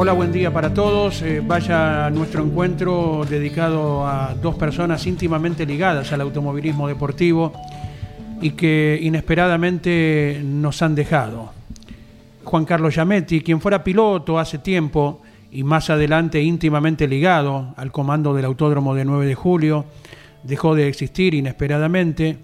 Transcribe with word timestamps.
Hola, 0.00 0.12
buen 0.12 0.30
día 0.30 0.52
para 0.52 0.72
todos. 0.72 1.22
Eh, 1.22 1.42
vaya 1.44 2.08
nuestro 2.10 2.44
encuentro 2.44 3.26
dedicado 3.28 4.06
a 4.06 4.32
dos 4.40 4.54
personas 4.54 5.04
íntimamente 5.08 5.66
ligadas 5.66 6.12
al 6.12 6.20
automovilismo 6.20 6.86
deportivo 6.86 7.52
y 8.40 8.50
que 8.50 8.96
inesperadamente 9.02 10.40
nos 10.44 10.82
han 10.82 10.94
dejado. 10.94 11.50
Juan 12.44 12.64
Carlos 12.64 12.94
Yametti, 12.94 13.40
quien 13.40 13.60
fuera 13.60 13.82
piloto 13.82 14.38
hace 14.38 14.58
tiempo 14.58 15.20
y 15.50 15.64
más 15.64 15.90
adelante 15.90 16.40
íntimamente 16.40 17.08
ligado 17.08 17.74
al 17.76 17.90
comando 17.90 18.32
del 18.34 18.44
Autódromo 18.44 18.94
de 18.94 19.04
9 19.04 19.26
de 19.26 19.34
Julio, 19.34 19.84
dejó 20.44 20.76
de 20.76 20.86
existir 20.86 21.34
inesperadamente 21.34 22.38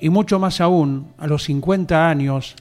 y 0.00 0.08
mucho 0.08 0.40
más 0.40 0.60
aún, 0.60 1.12
a 1.16 1.28
los 1.28 1.44
50 1.44 2.08
años, 2.08 2.56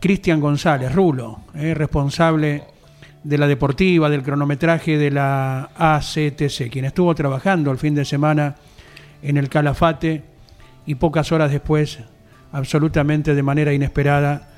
Cristian 0.00 0.40
González, 0.40 0.92
Rulo, 0.92 1.42
eh, 1.54 1.74
responsable 1.74 2.71
de 3.24 3.38
la 3.38 3.46
deportiva, 3.46 4.10
del 4.10 4.22
cronometraje 4.22 4.98
de 4.98 5.10
la 5.10 5.70
ACTC, 5.76 6.70
quien 6.70 6.84
estuvo 6.84 7.14
trabajando 7.14 7.70
el 7.70 7.78
fin 7.78 7.94
de 7.94 8.04
semana 8.04 8.56
en 9.22 9.36
el 9.36 9.48
Calafate 9.48 10.22
y 10.86 10.96
pocas 10.96 11.30
horas 11.30 11.50
después, 11.50 12.00
absolutamente 12.52 13.34
de 13.34 13.42
manera 13.42 13.72
inesperada, 13.72 14.48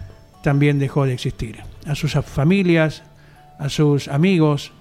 también 0.43 0.79
dejó 0.79 1.05
de 1.05 1.15
existir. 1.15 1.61
A 1.87 1.95
sus 1.95 2.13
familias, 2.13 3.03
a 3.59 3.69
sus 3.69 4.09
amigos, 4.09 4.73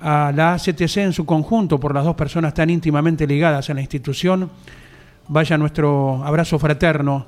a 0.00 0.32
la 0.34 0.54
ACTC 0.54 0.96
en 0.98 1.12
su 1.12 1.26
conjunto, 1.26 1.78
por 1.78 1.94
las 1.94 2.04
dos 2.04 2.16
personas 2.16 2.54
tan 2.54 2.70
íntimamente 2.70 3.26
ligadas 3.26 3.68
a 3.68 3.74
la 3.74 3.82
institución, 3.82 4.50
vaya 5.28 5.58
nuestro 5.58 6.24
abrazo 6.24 6.58
fraterno 6.58 7.26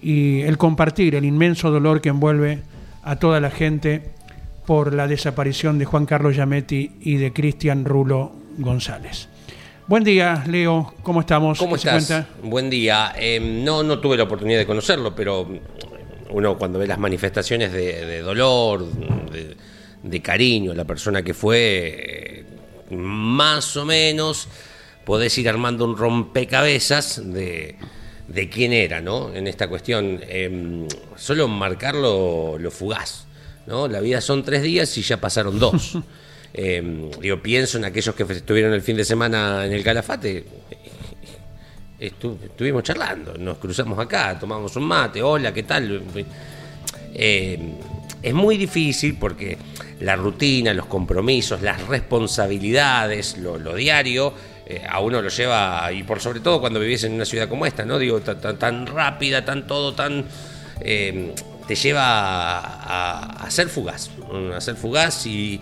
y 0.00 0.40
el 0.40 0.58
compartir 0.58 1.14
el 1.14 1.24
inmenso 1.24 1.70
dolor 1.70 2.00
que 2.00 2.08
envuelve 2.08 2.62
a 3.04 3.16
toda 3.16 3.40
la 3.40 3.50
gente 3.50 4.10
por 4.66 4.94
la 4.94 5.06
desaparición 5.08 5.78
de 5.78 5.84
Juan 5.84 6.06
Carlos 6.06 6.36
Yametti 6.36 6.92
y 7.00 7.16
de 7.16 7.32
Cristian 7.32 7.84
Rulo 7.84 8.32
González. 8.58 9.28
Buen 9.88 10.04
día, 10.04 10.44
Leo, 10.46 10.94
¿cómo 11.02 11.20
estamos? 11.20 11.58
¿Cómo 11.58 11.76
estás? 11.76 12.24
Buen 12.42 12.70
día. 12.70 13.12
Em, 13.16 13.64
no, 13.64 13.82
no 13.82 13.98
tuve 13.98 14.16
la 14.16 14.22
oportunidad 14.22 14.58
de 14.58 14.66
conocerlo, 14.66 15.14
pero 15.14 15.48
uno 16.30 16.56
cuando 16.56 16.78
ve 16.78 16.86
las 16.86 16.98
manifestaciones 16.98 17.72
de, 17.72 18.20
dolor, 18.20 18.86
de, 20.02 20.22
cariño, 20.22 20.72
la 20.72 20.84
persona 20.84 21.22
que 21.22 21.34
fue, 21.34 22.44
más 22.90 23.76
o 23.76 23.84
menos 23.84 24.48
podés 25.04 25.36
ir 25.38 25.48
armando 25.48 25.84
un 25.84 25.96
rompecabezas 25.96 27.20
de, 27.32 27.74
de 28.28 28.48
quién 28.48 28.72
era, 28.72 29.00
¿no? 29.00 29.34
En 29.34 29.48
esta 29.48 29.68
cuestión. 29.68 30.20
Em, 30.28 30.86
solo 31.16 31.48
marcarlo 31.48 32.56
lo 32.56 32.70
fugaz 32.70 33.26
¿no? 33.66 33.88
La 33.88 34.00
vida 34.00 34.20
son 34.20 34.42
tres 34.42 34.62
días 34.62 34.96
y 34.98 35.02
ya 35.02 35.18
pasaron 35.18 35.58
dos. 35.58 35.98
eh, 36.54 37.10
pienso 37.42 37.78
en 37.78 37.84
aquellos 37.84 38.14
que 38.14 38.24
estuvieron 38.24 38.72
el 38.72 38.82
fin 38.82 38.96
de 38.96 39.04
semana 39.04 39.66
en 39.66 39.72
el 39.72 39.82
Calafate. 39.82 40.44
estuvimos 41.98 42.82
charlando, 42.82 43.34
nos 43.38 43.58
cruzamos 43.58 43.98
acá, 43.98 44.38
tomamos 44.38 44.74
un 44.76 44.84
mate, 44.84 45.22
hola, 45.22 45.52
¿qué 45.52 45.62
tal? 45.62 46.02
Eh, 47.14 47.58
es 48.22 48.34
muy 48.34 48.56
difícil 48.56 49.16
porque 49.18 49.58
la 50.00 50.16
rutina, 50.16 50.72
los 50.72 50.86
compromisos, 50.86 51.60
las 51.62 51.86
responsabilidades, 51.86 53.36
lo, 53.38 53.74
diario, 53.74 54.32
eh, 54.66 54.82
a 54.88 55.00
uno 55.00 55.20
lo 55.20 55.28
lleva, 55.28 55.92
y 55.92 56.02
por 56.04 56.20
sobre 56.20 56.40
todo 56.40 56.60
cuando 56.60 56.80
vivís 56.80 57.04
en 57.04 57.12
una 57.14 57.24
ciudad 57.24 57.48
como 57.48 57.66
esta, 57.66 57.84
¿no? 57.84 57.98
Digo, 57.98 58.20
tan, 58.20 58.58
tan, 58.58 58.86
rápida, 58.86 59.44
tan 59.44 59.66
todo, 59.66 59.94
tan... 59.94 60.24
Eh, 60.80 61.34
te 61.66 61.74
lleva 61.74 62.58
a, 62.58 63.50
ser 63.50 63.68
fugaz, 63.68 64.10
a 64.54 64.60
ser 64.60 64.76
fugaz 64.76 65.26
y 65.26 65.60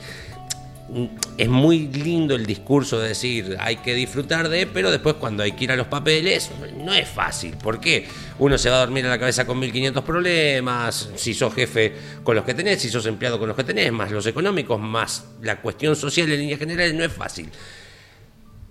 es 1.36 1.48
muy 1.48 1.86
lindo 1.88 2.34
el 2.34 2.44
discurso 2.46 2.98
de 2.98 3.08
decir 3.08 3.56
hay 3.60 3.76
que 3.76 3.94
disfrutar 3.94 4.48
de, 4.48 4.66
pero 4.66 4.90
después 4.90 5.14
cuando 5.16 5.42
hay 5.42 5.52
que 5.52 5.64
ir 5.64 5.72
a 5.72 5.76
los 5.76 5.86
papeles 5.86 6.50
no 6.76 6.92
es 6.94 7.08
fácil. 7.08 7.56
¿Por 7.56 7.80
qué? 7.80 8.08
Uno 8.38 8.58
se 8.58 8.70
va 8.70 8.76
a 8.76 8.80
dormir 8.80 9.06
a 9.06 9.10
la 9.10 9.18
cabeza 9.18 9.46
con 9.46 9.58
1500 9.58 10.04
problemas, 10.04 11.10
si 11.14 11.34
sos 11.34 11.54
jefe 11.54 11.94
con 12.24 12.34
los 12.34 12.44
que 12.44 12.54
tenés, 12.54 12.80
si 12.80 12.88
sos 12.88 13.06
empleado 13.06 13.38
con 13.38 13.48
los 13.48 13.56
que 13.56 13.64
tenés, 13.64 13.92
más 13.92 14.10
los 14.10 14.26
económicos, 14.26 14.80
más 14.80 15.24
la 15.42 15.60
cuestión 15.60 15.94
social 15.94 16.30
en 16.32 16.40
líneas 16.40 16.58
generales, 16.58 16.94
no 16.94 17.04
es 17.04 17.12
fácil. 17.12 17.48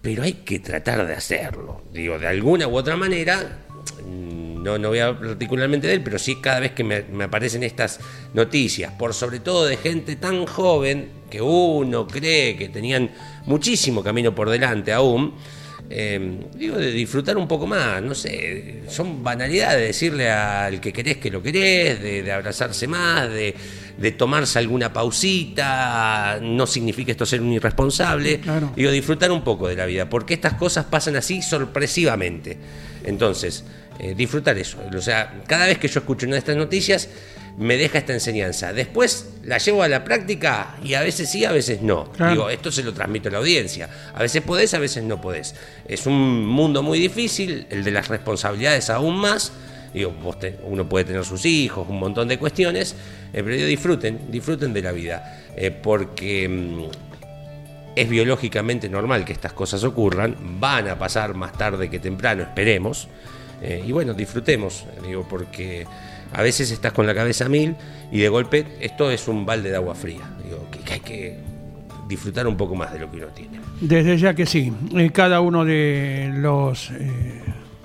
Pero 0.02 0.24
hay 0.24 0.34
que 0.34 0.60
tratar 0.60 1.06
de 1.06 1.14
hacerlo. 1.14 1.84
Digo, 1.92 2.18
de 2.20 2.28
alguna 2.28 2.68
u 2.68 2.76
otra 2.76 2.96
manera, 2.96 3.66
no, 4.04 4.78
no 4.78 4.90
voy 4.90 5.00
a 5.00 5.08
hablar 5.08 5.30
particularmente 5.30 5.88
de 5.88 5.94
él, 5.94 6.04
pero 6.04 6.20
sí 6.20 6.36
cada 6.36 6.60
vez 6.60 6.72
que 6.72 6.84
me, 6.84 7.24
aparecen 7.24 7.64
estas 7.64 8.00
noticias, 8.34 8.94
por 8.94 9.14
sobre 9.14 9.40
todo 9.40 9.66
de 9.66 9.78
gente 9.78 10.16
tan 10.16 10.46
joven 10.46 11.10
que 11.30 11.42
uno 11.42 12.08
cree 12.08 12.58
que 12.58 12.70
tenían 12.70 13.12
muchísimo 13.46 14.04
camino 14.04 14.34
por 14.36 14.50
delante 14.50 14.92
aún, 14.92 15.36
em, 15.90 16.40
digo, 16.54 16.78
de 16.78 16.92
disfrutar 16.92 17.38
un 17.38 17.48
poco 17.48 17.68
más, 17.68 18.02
no 18.02 18.14
sé, 18.14 18.84
son 18.90 19.24
banalidades, 19.24 19.80
de 19.80 19.86
decirle 19.88 20.30
al 20.30 20.82
que 20.82 20.92
querés 20.92 21.18
que 21.18 21.32
lo 21.32 21.42
querés, 21.42 22.02
de, 22.02 22.32
abrazarse 22.32 22.88
más, 22.88 23.30
de, 23.30 23.56
tomarse 24.18 24.60
alguna 24.60 24.92
pausita, 24.94 26.40
no 26.42 26.66
significa 26.66 27.12
esto 27.12 27.26
ser 27.26 27.42
un 27.42 27.52
irresponsable, 27.52 28.40
digo, 28.76 28.92
disfrutar 28.92 29.32
un 29.32 29.44
poco 29.44 29.68
de 29.68 29.76
la 29.76 29.86
vida, 29.86 30.10
porque 30.10 30.34
estas 30.36 30.54
cosas 30.54 30.86
pasan 30.86 31.16
así 31.16 31.42
sorpresivamente. 31.42 32.58
Entonces, 33.04 33.64
eh, 34.00 34.14
disfrutar 34.16 34.58
eso. 34.58 34.78
O 34.96 35.02
sea, 35.02 35.42
cada 35.46 35.68
vez 35.68 35.78
que 35.78 35.88
yo 35.88 36.00
escucho 36.00 36.26
una 36.26 36.36
de 36.36 36.40
estas 36.40 36.56
noticias, 36.56 37.10
me 37.58 37.76
deja 37.76 37.98
esta 37.98 38.14
enseñanza. 38.14 38.72
Después 38.72 39.32
la 39.44 39.58
llevo 39.58 39.84
a 39.84 39.90
la 39.90 40.06
práctica 40.06 40.78
y 40.82 40.94
a 40.94 41.02
veces 41.02 41.30
sí, 41.30 41.44
a 41.44 41.52
veces 41.52 41.82
no. 41.82 42.10
Digo, 42.30 42.50
esto 42.50 42.72
se 42.72 42.84
lo 42.84 42.94
transmito 42.94 43.28
a 43.28 43.34
la 43.34 43.40
audiencia. 43.40 43.90
A 44.14 44.22
veces 44.22 44.42
podés, 44.42 44.74
a 44.74 44.80
veces 44.80 45.04
no 45.04 45.20
podés. 45.20 45.56
Es 45.86 46.06
un 46.06 46.46
mundo 46.46 46.82
muy 46.82 47.00
difícil, 47.00 47.68
el 47.70 47.84
de 47.84 47.92
las 47.92 48.08
responsabilidades 48.08 48.90
aún 48.90 49.18
más. 49.18 49.52
Digo, 49.94 50.14
uno 50.66 50.88
puede 50.88 51.06
tener 51.06 51.26
sus 51.26 51.46
hijos, 51.46 51.88
un 51.90 52.00
montón 52.00 52.28
de 52.28 52.38
cuestiones, 52.38 52.96
eh, 53.34 53.42
pero 53.44 53.56
disfruten, 53.56 54.20
disfruten 54.30 54.74
de 54.74 54.82
la 54.82 54.92
vida. 54.92 55.40
Eh, 55.56 55.72
porque 55.72 56.48
mm, 56.48 57.10
es 57.96 58.10
biológicamente 58.10 58.88
normal 58.88 59.26
que 59.26 59.34
estas 59.34 59.54
cosas 59.54 59.84
ocurran, 59.84 60.36
van 60.60 60.88
a 60.88 60.98
pasar 60.98 61.34
más 61.34 61.54
tarde 61.54 61.90
que 61.90 62.00
temprano, 62.00 62.44
esperemos. 62.44 63.08
Eh, 63.62 63.84
y 63.86 63.92
bueno, 63.92 64.14
disfrutemos, 64.14 64.86
digo, 65.06 65.28
porque 65.28 65.86
a 66.32 66.42
veces 66.42 66.72
estás 66.72 66.94
con 66.94 67.06
la 67.06 67.14
cabeza 67.14 67.50
mil 67.50 67.76
y 68.12 68.20
de 68.20 68.30
golpe 68.30 68.66
esto 68.80 69.12
es 69.12 69.28
un 69.28 69.46
balde 69.46 69.70
de 69.70 69.76
agua 69.76 69.96
fría. 69.96 70.22
Digo, 70.44 70.66
que, 70.72 70.94
hay 70.94 71.00
que 71.02 71.40
disfrutar 72.08 72.48
un 72.48 72.56
poco 72.56 72.76
más 72.76 72.94
de 72.94 73.00
lo 73.00 73.12
que 73.12 73.18
uno 73.18 73.28
tiene. 73.28 73.60
Desde 73.82 74.18
ya 74.18 74.34
que 74.34 74.46
sí, 74.46 74.72
cada 75.14 75.42
uno 75.42 75.66
de 75.66 76.32
los 76.36 76.92
eh, 76.92 77.42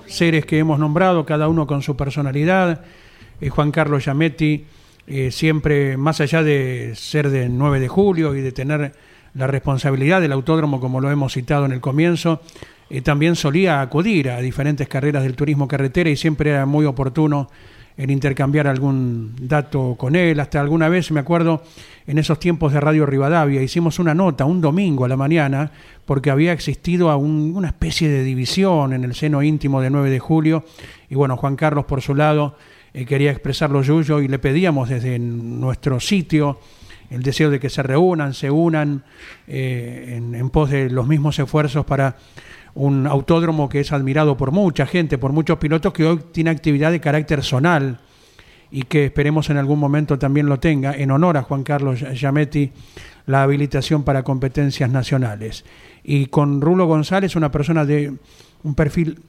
seres 0.07 0.45
que 0.45 0.59
hemos 0.59 0.79
nombrado, 0.79 1.25
cada 1.25 1.47
uno 1.47 1.67
con 1.67 1.81
su 1.81 1.95
personalidad, 1.95 2.83
Juan 3.49 3.71
Carlos 3.71 4.05
Yametti, 4.05 4.65
siempre 5.29 5.97
más 5.97 6.21
allá 6.21 6.41
de 6.41 6.93
ser 6.95 7.29
de 7.29 7.49
9 7.49 7.79
de 7.79 7.87
julio 7.87 8.33
y 8.35 8.41
de 8.41 8.51
tener 8.51 8.93
la 9.35 9.47
responsabilidad 9.47 10.21
del 10.21 10.31
autódromo, 10.31 10.79
como 10.79 11.01
lo 11.01 11.11
hemos 11.11 11.33
citado 11.33 11.65
en 11.65 11.73
el 11.73 11.81
comienzo, 11.81 12.41
eh, 12.89 13.01
también 13.01 13.35
solía 13.35 13.81
acudir 13.81 14.29
a 14.29 14.39
diferentes 14.39 14.87
carreras 14.87 15.23
del 15.23 15.35
turismo 15.35 15.67
carretera 15.67 16.09
y 16.09 16.15
siempre 16.15 16.51
era 16.51 16.65
muy 16.65 16.85
oportuno 16.85 17.49
en 17.97 18.09
intercambiar 18.09 18.67
algún 18.67 19.35
dato 19.39 19.95
con 19.97 20.15
él. 20.15 20.39
Hasta 20.39 20.59
alguna 20.59 20.89
vez, 20.89 21.11
me 21.11 21.19
acuerdo, 21.19 21.63
en 22.07 22.17
esos 22.17 22.39
tiempos 22.39 22.73
de 22.73 22.79
Radio 22.79 23.05
Rivadavia, 23.05 23.61
hicimos 23.61 23.99
una 23.99 24.13
nota 24.13 24.45
un 24.45 24.61
domingo 24.61 25.05
a 25.05 25.07
la 25.07 25.17
mañana 25.17 25.71
porque 26.05 26.29
había 26.29 26.51
existido 26.51 27.15
una 27.17 27.67
especie 27.67 28.09
de 28.09 28.23
división 28.23 28.93
en 28.93 29.03
el 29.03 29.15
seno 29.15 29.41
íntimo 29.41 29.81
de 29.81 29.89
9 29.89 30.09
de 30.09 30.19
julio. 30.19 30.65
Y 31.09 31.15
bueno, 31.15 31.37
Juan 31.37 31.55
Carlos, 31.55 31.85
por 31.85 32.01
su 32.01 32.15
lado, 32.15 32.57
eh, 32.93 33.05
quería 33.05 33.31
expresar 33.31 33.71
lo 33.71 33.83
suyo 33.83 34.19
y 34.19 34.27
le 34.27 34.39
pedíamos 34.39 34.89
desde 34.89 35.17
nuestro 35.19 35.99
sitio 35.99 36.59
el 37.09 37.21
deseo 37.21 37.49
de 37.51 37.59
que 37.59 37.69
se 37.69 37.83
reúnan, 37.83 38.33
se 38.33 38.49
unan 38.49 39.03
eh, 39.47 40.15
en 40.17 40.49
pos 40.49 40.71
de 40.71 40.89
los 40.89 41.07
mismos 41.07 41.37
esfuerzos 41.37 41.85
para 41.85 42.17
un 42.75 43.07
autódromo 43.07 43.69
que 43.69 43.79
es 43.79 43.91
admirado 43.91 44.37
por 44.37 44.51
mucha 44.51 44.85
gente, 44.85 45.17
por 45.17 45.31
muchos 45.31 45.57
pilotos 45.57 45.93
que 45.93 46.05
hoy 46.05 46.19
tiene 46.31 46.49
actividad 46.49 46.91
de 46.91 46.99
carácter 46.99 47.41
zonal 47.41 47.99
y 48.69 48.83
que 48.83 49.05
esperemos 49.05 49.49
en 49.49 49.57
algún 49.57 49.79
momento 49.79 50.19
también 50.19 50.47
lo 50.47 50.59
tenga, 50.59 50.93
en 50.93 51.11
honor 51.11 51.37
a 51.37 51.43
Juan 51.43 51.63
Carlos 51.63 52.03
Giametti, 52.13 52.71
la 53.25 53.43
habilitación 53.43 54.03
para 54.03 54.23
competencias 54.23 54.89
nacionales. 54.89 55.63
Y 56.03 56.27
con 56.27 56.61
Rulo 56.61 56.85
González, 56.85 57.35
una 57.35 57.51
persona 57.51 57.85
de 57.85 58.13
un 58.63 58.75
perfil 58.75 59.19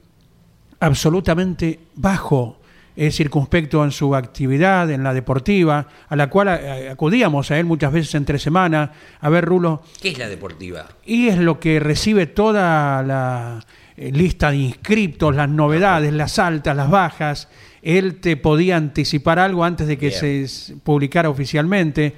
absolutamente 0.81 1.79
bajo, 1.95 2.59
es 2.97 3.15
circunspecto 3.15 3.85
en 3.85 3.93
su 3.93 4.15
actividad, 4.17 4.91
en 4.91 5.05
la 5.05 5.13
deportiva, 5.13 5.87
a 6.09 6.17
la 6.17 6.29
cual 6.29 6.49
eh, 6.49 6.89
acudíamos 6.91 7.51
a 7.51 7.59
él 7.59 7.67
muchas 7.67 7.93
veces 7.93 8.15
entre 8.15 8.39
semana. 8.39 8.91
A 9.21 9.29
ver, 9.29 9.45
Rulo. 9.45 9.83
¿Qué 10.01 10.09
es 10.09 10.19
la 10.19 10.29
deportiva? 10.29 10.87
Y 11.05 11.29
es 11.29 11.37
lo 11.39 11.61
que 11.61 11.79
recibe 11.79 12.27
toda 12.27 13.03
la 13.03 13.65
eh, 13.97 14.11
lista 14.13 14.51
de 14.51 14.57
inscriptos, 14.57 15.35
las 15.35 15.49
novedades, 15.49 16.13
las 16.15 16.39
altas, 16.39 16.75
las 16.75 16.91
bajas. 16.91 17.49
Él 17.83 18.17
te 18.21 18.39
podía 18.39 18.77
anticipar 18.77 19.39
algo 19.39 19.63
antes 19.63 19.87
de 19.87 19.99
que 19.99 20.11
se 20.11 20.47
publicara 20.83 21.29
oficialmente. 21.29 22.15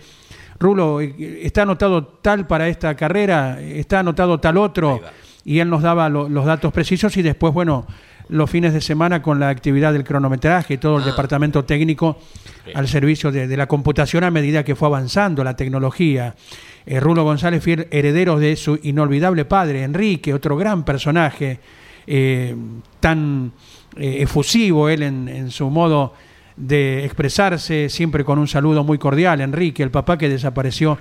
Rulo, 0.60 1.00
eh, 1.00 1.40
está 1.42 1.62
anotado 1.62 2.04
tal 2.04 2.46
para 2.46 2.68
esta 2.68 2.94
carrera, 2.94 3.60
está 3.60 4.00
anotado 4.00 4.38
tal 4.38 4.56
otro, 4.56 5.00
y 5.44 5.58
él 5.58 5.68
nos 5.68 5.82
daba 5.82 6.08
los 6.08 6.44
datos 6.44 6.72
precisos 6.72 7.16
y 7.16 7.22
después, 7.22 7.52
bueno, 7.52 7.86
los 8.28 8.50
fines 8.50 8.72
de 8.72 8.80
semana 8.80 9.22
con 9.22 9.40
la 9.40 9.48
actividad 9.48 9.92
del 9.92 10.04
cronometraje 10.04 10.74
y 10.74 10.78
todo 10.78 10.98
el 10.98 11.04
ah. 11.04 11.06
departamento 11.06 11.64
técnico 11.64 12.18
al 12.74 12.88
servicio 12.88 13.32
de, 13.32 13.56
la 13.56 13.66
computación 13.66 14.24
a 14.24 14.30
medida 14.30 14.64
que 14.64 14.76
fue 14.76 14.88
avanzando 14.88 15.42
la 15.42 15.56
tecnología. 15.56 16.34
Eh, 16.84 17.00
Rulo 17.00 17.24
González, 17.24 17.62
fiel 17.62 17.88
heredero 17.90 18.38
de 18.38 18.56
su 18.56 18.78
inolvidable 18.82 19.44
padre, 19.44 19.82
Enrique, 19.82 20.34
otro 20.34 20.56
gran 20.56 20.84
personaje, 20.84 21.60
eh, 22.06 22.54
tan 23.00 23.52
eh, 23.96 24.18
efusivo 24.20 24.88
él 24.88 25.02
en, 25.02 25.50
su 25.50 25.70
modo 25.70 26.14
de 26.56 27.04
expresarse, 27.04 27.88
siempre 27.88 28.24
con 28.24 28.38
un 28.38 28.48
saludo 28.48 28.84
muy 28.84 28.98
cordial, 28.98 29.40
Enrique, 29.40 29.82
el 29.82 29.90
papá 29.90 30.18
que 30.18 30.28
desapareció 30.28 30.98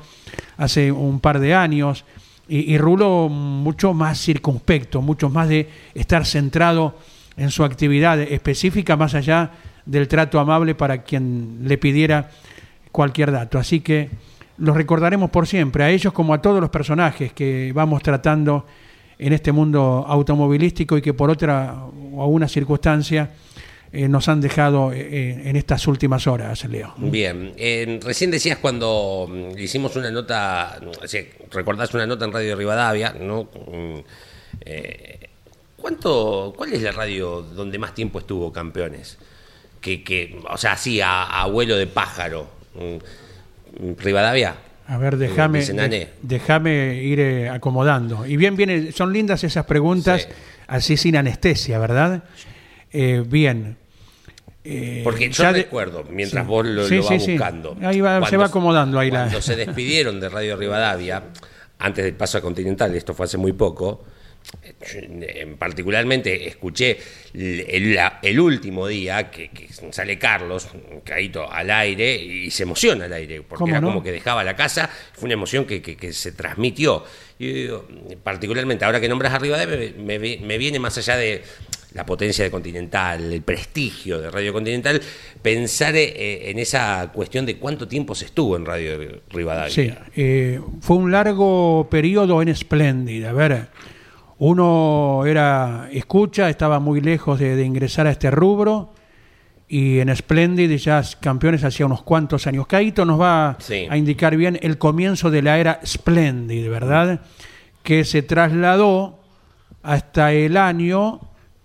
hace 0.57 0.91
un 0.91 1.19
par 1.19 1.39
de 1.39 1.53
años, 1.53 2.06
y, 2.47 2.73
y 2.73 2.77
Rulo 2.77 3.27
mucho 3.27 3.94
más 3.94 4.19
circunspecto, 4.19 5.01
mucho 5.01 5.30
más 5.30 5.50
de 5.50 5.69
estar 5.94 6.25
centrado 6.25 6.95
en 7.37 7.51
su 7.51 7.63
actividad 7.63 8.19
específica 8.19 8.97
más 8.97 9.13
allá 9.13 9.51
del 9.85 10.07
trato 10.07 10.39
amable 10.39 10.75
para 10.75 11.03
quien 11.03 11.59
le 11.63 11.77
pidiera 11.77 12.29
cualquier 12.91 13.31
dato. 13.31 13.59
Así 13.59 13.79
que 13.79 14.09
los 14.57 14.75
recordaremos 14.75 15.29
por 15.29 15.47
siempre, 15.47 15.83
a 15.83 15.89
ellos 15.89 16.13
como 16.13 16.33
a 16.33 16.41
todos 16.41 16.59
los 16.59 16.69
personajes 16.69 17.31
que 17.31 17.71
vamos 17.73 18.01
tratando 18.01 18.65
en 19.19 19.33
este 19.33 19.51
mundo 19.51 20.05
automovilístico 20.07 20.97
y 20.97 21.01
que 21.01 21.13
por 21.13 21.29
otra 21.29 21.75
o 22.13 22.27
una 22.27 22.47
circunstancia 22.47 23.29
eh, 23.91 24.07
nos 24.07 24.27
han 24.27 24.41
dejado 24.41 24.91
eh, 24.91 24.99
eh, 24.99 25.41
en 25.45 25.55
estas 25.55 25.87
últimas 25.87 26.27
horas, 26.27 26.65
Leo. 26.65 26.93
Bien, 26.97 27.53
recién 28.03 28.31
decías 28.31 28.57
cuando 28.57 29.27
mm, 29.29 29.57
hicimos 29.57 29.95
una 29.95 30.11
nota, 30.11 30.79
recordás 31.51 31.93
una 31.93 32.05
nota 32.05 32.25
en 32.25 32.33
Radio 32.33 32.55
Rivadavia, 32.55 33.15
¿no? 33.19 33.49
¿Cuánto, 35.87 36.53
¿Cuál 36.57 36.73
es 36.73 36.81
la 36.81 36.91
radio 36.91 37.41
donde 37.41 37.79
más 37.79 37.95
tiempo 37.95 38.19
estuvo 38.19 38.51
Campeones? 38.51 39.17
Que, 39.79 40.03
que 40.03 40.37
o 40.49 40.57
sea, 40.57 40.73
así, 40.73 40.99
a, 40.99 41.23
abuelo 41.23 41.77
de 41.77 41.87
pájaro. 41.87 42.49
¿Rivadavia? 43.97 44.53
A 44.85 44.97
ver, 44.97 45.15
déjame, 45.15 45.65
déjame 46.21 46.95
ir 46.95 47.21
eh, 47.21 47.49
acomodando. 47.49 48.25
Y 48.25 48.35
bien, 48.35 48.57
bien, 48.57 48.91
son 48.91 49.13
lindas 49.13 49.45
esas 49.45 49.65
preguntas, 49.65 50.27
así 50.67 50.97
sin 50.97 51.15
anestesia, 51.15 51.79
¿verdad? 51.79 52.21
Eh, 52.91 53.23
bien. 53.25 53.77
Eh, 54.65 54.99
Porque 55.05 55.29
yo 55.29 55.53
recuerdo, 55.53 56.03
mientras 56.11 56.45
vos 56.45 56.65
lo, 56.65 56.81
vas 56.81 57.25
buscando. 57.25 57.77
Ahí 57.81 58.01
se 58.29 58.35
va 58.35 58.47
acomodando 58.47 58.99
ahí 58.99 59.09
cuando 59.09 59.41
se 59.41 59.55
despidieron 59.55 60.19
de 60.19 60.27
Radio 60.27 60.57
Rivadavia, 60.57 61.23
antes 61.79 62.03
del 62.03 62.15
paso 62.15 62.39
a 62.39 62.41
Continental, 62.41 62.93
esto 62.93 63.13
fue 63.13 63.25
hace 63.25 63.37
muy 63.37 63.53
poco, 63.53 64.03
particularmente 65.57 66.47
escuché 66.47 66.97
el, 67.33 68.39
último 68.39 68.88
día 68.88 69.29
que, 69.29 69.49
sale 69.91 70.17
Carlos, 70.17 70.67
caído 71.03 71.51
al 71.51 71.69
aire, 71.71 72.15
y 72.15 72.51
se 72.51 72.63
emociona 72.63 73.05
al 73.05 73.13
aire, 73.13 73.41
porque 73.41 73.69
era 73.69 73.81
como 73.81 74.01
que 74.01 74.11
dejaba 74.11 74.44
la 74.44 74.55
casa, 74.55 74.89
fue 75.13 75.25
una 75.25 75.33
emoción 75.33 75.65
que, 75.65 76.13
se 76.13 76.31
transmitió. 76.31 77.03
Y 77.39 77.67
particularmente, 78.23 78.85
ahora 78.85 78.99
que 78.99 79.07
nombras 79.07 79.33
arriba 79.33 79.57
de 79.57 79.94
me, 79.94 80.17
me, 80.19 80.57
viene 80.57 80.79
más 80.79 80.97
allá 80.97 81.17
de 81.17 81.44
la 81.94 82.05
potencia 82.05 82.44
de 82.44 82.51
Continental, 82.51 83.31
el 83.31 83.41
prestigio 83.41 84.19
de 84.19 84.31
Radio 84.31 84.53
Continental, 84.53 85.01
pensar 85.41 85.95
eh, 85.95 86.49
en 86.49 86.59
esa 86.59 87.11
cuestión 87.13 87.45
de 87.45 87.57
cuánto 87.57 87.88
tiempo 87.88 88.15
se 88.15 88.25
estuvo 88.25 88.55
en 88.55 88.65
Radio 88.65 89.21
Rivadavia. 89.29 89.73
Sí, 89.73 89.94
eh, 90.15 90.59
fue 90.81 90.97
un 90.97 91.11
largo 91.11 91.88
periodo 91.89 92.41
en 92.41 92.55
Splendid. 92.55 93.25
A 93.25 93.33
ver, 93.33 93.67
uno 94.39 95.23
era 95.25 95.89
escucha, 95.91 96.49
estaba 96.49 96.79
muy 96.79 97.01
lejos 97.01 97.39
de, 97.39 97.63
ingresar 97.63 98.07
a 98.07 98.11
este 98.11 98.29
rubro 98.29 98.93
y 99.67 99.99
en 99.99 100.15
Splendid 100.15 100.75
ya 100.77 101.01
campeones 101.19 101.63
hacía 101.63 101.85
unos 101.85 102.03
cuantos 102.03 102.47
años. 102.47 102.67
Caito 102.67 103.03
nos 103.05 103.19
va 103.19 103.57
a 103.89 103.97
indicar 103.97 104.37
bien 104.37 104.59
el 104.61 104.77
comienzo 104.77 105.31
de 105.31 105.41
la 105.41 105.57
era 105.57 105.79
Splendid, 105.85 106.69
¿verdad? 106.69 107.21
Que 107.83 108.05
se 108.05 108.21
trasladó 108.21 109.19
hasta 109.83 110.31
el 110.33 110.56
año 110.57 111.19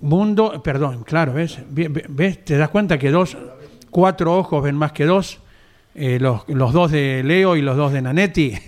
mundo, 0.00 0.62
perdón, 0.62 1.04
claro, 1.04 1.32
¿ves? 1.32 1.58
¿ves? 1.70 2.44
¿Te 2.44 2.58
das 2.58 2.68
cuenta 2.68 2.98
que 2.98 3.10
dos 3.10 3.36
cuatro 3.94 4.36
ojos 4.36 4.62
ven 4.64 4.74
más 4.74 4.90
que 4.90 5.04
dos, 5.04 5.38
eh, 5.94 6.18
los, 6.18 6.44
dos 6.48 6.90
de 6.90 7.22
Leo 7.22 7.54
y 7.54 7.62
los 7.62 7.76
dos 7.76 7.92
de 7.92 8.02
Nanetti. 8.02 8.58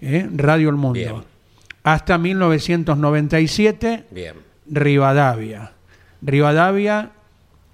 Eh, 0.00 0.26
Radio 0.34 0.70
El 0.70 0.76
Mundo. 0.76 1.22
Hasta 1.82 2.16
1997, 2.16 4.06
Rivadavia. 4.70 5.72
Rivadavia, 6.22 7.10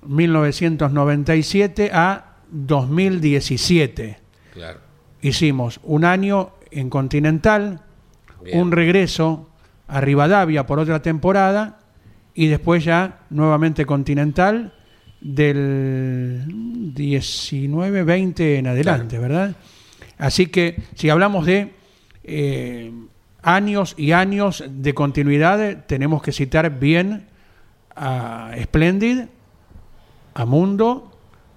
1997 0.03 1.91
a 1.93 2.39
2017. 2.51 4.19
Claro 4.53 4.86
hicimos 5.29 5.81
un 5.83 6.05
año 6.05 6.51
en 6.71 6.91
Continental, 6.91 7.81
un 8.53 8.73
regreso 8.73 9.49
a 9.89 10.01
Rivadavia 10.01 10.67
por 10.67 10.79
otra 10.79 11.03
temporada 11.03 11.79
y 12.35 12.49
después 12.49 12.85
ya 12.85 13.21
nuevamente 13.31 13.87
Continental 13.87 14.75
del 15.21 16.45
19-20 16.95 18.59
en 18.59 18.67
adelante, 18.67 19.19
¿verdad? 19.19 19.57
Así 20.19 20.47
que 20.47 20.83
si 20.95 21.09
hablamos 21.09 21.47
de 21.47 21.73
eh, 22.25 22.93
años 23.43 23.95
y 23.97 24.13
años 24.13 24.65
de 24.69 24.95
continuidad, 24.95 25.87
tenemos 25.87 26.23
que 26.23 26.33
citar 26.33 26.79
bien 26.79 27.27
a 27.95 28.53
Splendid, 28.61 29.25
a 30.35 30.45
Mundo, 30.45 31.17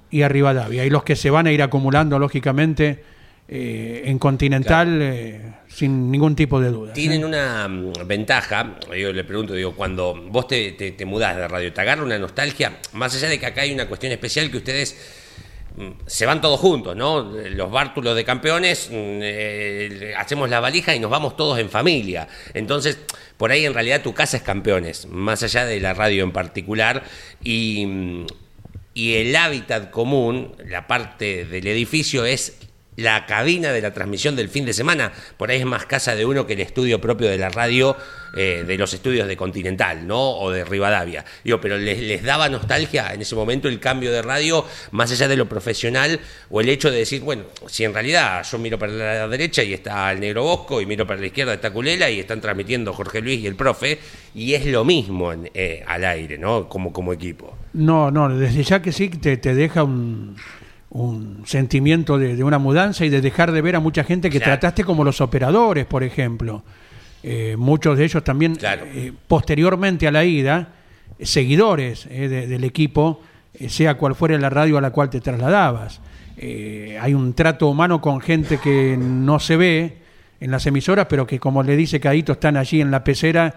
y 0.10 0.22
a 0.24 0.30
Rivadavia. 0.30 0.86
Y 0.86 0.90
los 0.90 1.04
que 1.04 1.16
se 1.16 1.30
van 1.30 1.48
a 1.48 1.52
ir 1.52 1.62
acumulando, 1.62 2.20
lógicamente, 2.20 3.04
eh, 3.52 4.04
en 4.06 4.20
Continental 4.20 5.00
eh, 5.02 5.42
sin 5.68 6.12
ningún 6.12 6.36
tipo 6.36 6.62
de 6.62 6.70
duda. 6.70 6.94
Tienen 6.94 7.26
una 7.26 7.68
mm, 7.68 7.94
ventaja, 8.06 8.76
yo 8.96 9.12
le 9.12 9.24
pregunto, 9.24 9.56
digo, 9.56 9.74
cuando 9.74 10.14
vos 10.14 10.48
te, 10.48 10.74
te, 10.74 10.92
te 10.92 11.04
mudás 11.04 11.36
de 11.36 11.48
radio, 11.48 11.74
¿te 11.74 11.82
agarra 11.82 12.04
una 12.04 12.20
nostalgia? 12.20 12.78
Más 12.94 13.16
allá 13.16 13.28
de 13.28 13.40
que 13.40 13.48
acá 13.48 13.62
hay 13.62 13.72
una 13.72 13.88
cuestión 13.88 14.12
especial 14.12 14.52
que 14.52 14.58
ustedes 14.58 14.96
mm, 15.78 15.90
se 16.06 16.28
van 16.28 16.42
todos 16.42 16.60
juntos, 16.60 16.96
¿no? 16.96 17.24
Los 17.24 17.72
bártulos 17.72 18.16
de 18.16 18.24
campeones, 18.24 18.88
mm, 18.92 18.94
eh, 18.94 20.14
hacemos 20.16 20.48
la 20.48 20.60
valija 20.60 20.94
y 20.94 21.00
nos 21.00 21.10
vamos 21.10 21.36
todos 21.36 21.58
en 21.58 21.72
familia. 21.72 22.28
Entonces, 22.54 23.00
por 23.36 23.50
ahí 23.50 23.66
en 23.66 23.74
realidad 23.74 24.04
tu 24.04 24.14
casa 24.14 24.38
es 24.38 24.44
campeones, 24.44 25.08
más 25.08 25.42
allá 25.42 25.66
de 25.66 25.80
la 25.80 25.96
radio 25.96 26.24
en 26.24 26.32
particular. 26.32 27.02
Y, 27.44 28.28
y 28.94 29.16
el 29.16 29.36
hábitat 29.36 29.90
común, 29.90 30.56
la 30.68 30.86
parte 30.86 31.46
del 31.46 31.66
edificio, 31.66 32.26
es 32.26 32.69
la 33.02 33.26
cabina 33.26 33.72
de 33.72 33.82
la 33.82 33.94
transmisión 33.94 34.36
del 34.36 34.50
fin 34.50 34.66
de 34.66 34.74
semana. 34.74 35.12
Por 35.38 35.50
ahí 35.50 35.60
es 35.60 35.66
más 35.66 35.86
casa 35.86 36.16
de 36.16 36.26
uno 36.26 36.46
que 36.46 36.54
el 36.54 36.62
estudio 36.62 37.00
propio 37.02 37.30
de 37.30 37.38
la 37.38 37.50
radio, 37.50 37.96
eh, 38.36 38.64
de 38.66 38.78
los 38.78 38.94
estudios 38.94 39.28
de 39.28 39.36
Continental, 39.36 40.06
¿no? 40.06 40.38
O 40.38 40.52
de 40.52 40.64
Rivadavia. 40.64 41.26
Digo, 41.44 41.60
pero 41.60 41.78
les, 41.78 42.00
les, 42.00 42.24
daba 42.24 42.50
nostalgia 42.50 43.14
en 43.14 43.22
ese 43.22 43.36
momento 43.36 43.68
el 43.68 43.80
cambio 43.80 44.12
de 44.12 44.22
radio, 44.22 44.66
más 44.92 45.12
allá 45.12 45.28
de 45.28 45.36
lo 45.36 45.48
profesional, 45.48 46.20
o 46.50 46.62
el 46.62 46.70
hecho 46.70 46.92
de 46.92 47.00
decir, 47.00 47.22
bueno, 47.22 47.44
si 47.68 47.84
en 47.86 47.94
realidad 47.94 48.46
yo 48.50 48.58
miro 48.58 48.78
para 48.78 48.92
la 48.94 49.28
derecha 49.28 49.64
y 49.64 49.74
está 49.74 50.12
el 50.12 50.20
Negro 50.20 50.44
Bosco, 50.44 50.82
y 50.82 50.86
miro 50.86 51.08
para 51.08 51.20
la 51.20 51.28
izquierda 51.28 51.54
está 51.54 51.72
Culela, 51.72 52.10
y 52.10 52.20
están 52.20 52.42
transmitiendo 52.42 52.94
Jorge 52.94 53.22
Luis 53.22 53.40
y 53.40 53.48
el 53.48 53.56
profe, 53.56 54.00
y 54.36 54.54
es 54.54 54.66
lo 54.66 54.86
mismo 54.86 55.34
en, 55.34 55.50
eh, 55.54 55.84
al 55.88 56.06
aire, 56.06 56.38
¿no? 56.38 56.70
Como, 56.70 56.94
como 56.94 57.14
equipo. 57.14 57.58
No, 57.74 58.12
no, 58.12 58.30
desde 58.30 58.64
ya 58.64 58.82
que 58.82 58.92
sí 58.92 59.10
te, 59.10 59.38
te 59.38 59.54
deja 59.56 59.84
un 59.84 60.36
un 60.92 61.44
sentimiento 61.46 62.18
de, 62.18 62.36
de, 62.36 62.44
una 62.44 62.58
mudanza 62.58 63.06
y 63.06 63.10
de 63.10 63.22
dejar 63.22 63.52
de 63.52 63.62
ver 63.62 63.76
a 63.76 63.80
mucha 63.80 64.04
gente 64.04 64.30
que 64.30 64.40
claro. 64.40 64.54
trataste 64.54 64.84
como 64.84 65.04
los 65.04 65.22
operadores, 65.22 65.86
por 65.86 66.04
ejemplo. 66.04 66.64
Eh, 67.22 67.56
muchos 67.58 67.98
de 67.98 68.06
ellos 68.06 68.24
también, 68.24 68.56
claro. 68.56 68.86
eh, 68.86 69.12
posteriormente 69.28 70.08
a 70.08 70.12
la 70.12 70.24
ida, 70.24 70.70
seguidores 71.22 72.08
eh, 72.10 72.30
de, 72.30 72.48
del 72.48 72.64
equipo, 72.64 73.22
sea 73.68 73.96
cual 73.96 74.16
fuera 74.16 74.38
la 74.38 74.50
radio 74.50 74.78
a 74.78 74.82
la 74.82 74.92
cual 74.92 75.10
te 75.10 75.20
trasladabas. 75.20 76.00
Hay 76.42 77.14
un 77.14 77.34
trato 77.34 77.68
humano 77.68 78.00
con 78.00 78.22
gente 78.22 78.60
que 78.60 78.96
no 78.98 79.40
se 79.40 79.58
ve 79.58 79.98
en 80.40 80.50
las 80.50 80.66
emisoras, 80.66 81.08
pero 81.10 81.28
que, 81.28 81.38
como 81.38 81.64
le 81.64 81.76
dice 81.76 82.00
Cadito, 82.00 82.32
están 82.32 82.56
allí 82.56 82.80
en 82.80 82.90
la 82.90 83.04
pecera 83.04 83.54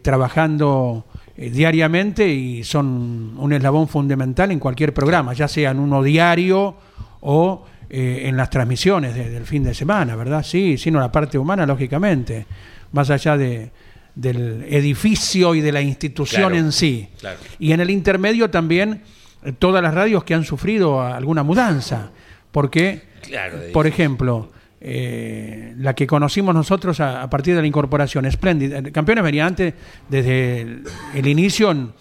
trabajando 0.00 1.04
eh, 1.36 1.50
diariamente 1.50 2.28
y 2.28 2.64
son 2.64 3.34
un 3.38 3.52
eslabón 3.52 3.88
fundamental 3.88 4.50
en 4.52 4.58
cualquier 4.58 4.94
programa, 4.94 5.32
ya 5.32 5.48
sea 5.48 5.70
en 5.72 5.78
uno 5.78 6.02
diario 6.02 6.76
o 7.20 7.64
eh, 7.90 8.22
en 8.26 8.36
las 8.36 8.50
transmisiones 8.50 9.14
de, 9.14 9.30
del 9.30 9.44
fin 9.44 9.62
de 9.64 9.74
semana, 9.74 10.16
¿verdad? 10.16 10.42
Sí, 10.44 10.78
sino 10.78 11.00
la 11.00 11.10
parte 11.12 11.38
humana, 11.38 11.66
lógicamente, 11.66 12.46
más 12.92 13.10
allá 13.10 13.36
de, 13.36 13.70
del 14.14 14.64
edificio 14.68 15.54
y 15.54 15.60
de 15.60 15.72
la 15.72 15.80
institución 15.80 16.42
Claro, 16.50 16.56
en 16.56 16.72
sí. 16.72 17.08
claro. 17.18 17.38
Y 17.58 17.72
en 17.72 17.80
el 17.80 17.90
intermedio 17.90 18.50
también 18.50 19.02
eh, 19.44 19.52
todas 19.58 19.82
las 19.82 19.92
radios 19.94 20.24
que 20.24 20.34
han 20.34 20.44
sufrido 20.44 21.02
alguna 21.02 21.42
mudanza, 21.42 22.10
porque, 22.52 23.02
Claro, 23.22 23.58
por 23.72 23.86
ejemplo, 23.86 24.50
eh, 24.86 25.72
la 25.78 25.94
que 25.94 26.06
conocimos 26.06 26.54
nosotros 26.54 27.00
a, 27.00 27.22
a 27.22 27.30
partir 27.30 27.54
de 27.54 27.62
la 27.62 27.66
incorporación, 27.66 28.30
Splendid. 28.30 28.92
Campeones 28.92 29.24
venía 29.24 29.46
antes, 29.46 29.72
desde 30.10 30.60
el, 30.60 30.84
el 31.14 31.26
inicio 31.26 31.70
en, 31.70 31.92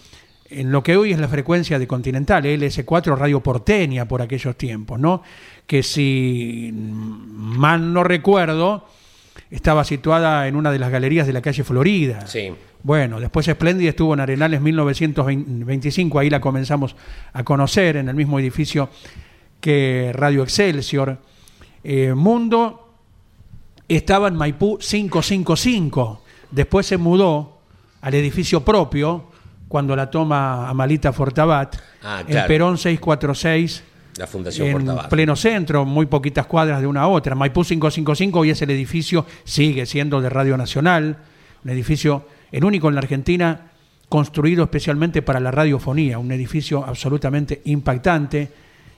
en 0.49 0.69
lo 0.69 0.83
que 0.83 0.97
hoy 0.97 1.13
es 1.13 1.19
la 1.19 1.29
frecuencia 1.29 1.79
de 1.79 1.87
Continental, 1.87 2.43
LS4 2.43 3.17
Radio 3.17 3.39
Porteña 3.41 4.05
por 4.05 4.21
aquellos 4.21 4.57
tiempos, 4.57 4.99
¿no? 4.99 5.23
Que 5.65 5.81
si 5.81 6.71
mal 6.73 7.93
no 7.93 8.03
recuerdo, 8.03 8.85
estaba 9.49 9.85
situada 9.85 10.47
en 10.49 10.57
una 10.57 10.69
de 10.69 10.79
las 10.79 10.91
galerías 10.91 11.25
de 11.25 11.31
la 11.31 11.41
calle 11.41 11.63
Florida. 11.63 12.27
Sí. 12.27 12.51
Bueno, 12.83 13.21
después 13.21 13.45
Splendid 13.45 13.87
estuvo 13.87 14.13
en 14.13 14.19
Arenales 14.19 14.59
1925, 14.59 16.19
ahí 16.19 16.29
la 16.29 16.41
comenzamos 16.41 16.97
a 17.31 17.43
conocer, 17.45 17.95
en 17.95 18.09
el 18.09 18.15
mismo 18.15 18.39
edificio 18.39 18.89
que 19.61 20.11
Radio 20.13 20.43
Excelsior. 20.43 21.17
Eh, 21.83 22.13
Mundo 22.13 22.93
estaba 23.87 24.27
en 24.27 24.35
Maipú 24.35 24.77
555, 24.77 26.21
después 26.51 26.85
se 26.85 26.97
mudó 26.97 27.59
al 28.01 28.13
edificio 28.13 28.63
propio 28.63 29.25
cuando 29.67 29.95
la 29.95 30.09
toma 30.09 30.69
Amalita 30.69 31.11
Fortabat, 31.11 31.75
Ah, 32.03 32.19
en 32.21 32.27
claro. 32.27 32.47
Perón 32.47 32.77
646 32.77 33.83
La 34.17 34.27
Fundación 34.27 34.67
en 34.89 34.97
pleno 35.09 35.35
centro, 35.35 35.85
muy 35.85 36.05
poquitas 36.05 36.45
cuadras 36.45 36.81
de 36.81 36.87
una 36.87 37.01
a 37.01 37.07
otra. 37.07 37.33
Maipú 37.33 37.63
555 37.63 38.39
hoy 38.39 38.49
es 38.51 38.61
el 38.61 38.69
edificio, 38.71 39.25
sigue 39.45 39.85
siendo 39.85 40.21
de 40.21 40.29
Radio 40.29 40.57
Nacional, 40.57 41.17
un 41.63 41.69
edificio, 41.71 42.27
el 42.51 42.63
único 42.65 42.89
en 42.89 42.95
la 42.95 43.01
Argentina 43.01 43.71
construido 44.09 44.63
especialmente 44.65 45.21
para 45.21 45.39
la 45.39 45.49
radiofonía, 45.49 46.19
un 46.19 46.31
edificio 46.31 46.85
absolutamente 46.85 47.61
impactante 47.65 48.51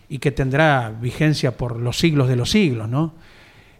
y 0.09 0.19
que 0.19 0.31
tendrá 0.31 0.89
vigencia 1.01 1.57
por 1.57 1.79
los 1.79 1.97
siglos 1.97 2.27
de 2.27 2.35
los 2.35 2.50
siglos, 2.51 2.88
¿no? 2.89 3.13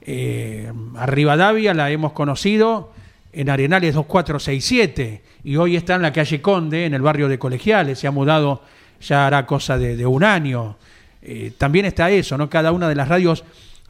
Eh, 0.02 0.72
a 0.98 1.06
Rivadavia 1.06 1.74
la 1.74 1.90
hemos 1.90 2.12
conocido 2.14 2.92
en 3.34 3.50
Arenales 3.50 3.94
2467 3.96 5.22
y 5.44 5.56
hoy 5.58 5.76
está 5.76 5.96
en 5.96 6.02
la 6.04 6.14
calle 6.14 6.42
Conde, 6.42 6.86
en 6.86 6.94
el 6.94 7.02
barrio 7.02 7.28
de 7.28 7.40
Colegiales, 7.40 8.00
se 8.00 8.08
ha 8.08 8.12
mudado 8.12 8.62
ya 9.02 9.28
hará 9.28 9.46
cosa 9.46 9.78
de, 9.78 9.96
de 9.98 10.06
un 10.06 10.24
año. 10.24 10.78
Eh, 11.22 11.52
también 11.58 11.86
está 11.86 12.10
eso, 12.12 12.38
¿no? 12.38 12.50
Cada 12.50 12.72
una 12.72 12.88
de 12.88 12.96
las 12.96 13.08
radios, 13.08 13.44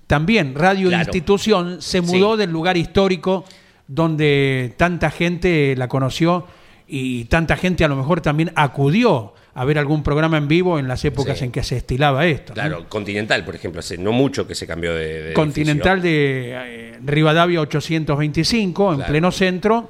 también 0.07 0.55
Radio 0.55 0.87
Claro. 0.89 1.03
Institución, 1.03 1.81
se 1.81 2.01
mudó 2.01 2.33
Sí. 2.33 2.39
del 2.39 2.51
lugar 2.51 2.75
histórico 2.77 3.45
donde 3.87 4.73
tanta 4.77 5.11
gente 5.11 5.75
la 5.77 5.87
conoció 5.87 6.47
y 6.87 7.25
tanta 7.25 7.55
gente 7.55 7.83
a 7.83 7.87
lo 7.87 7.95
mejor 7.95 8.21
también 8.21 8.51
acudió 8.55 9.33
a 9.57 9.63
ver 9.65 9.79
algún 9.79 10.03
programa 10.03 10.37
en 10.37 10.47
vivo 10.49 10.77
en 10.79 10.87
las 10.87 11.03
épocas 11.05 11.37
Sí. 11.39 11.45
en 11.45 11.51
que 11.51 11.63
se 11.63 11.77
estilaba 11.77 12.25
esto. 12.25 12.51
¿no? 12.51 12.55
Claro, 12.55 12.89
Continental, 12.89 13.43
por 13.45 13.55
ejemplo, 13.55 13.79
hace 13.79 13.97
no 13.97 14.11
mucho 14.11 14.45
que 14.45 14.53
se 14.53 14.67
cambió 14.67 14.93
de. 14.93 15.23
de 15.23 15.33
Continental 15.33 15.99
edificio. 15.99 16.19
de 16.19 16.51
eh, 16.91 16.99
Rivadavia 17.03 17.61
825, 17.61 18.89
en 18.91 18.95
Claro. 18.97 19.09
pleno 19.11 19.31
centro, 19.31 19.89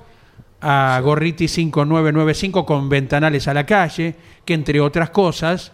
a 0.62 1.00
Gorriti 1.04 1.48
5995 1.48 2.66
con 2.66 2.90
ventanales 2.90 3.48
a 3.48 3.54
la 3.54 3.66
calle, 3.66 4.16
que 4.46 4.54
entre 4.54 4.80
otras 4.80 5.10
cosas 5.10 5.72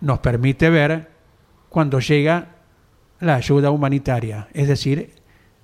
nos 0.00 0.18
permite 0.20 0.70
ver 0.70 1.08
cuando 1.68 2.00
llega 2.00 2.48
la 3.20 3.34
ayuda 3.36 3.70
humanitaria, 3.70 4.48
es 4.54 4.68
decir, 4.68 5.10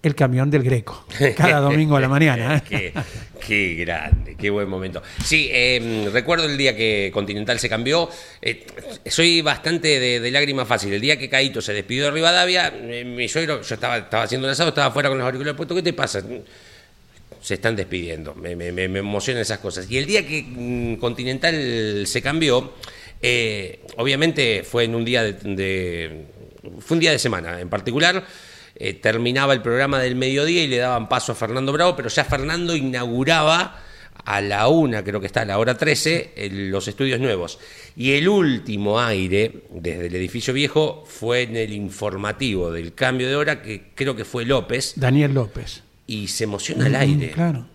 el 0.04 0.14
camión 0.14 0.50
del 0.50 0.62
Greco, 0.62 1.06
cada 1.36 1.60
domingo 1.60 1.96
a 1.96 2.00
la 2.00 2.08
mañana. 2.08 2.62
qué, 2.68 3.74
grande, 3.74 4.36
qué 4.38 4.50
buen 4.50 4.68
momento. 4.68 5.02
Sí, 5.24 5.48
eh, 5.52 6.08
recuerdo 6.12 6.46
el 6.46 6.56
día 6.56 6.76
que 6.76 7.10
Continental 7.12 7.58
se 7.58 7.68
cambió. 7.68 8.08
eh, 8.42 8.66
soy 9.06 9.40
bastante 9.42 9.98
de, 10.00 10.20
de 10.20 10.30
lágrima 10.30 10.64
fácil. 10.64 10.92
El 10.92 11.00
día 11.00 11.18
que 11.18 11.28
Caito 11.28 11.60
se 11.60 11.72
despidió 11.72 12.04
de 12.04 12.10
Rivadavia, 12.10 12.72
eh, 12.76 13.04
mi 13.04 13.28
suegro, 13.28 13.62
yo 13.62 13.74
estaba, 13.74 13.98
estaba 13.98 14.22
haciendo 14.24 14.46
un 14.46 14.52
asado, 14.52 14.70
estaba 14.70 14.88
afuera 14.88 15.08
con 15.08 15.18
los 15.18 15.24
auriculares 15.24 15.56
puestos. 15.56 15.76
¿Qué 15.76 15.82
te 15.82 15.92
pasa? 15.92 16.22
Se 17.40 17.54
están 17.54 17.76
despidiendo. 17.76 18.34
Me, 18.34 18.52
emocionan 18.52 19.42
esas 19.42 19.58
cosas. 19.58 19.90
Y 19.90 19.98
el 19.98 20.06
día 20.06 20.26
que 20.26 20.42
mm, 20.46 20.96
Continental 20.96 22.06
se 22.06 22.22
cambió, 22.22 22.72
eh, 23.20 23.80
obviamente 23.96 24.62
fue 24.64 24.84
en 24.84 24.94
un 24.94 25.04
día 25.04 25.22
de- 25.22 26.24
fue 26.80 26.94
un 26.94 27.00
día 27.00 27.10
de 27.10 27.18
semana 27.18 27.60
en 27.60 27.68
particular. 27.68 28.24
Eh, 28.76 28.94
terminaba 28.94 29.52
el 29.52 29.62
programa 29.62 29.98
del 30.00 30.16
mediodía 30.16 30.64
y 30.64 30.66
le 30.68 30.78
daban 30.78 31.08
paso 31.08 31.32
a 31.32 31.34
Fernando 31.34 31.72
Bravo, 31.72 31.94
pero 31.96 32.08
ya 32.08 32.24
Fernando 32.24 32.74
inauguraba 32.74 33.80
a 34.24 34.40
la 34.40 34.68
una, 34.68 35.04
creo 35.04 35.20
que 35.20 35.26
está 35.26 35.42
a 35.42 35.44
la 35.44 35.58
hora 35.58 35.76
13, 35.76 36.32
el- 36.36 36.70
los 36.70 36.88
estudios 36.88 37.20
nuevos. 37.20 37.58
Y 37.96 38.12
el 38.12 38.28
último 38.28 38.98
aire 39.00 39.64
desde 39.70 40.06
el 40.06 40.14
edificio 40.16 40.54
viejo 40.54 41.04
fue 41.06 41.42
en 41.42 41.56
el 41.56 41.72
informativo 41.72 42.70
del 42.72 42.94
cambio 42.94 43.28
de 43.28 43.36
hora, 43.36 43.60
que 43.62 43.90
creo 43.94 44.16
que 44.16 44.24
fue 44.24 44.44
López, 44.46 44.94
Daniel 44.96 45.34
López. 45.34 45.82
y 46.06 46.28
se 46.28 46.44
emociona 46.44 46.86
el 46.86 46.94
aire. 46.96 47.28
Mm, 47.28 47.32
Claro. 47.32 47.66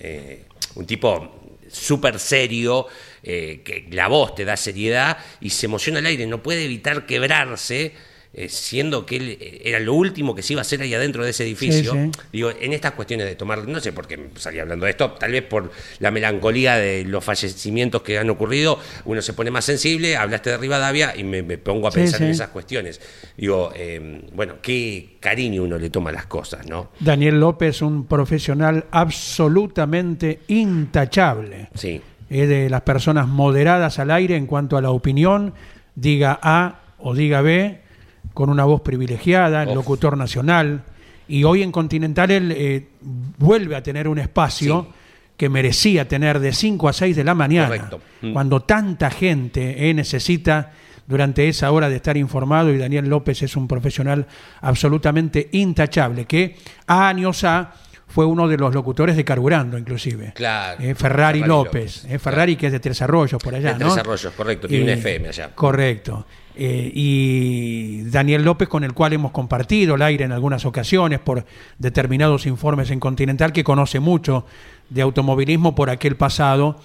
Eh, 0.00 0.44
un 0.76 0.86
tipo 0.86 1.34
súper 1.70 2.18
serio, 2.20 2.86
eh, 3.22 3.60
que 3.64 3.88
la 3.90 4.06
voz 4.08 4.34
te 4.36 4.44
da 4.44 4.56
seriedad 4.56 5.18
y 5.40 5.50
se 5.50 5.66
emociona 5.66 5.98
el 5.98 6.06
aire, 6.06 6.26
no 6.26 6.42
puede 6.42 6.64
evitar 6.64 7.04
quebrarse, 7.04 7.92
eh, 8.34 8.48
siendo 8.50 9.06
que 9.06 9.16
él 9.16 9.38
eh, 9.40 9.62
era 9.64 9.80
lo 9.80 9.94
último 9.94 10.34
que 10.34 10.42
se 10.42 10.52
iba 10.52 10.60
a 10.60 10.62
hacer 10.62 10.82
ahí 10.82 10.92
adentro 10.94 11.24
de 11.24 11.30
ese 11.30 11.44
edificio. 11.44 11.92
Sí, 11.92 11.98
sí. 12.12 12.20
Digo, 12.32 12.50
en 12.60 12.72
estas 12.72 12.92
cuestiones 12.92 13.26
de 13.26 13.34
tomar, 13.36 13.66
no 13.66 13.80
sé 13.80 13.92
por 13.92 14.06
qué 14.06 14.28
salí 14.36 14.58
hablando 14.58 14.84
de 14.84 14.90
esto, 14.90 15.12
tal 15.12 15.32
vez 15.32 15.42
por 15.42 15.70
la 15.98 16.10
melancolía 16.10 16.76
de 16.76 17.04
los 17.04 17.24
fallecimientos 17.24 18.02
que 18.02 18.18
han 18.18 18.28
ocurrido, 18.30 18.78
uno 19.06 19.22
se 19.22 19.32
pone 19.32 19.50
más 19.50 19.64
sensible, 19.64 20.16
hablaste 20.16 20.50
de 20.50 20.58
Rivadavia 20.58 21.14
y 21.16 21.24
me, 21.24 21.42
me 21.42 21.56
pongo 21.58 21.88
a 21.88 21.90
Sí, 21.90 22.00
pensar 22.00 22.22
en 22.22 22.28
esas 22.30 22.48
cuestiones. 22.48 23.00
Digo, 23.36 23.72
eh, 23.74 24.22
bueno, 24.34 24.56
qué 24.60 25.16
cariño 25.20 25.62
uno 25.62 25.78
le 25.78 25.88
toma 25.90 26.10
a 26.10 26.12
las 26.12 26.26
cosas, 26.26 26.66
¿no? 26.66 26.90
Daniel 27.00 27.40
López, 27.40 27.80
un 27.82 28.06
profesional 28.06 28.84
absolutamente 28.90 30.40
intachable. 30.48 31.68
Sí. 31.74 32.00
es 32.30 32.48
de 32.48 32.68
las 32.68 32.82
personas 32.82 33.26
moderadas 33.26 33.98
al 33.98 34.10
aire 34.10 34.36
en 34.36 34.46
cuanto 34.46 34.76
a 34.76 34.82
la 34.82 34.90
opinión, 34.90 35.54
diga 35.94 36.38
A 36.42 36.80
o 36.98 37.14
diga 37.14 37.40
B 37.40 37.80
con 38.38 38.50
una 38.50 38.62
voz 38.64 38.82
privilegiada, 38.82 39.64
el 39.64 39.70
Uf. 39.70 39.74
locutor 39.74 40.16
nacional. 40.16 40.84
Y 41.26 41.42
hoy 41.42 41.64
en 41.64 41.72
Continental 41.72 42.30
él 42.30 42.54
eh, 42.56 42.86
vuelve 43.36 43.74
a 43.74 43.82
tener 43.82 44.06
un 44.06 44.20
espacio 44.20 44.86
Sí. 44.88 44.94
que 45.36 45.48
merecía 45.48 46.06
tener 46.06 46.38
de 46.38 46.52
5 46.52 46.88
a 46.88 46.92
6 46.92 47.16
de 47.16 47.24
la 47.24 47.34
mañana, 47.34 47.66
Correcto. 47.66 48.00
Mm. 48.22 48.32
cuando 48.32 48.60
tanta 48.60 49.10
gente 49.10 49.90
eh, 49.90 49.92
necesita 49.92 50.70
durante 51.08 51.48
esa 51.48 51.72
hora 51.72 51.88
de 51.88 51.96
estar 51.96 52.16
informado 52.16 52.72
y 52.72 52.78
Daniel 52.78 53.08
López 53.08 53.42
es 53.42 53.56
un 53.56 53.66
profesional 53.66 54.24
absolutamente 54.60 55.48
intachable, 55.50 56.24
que 56.26 56.54
años 56.86 57.42
A 57.42 57.72
fue 58.06 58.24
uno 58.24 58.46
de 58.46 58.56
los 58.56 58.72
locutores 58.72 59.16
de 59.16 59.24
Carburando, 59.24 59.76
inclusive. 59.76 60.32
Claro. 60.34 60.80
Eh, 60.80 60.94
Ferrari, 60.94 61.40
Ferrari 61.40 61.40
López. 61.40 62.02
López, 62.04 62.14
eh, 62.14 62.18
Ferrari 62.20 62.54
que 62.56 62.66
es 62.66 62.72
de 62.72 62.78
Tres 62.80 63.02
Arroyos, 63.02 63.42
por 63.42 63.52
allá, 63.54 63.72
De 63.74 63.84
¿no? 63.84 63.92
Tres 63.92 63.98
Arroyos, 63.98 64.32
correcto, 64.34 64.68
tiene 64.68 64.84
un 64.84 64.90
FM 64.90 65.28
allá. 65.28 65.50
Correcto. 65.54 66.24
Eh, 66.60 66.90
y 66.92 68.02
Daniel 68.10 68.42
López, 68.42 68.68
con 68.68 68.82
el 68.82 68.92
cual 68.92 69.12
hemos 69.12 69.30
compartido 69.30 69.94
el 69.94 70.02
aire 70.02 70.24
en 70.24 70.32
algunas 70.32 70.64
ocasiones 70.64 71.20
por 71.20 71.44
determinados 71.78 72.46
informes 72.46 72.90
en 72.90 72.98
Continental, 72.98 73.52
que 73.52 73.62
conoce 73.62 74.00
mucho 74.00 74.44
de 74.90 75.02
automovilismo 75.02 75.76
por 75.76 75.88
aquel 75.88 76.16
pasado 76.16 76.80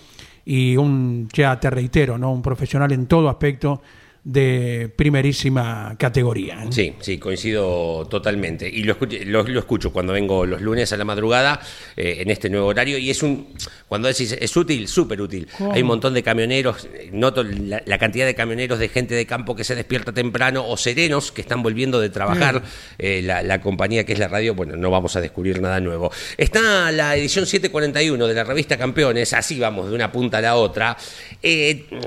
y 0.45 0.77
un, 0.77 1.27
ya 1.33 1.59
te 1.59 1.71
reitero, 1.71 2.19
¿no? 2.19 2.31
un 2.31 2.43
profesional 2.43 2.91
en 2.91 3.07
todo 3.07 3.29
aspecto 3.29 3.81
de 4.25 4.89
primerísima 4.95 5.95
categoría. 5.99 6.63
¿eh? 6.63 6.67
Sí, 6.69 6.93
sí, 7.01 7.17
coincido 7.17 8.07
totalmente. 8.09 8.69
Y 8.69 8.83
lo, 8.83 8.97
escuch- 8.97 9.25
lo, 9.25 9.43
lo 9.43 9.59
escucho 9.59 9.91
cuando 9.91 10.13
vengo 10.13 10.45
los 10.45 10.61
lunes 10.61 10.93
a 10.93 10.97
la 10.97 11.03
madrugada 11.03 11.59
eh, 11.97 12.17
en 12.21 12.29
este 12.29 12.49
nuevo 12.49 12.67
horario. 12.67 12.97
Y 12.97 13.09
es 13.09 13.21
un, 13.21 13.49
cuando 13.87 14.07
decís, 14.07 14.31
es 14.39 14.55
útil, 14.55 14.87
súper 14.87 15.21
útil. 15.21 15.47
¿Cómo? 15.57 15.73
Hay 15.73 15.81
un 15.81 15.87
montón 15.89 16.13
de 16.13 16.23
camioneros, 16.23 16.87
noto 17.11 17.43
la, 17.43 17.83
la 17.85 17.97
cantidad 17.97 18.25
de 18.25 18.33
camioneros 18.33 18.79
de 18.79 18.87
gente 18.87 19.13
de 19.13 19.25
campo 19.25 19.55
que 19.57 19.65
se 19.65 19.75
despierta 19.75 20.13
temprano 20.13 20.65
o 20.67 20.77
serenos 20.77 21.31
que 21.33 21.41
están 21.41 21.61
volviendo 21.61 21.99
de 21.99 22.09
trabajar. 22.09 22.63
Eh, 22.97 23.21
la, 23.23 23.43
la 23.43 23.59
compañía 23.59 24.05
que 24.05 24.13
es 24.13 24.19
la 24.19 24.29
radio, 24.29 24.55
bueno, 24.55 24.77
no 24.77 24.89
vamos 24.89 25.15
a 25.17 25.21
descubrir 25.21 25.61
nada 25.61 25.81
nuevo. 25.81 26.11
Está 26.37 26.91
la 26.93 27.15
edición 27.17 27.45
741 27.45 28.25
de 28.25 28.33
la 28.33 28.43
revista 28.45 28.77
Campeones, 28.77 29.33
así 29.33 29.59
vamos 29.59 29.89
de 29.89 29.95
una 29.95 30.11
punta 30.11 30.37
a 30.37 30.41
la 30.41 30.55
otra. 30.55 30.95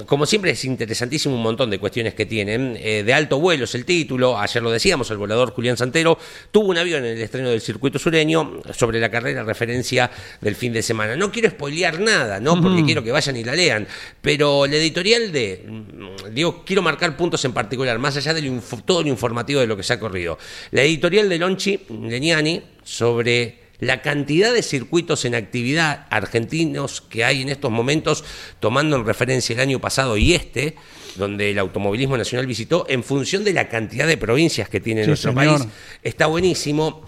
Como 0.07 0.25
siempre 0.25 0.53
es 0.53 0.65
interesantísimo 0.65 1.35
un 1.35 1.43
montón 1.43 1.69
de 1.69 1.79
cuestiones 1.79 2.06
que 2.15 2.27
tienen. 2.27 2.77
Eh, 2.81 3.03
de 3.05 3.15
alto 3.15 3.39
vuelo 3.39 3.65
es 3.65 3.75
el 3.75 3.85
título, 3.85 4.39
ayer 4.39 4.63
lo 4.63 4.71
decíamos, 4.71 5.11
el 5.11 5.17
volador 5.17 5.53
Julián 5.53 5.77
Santero 5.77 6.19
tuvo 6.51 6.69
un 6.69 6.79
avión 6.79 7.05
en 7.05 7.17
el 7.17 7.23
estreno 7.23 7.51
del 7.51 7.61
circuito 7.61 7.99
sureño 7.99 8.63
sobre 8.73 9.01
la 9.01 9.11
carrera 9.11 9.43
referencia 9.43 10.11
del 10.41 10.55
fin 10.55 10.73
de 10.73 10.83
semana. 10.83 11.17
No 11.17 11.31
quiero 11.31 11.51
spoilear 11.51 12.01
nada, 12.01 12.41
¿no? 12.41 12.61
Porque 12.61 12.85
quiero 12.85 13.03
que 13.03 13.13
vayan 13.13 13.37
y 13.37 13.45
la 13.45 13.55
lean, 13.55 13.87
pero 14.21 14.67
la 14.67 14.77
editorial 14.77 15.33
de, 15.33 15.65
mm, 15.67 16.35
digo, 16.35 16.65
quiero 16.65 16.83
marcar 16.83 17.17
puntos 17.17 17.45
en 17.45 17.53
particular, 17.53 17.99
más 17.99 18.17
allá 18.17 18.35
de 18.35 18.61
todo 18.85 19.03
lo 19.03 19.09
informativo 19.09 19.61
de 19.61 19.67
lo 19.67 19.77
que 19.77 19.83
se 19.83 19.93
ha 19.93 20.01
corrido. 20.01 20.39
La 20.71 20.83
editorial 20.83 21.29
de 21.29 21.39
Lonchi 21.39 21.81
Leniani 21.89 22.63
sobre 22.83 23.66
la 23.79 24.03
cantidad 24.03 24.53
de 24.53 24.63
circuitos 24.63 25.25
en 25.25 25.35
actividad 25.35 26.07
argentinos 26.11 27.01
que 27.01 27.25
hay 27.25 27.43
en 27.43 27.49
estos 27.49 27.71
momentos, 27.71 28.25
tomando 28.61 28.97
en 28.97 29.05
referencia 29.07 29.55
el 29.55 29.61
año 29.61 29.81
pasado 29.81 30.17
y 30.17 30.35
este, 30.35 30.77
donde 31.17 31.51
el 31.51 31.59
automovilismo 31.59 32.17
nacional 32.17 32.47
visitó, 32.47 32.87
en 32.89 33.03
función 33.03 33.45
de 33.45 33.53
la 33.53 33.69
cantidad 33.69 34.07
de 34.07 34.17
provincias 34.17 34.69
que 34.69 34.81
tiene 34.81 35.03
Sí, 35.03 35.09
nuestro 35.09 35.33
señor. 35.33 35.59
país, 35.59 35.69
está 36.03 36.27
buenísimo. 36.27 37.07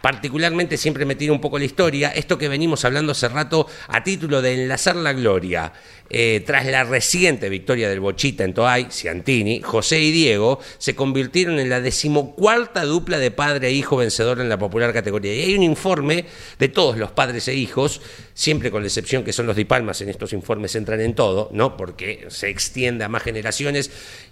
Particularmente 0.00 0.76
siempre 0.76 1.04
me 1.04 1.16
un 1.28 1.40
poco 1.40 1.58
la 1.58 1.64
historia, 1.64 2.10
esto 2.10 2.38
que 2.38 2.48
venimos 2.48 2.84
hablando 2.84 3.12
hace 3.12 3.28
rato 3.28 3.66
a 3.88 4.04
título 4.04 4.40
de 4.40 4.62
enlazar 4.62 4.94
la 4.94 5.12
gloria. 5.12 5.72
Eh, 6.10 6.42
tras 6.46 6.64
la 6.64 6.84
reciente 6.84 7.50
victoria 7.50 7.88
del 7.88 8.00
Bochita 8.00 8.44
en 8.44 8.54
Toay, 8.54 8.86
Ciantini, 8.90 9.60
José 9.60 10.00
y 10.00 10.10
Diego 10.10 10.58
se 10.78 10.94
convirtieron 10.94 11.58
en 11.58 11.68
la 11.68 11.80
decimocuarta 11.82 12.84
dupla 12.84 13.18
de 13.18 13.30
padre 13.30 13.68
e 13.68 13.72
hijo 13.72 13.96
vencedor 13.96 14.40
en 14.40 14.48
la 14.48 14.58
popular 14.58 14.92
categoría. 14.92 15.34
Y 15.34 15.42
hay 15.42 15.54
un 15.54 15.64
informe 15.64 16.24
de 16.58 16.68
todos 16.68 16.96
los 16.96 17.10
padres 17.10 17.48
e 17.48 17.54
hijos, 17.54 18.00
siempre 18.32 18.70
con 18.70 18.82
la 18.82 18.88
excepción 18.88 19.24
que 19.24 19.32
son 19.32 19.46
los 19.46 19.56
dipalmas, 19.56 20.00
en 20.00 20.08
estos 20.08 20.32
informes 20.32 20.76
entran 20.76 21.00
en 21.00 21.14
todo, 21.14 21.50
¿no? 21.52 21.76
Porque 21.76 22.26
se 22.28 22.48
extiende 22.48 23.04
a 23.04 23.08
más 23.08 23.22
generaciones 23.24 23.90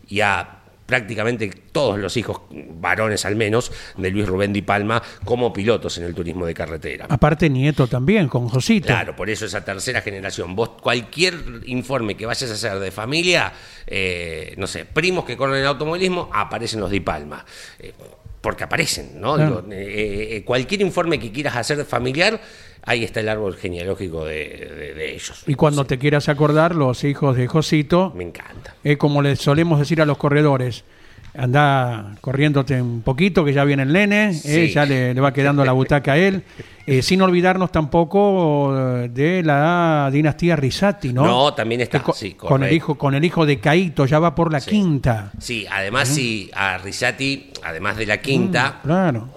y 0.09 0.21
a 0.21 0.63
prácticamente 0.87 1.51
todos 1.73 1.99
los 1.99 2.17
hijos 2.17 2.43
varones 2.51 3.25
al 3.25 3.37
menos 3.37 3.73
de 3.97 4.11
Luis 4.11 4.27
Rubén 4.27 4.53
Di 4.53 4.63
Palma 4.63 5.03
como 5.25 5.53
pilotos 5.53 5.99
en 5.99 6.05
el 6.05 6.15
turismo 6.15 6.47
de 6.47 6.55
carretera. 6.55 7.07
Aparte 7.09 7.51
Nieto 7.51 7.87
también, 7.87 8.29
con 8.29 8.49
Josito. 8.49 8.87
Claro, 8.87 9.15
por 9.15 9.29
eso 9.29 9.45
esa 9.45 9.65
tercera 9.65 10.01
generación. 10.01 10.55
Vos, 10.55 10.71
cualquier 10.81 11.35
informe 11.67 12.17
que 12.17 12.27
vayas 12.27 12.51
a 12.51 12.55
hacer 12.55 12.79
de 12.79 12.91
familia, 12.91 13.53
eh, 13.87 14.55
no 14.57 14.67
sé, 14.67 14.85
primos 14.85 15.25
que 15.25 15.37
corren 15.37 15.61
el 15.61 15.67
automovilismo, 15.67 16.31
aparecen 16.33 16.81
los 16.81 16.91
Di 16.91 17.01
Palma. 17.01 17.45
Eh, 17.79 17.93
porque 18.47 18.63
aparecen, 18.63 19.21
¿no? 19.21 19.35
Claro. 19.35 19.63
Digo, 19.63 19.73
eh, 19.75 20.37
eh, 20.37 20.45
cualquier 20.45 20.81
informe 20.83 21.19
que 21.19 21.33
quieras 21.33 21.57
hacer 21.57 21.85
familiar, 21.85 22.41
ahí 22.85 23.03
está 23.03 23.19
el 23.19 23.29
árbol 23.29 23.57
genealógico 23.57 24.25
de, 24.25 24.35
de- 24.79 24.95
de 24.95 25.15
ellos. 25.15 25.43
Y 25.49 25.55
cuando 25.57 25.83
Sí, 25.83 25.89
te 25.89 25.99
quieras 25.99 26.29
acordar, 26.29 26.77
los 26.77 27.03
hijos 27.03 27.37
de 27.37 27.49
Josito, 27.49 28.13
Me 28.15 28.23
encanta. 28.23 28.77
eh, 28.85 28.97
como 28.99 29.21
les 29.21 29.41
solemos 29.41 29.81
decir 29.81 30.01
a 30.01 30.05
los 30.07 30.17
corredores, 30.17 30.85
anda 31.37 32.15
corriéndote 32.21 32.81
un 32.81 33.03
poquito, 33.03 33.45
que 33.45 33.53
ya 33.53 33.65
viene 33.65 33.83
el 33.85 33.93
nene, 33.93 34.39
eh, 34.45 34.71
ya 34.73 34.85
le, 34.87 35.15
le 35.15 35.21
va 35.21 35.33
quedando 35.33 35.65
la 35.65 35.73
butaca 35.73 36.13
a 36.13 36.19
él, 36.19 36.43
Eh, 36.89 37.03
sin 37.03 37.21
olvidarnos 37.21 37.73
tampoco 37.73 38.73
eh, 38.79 39.09
de 39.09 39.43
la 39.43 40.09
dinastía 40.13 40.55
Risati, 40.55 41.13
¿no? 41.13 41.25
No, 41.27 41.53
también 41.53 41.81
está, 41.81 42.01
sí, 42.15 42.35
con, 42.35 42.63
el 42.63 42.73
hijo, 42.73 42.95
con 42.97 43.13
el 43.17 43.25
hijo 43.25 43.45
de 43.45 43.59
Caito, 43.59 44.07
ya 44.07 44.21
va 44.21 44.37
por 44.37 44.53
la 44.53 44.61
quinta. 44.61 45.33
Sí, 45.41 45.67
además 45.69 46.07
sí, 46.07 46.49
a 46.55 46.79
Risati, 46.79 47.51
además 47.65 47.97
de 47.97 48.07
la 48.07 48.19
quinta, 48.19 48.79
Claro. 48.85 49.29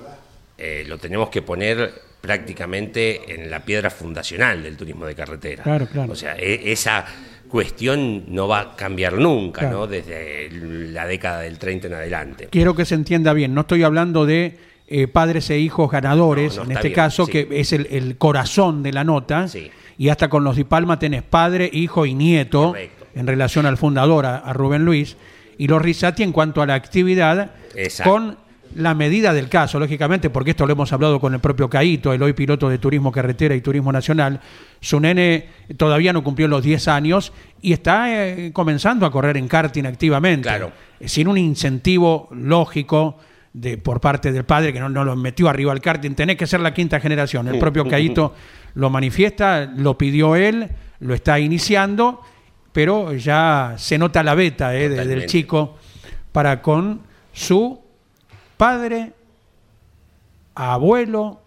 eh, 0.59 0.83
lo 0.87 0.99
tenemos 0.99 1.29
que 1.29 1.41
poner 1.41 1.91
prácticamente 2.21 3.33
en 3.33 3.49
la 3.49 3.61
piedra 3.65 3.89
fundacional 3.89 4.61
del 4.61 4.77
turismo 4.77 5.07
de 5.07 5.15
carretera. 5.15 5.63
Claro, 5.63 5.87
claro. 5.87 6.11
O 6.11 6.15
sea, 6.15 6.35
e- 6.37 6.71
esa 6.71 7.03
cuestión 7.49 8.23
no 8.33 8.47
va 8.47 8.59
a 8.59 8.75
cambiar 8.75 9.13
nunca, 9.17 9.61
Claro. 9.61 9.79
¿no? 9.79 9.87
Desde 9.87 10.49
la 10.51 11.05
década 11.07 11.41
del 11.41 11.57
30 11.59 11.87
en 11.87 11.93
adelante. 11.93 12.47
Quiero 12.51 12.75
que 12.75 12.85
se 12.85 12.95
entienda 12.95 13.33
bien, 13.33 13.53
no 13.53 13.61
estoy 13.61 13.83
hablando 13.83 14.25
de 14.25 14.57
eh, 14.87 15.07
padres 15.07 15.49
e 15.49 15.59
hijos 15.59 15.91
ganadores, 15.91 16.55
No, 16.57 16.63
no, 16.63 16.71
en 16.71 16.77
este 16.77 16.87
bien, 16.89 16.95
caso, 16.95 17.25
sí. 17.25 17.31
que 17.31 17.47
es 17.51 17.73
el, 17.73 17.87
el 17.91 18.17
corazón 18.17 18.81
de 18.83 18.93
la 18.93 19.03
nota, 19.03 19.47
Sí. 19.47 19.69
y 19.97 20.09
hasta 20.09 20.29
con 20.29 20.43
los 20.43 20.55
Di 20.55 20.63
Palma 20.63 20.97
tenés 20.99 21.23
padre, 21.23 21.69
hijo 21.71 22.05
y 22.05 22.13
nieto 22.15 22.69
Correcto. 22.69 23.05
en 23.15 23.27
relación 23.27 23.65
al 23.65 23.77
fundador, 23.77 24.25
a, 24.25 24.37
a 24.37 24.53
Rubén 24.53 24.85
Luis, 24.85 25.17
y 25.57 25.67
los 25.67 25.81
Risati 25.81 26.23
en 26.23 26.31
cuanto 26.31 26.61
a 26.61 26.65
la 26.65 26.75
actividad, 26.75 27.51
Exacto. 27.75 28.11
con 28.11 28.37
la 28.75 28.93
medida 28.93 29.33
del 29.33 29.49
caso, 29.49 29.79
lógicamente, 29.79 30.29
porque 30.29 30.51
esto 30.51 30.65
lo 30.65 30.73
hemos 30.73 30.91
hablado 30.93 31.19
con 31.19 31.33
el 31.33 31.39
propio 31.39 31.69
Caito, 31.69 32.13
el 32.13 32.21
hoy 32.21 32.33
piloto 32.33 32.69
de 32.69 32.77
Turismo 32.77 33.11
Carretera 33.11 33.55
y 33.55 33.61
Turismo 33.61 33.91
Nacional, 33.91 34.39
su 34.79 34.99
nene 34.99 35.47
todavía 35.77 36.13
no 36.13 36.23
cumplió 36.23 36.47
los 36.47 36.63
10 36.63 36.87
años 36.87 37.33
y 37.61 37.73
está 37.73 38.07
eh, 38.27 38.51
comenzando 38.53 39.05
a 39.05 39.11
correr 39.11 39.37
en 39.37 39.47
karting 39.47 39.85
activamente 39.85 40.47
Claro. 40.47 40.71
sin 41.05 41.27
un 41.27 41.37
incentivo 41.37 42.29
lógico 42.31 43.17
de, 43.53 43.77
por 43.77 43.99
parte 43.99 44.31
del 44.31 44.43
padre 44.45 44.71
que 44.71 44.79
no, 44.79 44.87
no 44.89 45.03
lo 45.03 45.15
metió 45.15 45.49
arriba 45.49 45.71
al 45.71 45.81
karting, 45.81 46.11
tenés 46.13 46.37
que 46.37 46.45
ser 46.47 46.59
la 46.59 46.73
quinta 46.73 46.99
generación. 46.99 47.47
El 47.47 47.57
propio 47.59 47.87
Caito 47.87 48.33
lo 48.75 48.89
manifiesta, 48.91 49.65
lo 49.65 49.97
pidió 49.97 50.35
él, 50.35 50.69
lo 50.99 51.13
está 51.15 51.39
iniciando, 51.39 52.21
pero 52.71 53.13
ya 53.15 53.73
se 53.77 53.97
nota 53.97 54.21
la 54.21 54.35
beta 54.35 54.75
eh, 54.75 54.89
de- 54.89 55.05
del 55.07 55.25
chico 55.25 55.77
para 56.31 56.61
con 56.61 57.01
su 57.33 57.79
padre, 58.59 59.13
abuelo, 60.53 61.39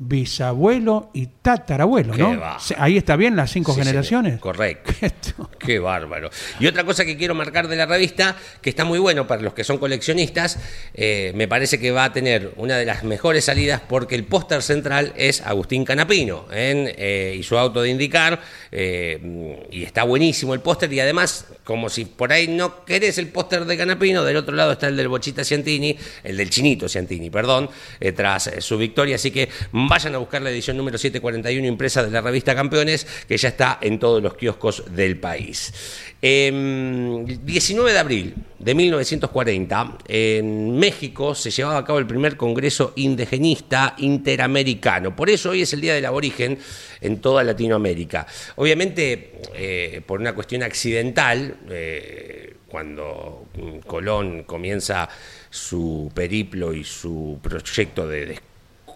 bisabuelo 0.00 1.10
y 1.12 1.26
tatarabuelo, 1.26 2.14
Qué 2.14 2.22
¿no? 2.22 2.40
va. 2.40 2.58
Ahí 2.78 2.96
está 2.96 3.16
bien 3.16 3.36
las 3.36 3.50
cinco 3.52 3.72
Sí, 3.72 3.76
señor. 3.80 3.86
generaciones. 3.88 4.40
Correcto. 4.40 5.50
Qué 5.58 5.78
bárbaro. 5.78 6.30
Y 6.58 6.66
otra 6.66 6.84
cosa 6.84 7.04
que 7.04 7.16
quiero 7.18 7.34
marcar 7.34 7.68
de 7.68 7.76
la 7.76 7.84
revista, 7.86 8.34
que 8.62 8.70
está 8.70 8.84
muy 8.84 8.98
bueno 8.98 9.26
para 9.26 9.42
los 9.42 9.52
que 9.52 9.62
son 9.62 9.76
coleccionistas, 9.78 10.58
eh, 10.94 11.32
me 11.36 11.46
parece 11.48 11.78
que 11.78 11.90
va 11.90 12.04
a 12.04 12.12
tener 12.12 12.52
una 12.56 12.76
de 12.78 12.86
las 12.86 13.04
mejores 13.04 13.44
salidas 13.44 13.82
porque 13.86 14.14
el 14.14 14.24
póster 14.24 14.62
central 14.62 15.12
es 15.16 15.42
Agustín 15.42 15.84
Canapino 15.84 16.46
en, 16.50 16.90
eh, 16.96 17.36
y 17.38 17.42
su 17.42 17.58
auto 17.58 17.82
de 17.82 17.90
indicar. 17.90 18.40
eh, 18.72 19.66
y 19.70 19.82
está 19.84 20.04
buenísimo 20.04 20.54
el 20.54 20.60
póster. 20.60 20.90
Y 20.92 21.00
además, 21.00 21.46
como 21.64 21.88
si 21.90 22.04
por 22.06 22.32
ahí 22.32 22.48
no 22.48 22.84
querés 22.84 23.18
el 23.18 23.28
póster 23.28 23.64
de 23.66 23.76
Canapino, 23.76 24.24
del 24.24 24.36
otro 24.36 24.54
lado 24.56 24.72
está 24.72 24.88
el 24.88 24.96
del 24.96 25.08
Bochita 25.08 25.44
Ciantini, 25.44 25.96
el 26.24 26.36
del 26.36 26.48
Chinito 26.50 26.88
Ciantini, 26.88 27.28
perdón, 27.30 27.68
eh, 28.00 28.12
tras 28.12 28.46
eh, 28.46 28.60
su 28.60 28.78
victoria. 28.78 29.16
Así 29.16 29.30
que 29.30 29.48
vayan 29.90 30.14
a 30.14 30.18
buscar 30.18 30.40
la 30.40 30.50
edición 30.52 30.76
número 30.76 30.96
741 30.96 31.66
impresa 31.66 32.04
de 32.04 32.12
la 32.12 32.20
revista 32.20 32.54
Campeones, 32.54 33.04
que 33.26 33.36
ya 33.36 33.48
está 33.48 33.78
en 33.80 33.98
todos 33.98 34.22
los 34.22 34.34
kioscos 34.34 34.84
del 34.94 35.18
país. 35.18 35.74
Em, 36.22 37.26
19 37.44 37.92
de 37.92 37.98
abril 37.98 38.34
de 38.60 38.72
1940, 38.72 39.98
en 40.06 40.78
México 40.78 41.34
se 41.34 41.50
llevaba 41.50 41.78
a 41.78 41.84
cabo 41.84 41.98
el 41.98 42.06
primer 42.06 42.36
Congreso 42.36 42.92
Indigenista 42.94 43.96
Interamericano. 43.98 45.16
Por 45.16 45.28
eso 45.28 45.50
hoy 45.50 45.62
es 45.62 45.72
el 45.72 45.80
Día 45.80 45.94
del 45.94 46.06
Aborigen 46.06 46.56
en 47.00 47.20
toda 47.20 47.42
Latinoamérica. 47.42 48.28
Obviamente, 48.54 49.40
eh, 49.56 50.02
por 50.06 50.20
una 50.20 50.36
cuestión 50.36 50.62
accidental, 50.62 51.56
eh, 51.68 52.54
cuando 52.68 53.48
mm, 53.56 53.78
Colón 53.88 54.44
comienza 54.44 55.08
su 55.50 56.12
periplo 56.14 56.72
y 56.74 56.84
su 56.84 57.40
proyecto 57.42 58.06
de, 58.06 58.26
de- 58.26 58.49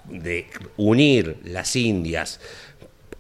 de 0.09 0.47
unir 0.77 1.37
las 1.45 1.77
Indias 1.77 2.41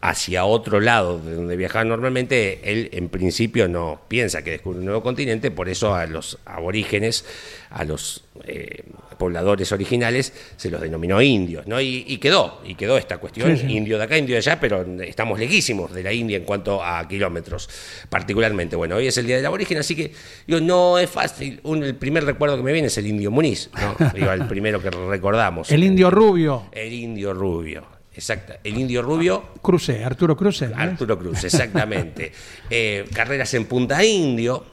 hacia 0.07 0.45
otro 0.45 0.81
lado 0.81 1.19
de 1.19 1.35
donde 1.35 1.57
viajaba 1.57 1.83
normalmente, 1.87 2.61
él 2.62 2.90
en 2.93 3.09
principio 3.09 3.69
no 3.69 4.03
piensa 4.07 4.45
que 4.45 4.51
descubre 4.51 4.79
un 4.81 4.85
nuevo 4.85 5.03
continente, 5.03 5.51
por 5.51 5.71
eso 5.71 5.95
a 5.95 6.05
los 6.07 6.38
aborígenes, 6.45 7.25
a 7.71 7.85
los 7.85 8.23
eh, 8.45 8.83
pobladores 9.17 9.73
originales, 9.73 10.35
se 10.57 10.71
los 10.71 10.83
denominó 10.83 11.23
indios, 11.23 11.67
¿no? 11.67 11.81
Y, 11.81 12.05
y 12.07 12.19
quedó, 12.19 12.61
y 12.67 12.75
quedó 12.75 12.99
esta 12.99 13.17
cuestión, 13.17 13.57
Sí, 13.57 13.64
sí. 13.67 13.73
indio 13.77 13.97
de 13.97 14.05
acá, 14.05 14.19
indio 14.19 14.35
de 14.35 14.38
allá, 14.40 14.61
pero 14.61 14.85
estamos 15.03 15.38
leguísimos 15.38 15.90
de 15.95 16.03
la 16.03 16.12
India 16.12 16.37
en 16.37 16.45
cuanto 16.45 16.85
a 16.85 17.09
kilómetros, 17.09 17.71
particularmente. 18.11 18.77
Bueno, 18.77 18.97
hoy 18.97 19.07
es 19.07 19.17
el 19.17 19.27
Día 19.27 19.37
del 19.37 19.47
Aborigen, 19.47 19.79
así 19.79 19.97
que 19.97 20.12
digo, 20.47 20.61
no 20.61 20.99
es 20.99 21.09
fácil. 21.09 21.61
Un- 21.62 21.83
el 21.83 21.95
primer 21.95 22.25
recuerdo 22.25 22.59
que 22.59 22.62
me 22.62 22.73
viene 22.75 22.88
es 22.88 22.99
el 22.99 23.07
indio 23.07 23.31
Muniz, 23.31 23.71
¿no? 23.81 24.11
Digo, 24.12 24.31
el 24.33 24.47
primero 24.49 24.83
que 24.83 24.90
recordamos. 24.90 25.71
El 25.73 25.83
indio 25.83 26.11
rubio, 26.11 26.64
El 26.73 26.93
indio 26.93 27.33
rubio, 27.33 27.87
exacto. 28.14 28.55
El 28.62 28.79
indio 28.79 29.03
rubio 29.03 29.55
Cruce, 29.62 30.05
Arturo 30.05 30.37
Cruce. 30.37 30.70
Arturo 30.74 31.18
Cruz, 31.18 31.44
exactamente. 31.44 32.33
Eh, 32.70 33.05
carreras 33.12 33.53
en 33.55 33.66
Punta 33.66 34.03
Indio, 34.05 34.64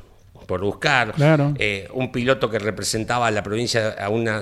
por 0.52 0.62
buscar. 0.62 1.14
Claro. 1.14 1.54
Eh, 1.58 1.88
un 1.94 2.12
piloto 2.12 2.50
que 2.50 2.60
representaba 2.60 3.28
a 3.28 3.32
la 3.32 3.42
provincia, 3.44 3.92
a 3.92 4.10
una 4.10 4.42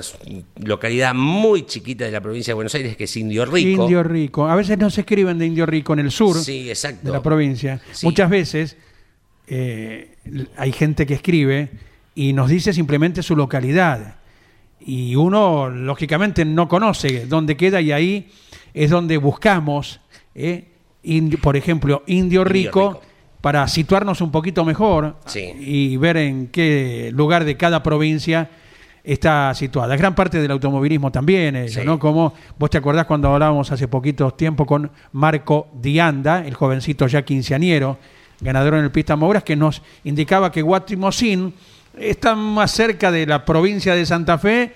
localidad 0.63 1.13
muy 1.13 1.65
chiquita 1.65 2.05
de 2.05 2.11
la 2.11 2.21
provincia 2.21 2.51
de 2.51 2.55
Buenos 2.55 2.73
Aires, 2.75 2.95
que 2.95 3.03
es 3.03 3.17
Indio 3.17 3.45
Rico. 3.45 3.83
Indio 3.83 4.03
Rico. 4.03 4.47
A 4.47 4.55
veces 4.55 4.77
no 4.77 4.89
se 4.89 5.01
escriben 5.01 5.37
de 5.37 5.45
Indio 5.45 5.65
Rico 5.65 5.93
en 5.93 5.99
el 5.99 6.11
sur 6.11 6.35
Sí, 6.35 6.69
exacto. 6.69 7.07
de 7.07 7.11
la 7.11 7.21
provincia. 7.21 7.79
Sí. 7.91 8.05
Muchas 8.07 8.29
veces 8.29 8.77
eh, 9.47 10.15
hay 10.57 10.71
gente 10.71 11.05
que 11.05 11.13
escribe 11.13 11.69
y 12.15 12.33
nos 12.33 12.49
dice 12.49 12.73
simplemente 12.73 13.21
su 13.21 13.35
localidad. 13.35 14.15
Y 14.79 15.15
uno, 15.15 15.69
lógicamente, 15.69 16.45
no 16.45 16.67
conoce 16.67 17.25
dónde 17.27 17.55
queda 17.57 17.81
y 17.81 17.91
ahí 17.91 18.31
es 18.73 18.89
donde 18.89 19.17
buscamos, 19.17 19.99
eh, 20.35 20.65
indio- 21.03 21.39
por 21.41 21.55
ejemplo, 21.57 22.03
Indio 22.07 22.43
Rico, 22.43 22.89
Rico. 22.93 23.01
para 23.41 23.67
situarnos 23.67 24.21
un 24.21 24.31
poquito 24.31 24.65
mejor 24.65 25.15
Sí. 25.25 25.53
y 25.59 25.97
ver 25.97 26.17
en 26.17 26.47
qué 26.47 27.09
lugar 27.13 27.45
de 27.45 27.55
cada 27.57 27.81
provincia 27.81 28.49
está 29.03 29.53
situada. 29.55 29.95
Gran 29.95 30.13
parte 30.13 30.41
del 30.41 30.51
automovilismo 30.51 31.09
también, 31.11 31.55
eso, 31.55 31.79
Sí. 31.79 31.85
¿no? 31.85 31.97
Como 31.97 32.33
vos 32.57 32.69
te 32.69 32.77
acordás 32.77 33.05
cuando 33.05 33.33
hablábamos 33.33 33.71
hace 33.71 33.87
poquito 33.87 34.29
tiempo 34.31 34.65
con 34.65 34.91
Marco 35.13 35.69
Dianda, 35.81 36.45
el 36.45 36.53
jovencito 36.53 37.07
ya 37.07 37.23
quinceañero, 37.23 37.97
ganador 38.41 38.75
en 38.75 38.83
el 38.83 38.91
Pista 38.91 39.15
Mouras, 39.15 39.43
que 39.43 39.55
nos 39.55 39.81
indicaba 40.03 40.51
que 40.51 40.61
Guatimosín 40.61 41.53
está 41.97 42.35
más 42.35 42.71
cerca 42.71 43.09
de 43.11 43.25
la 43.25 43.45
provincia 43.45 43.95
de 43.95 44.05
Santa 44.05 44.37
Fe 44.37 44.73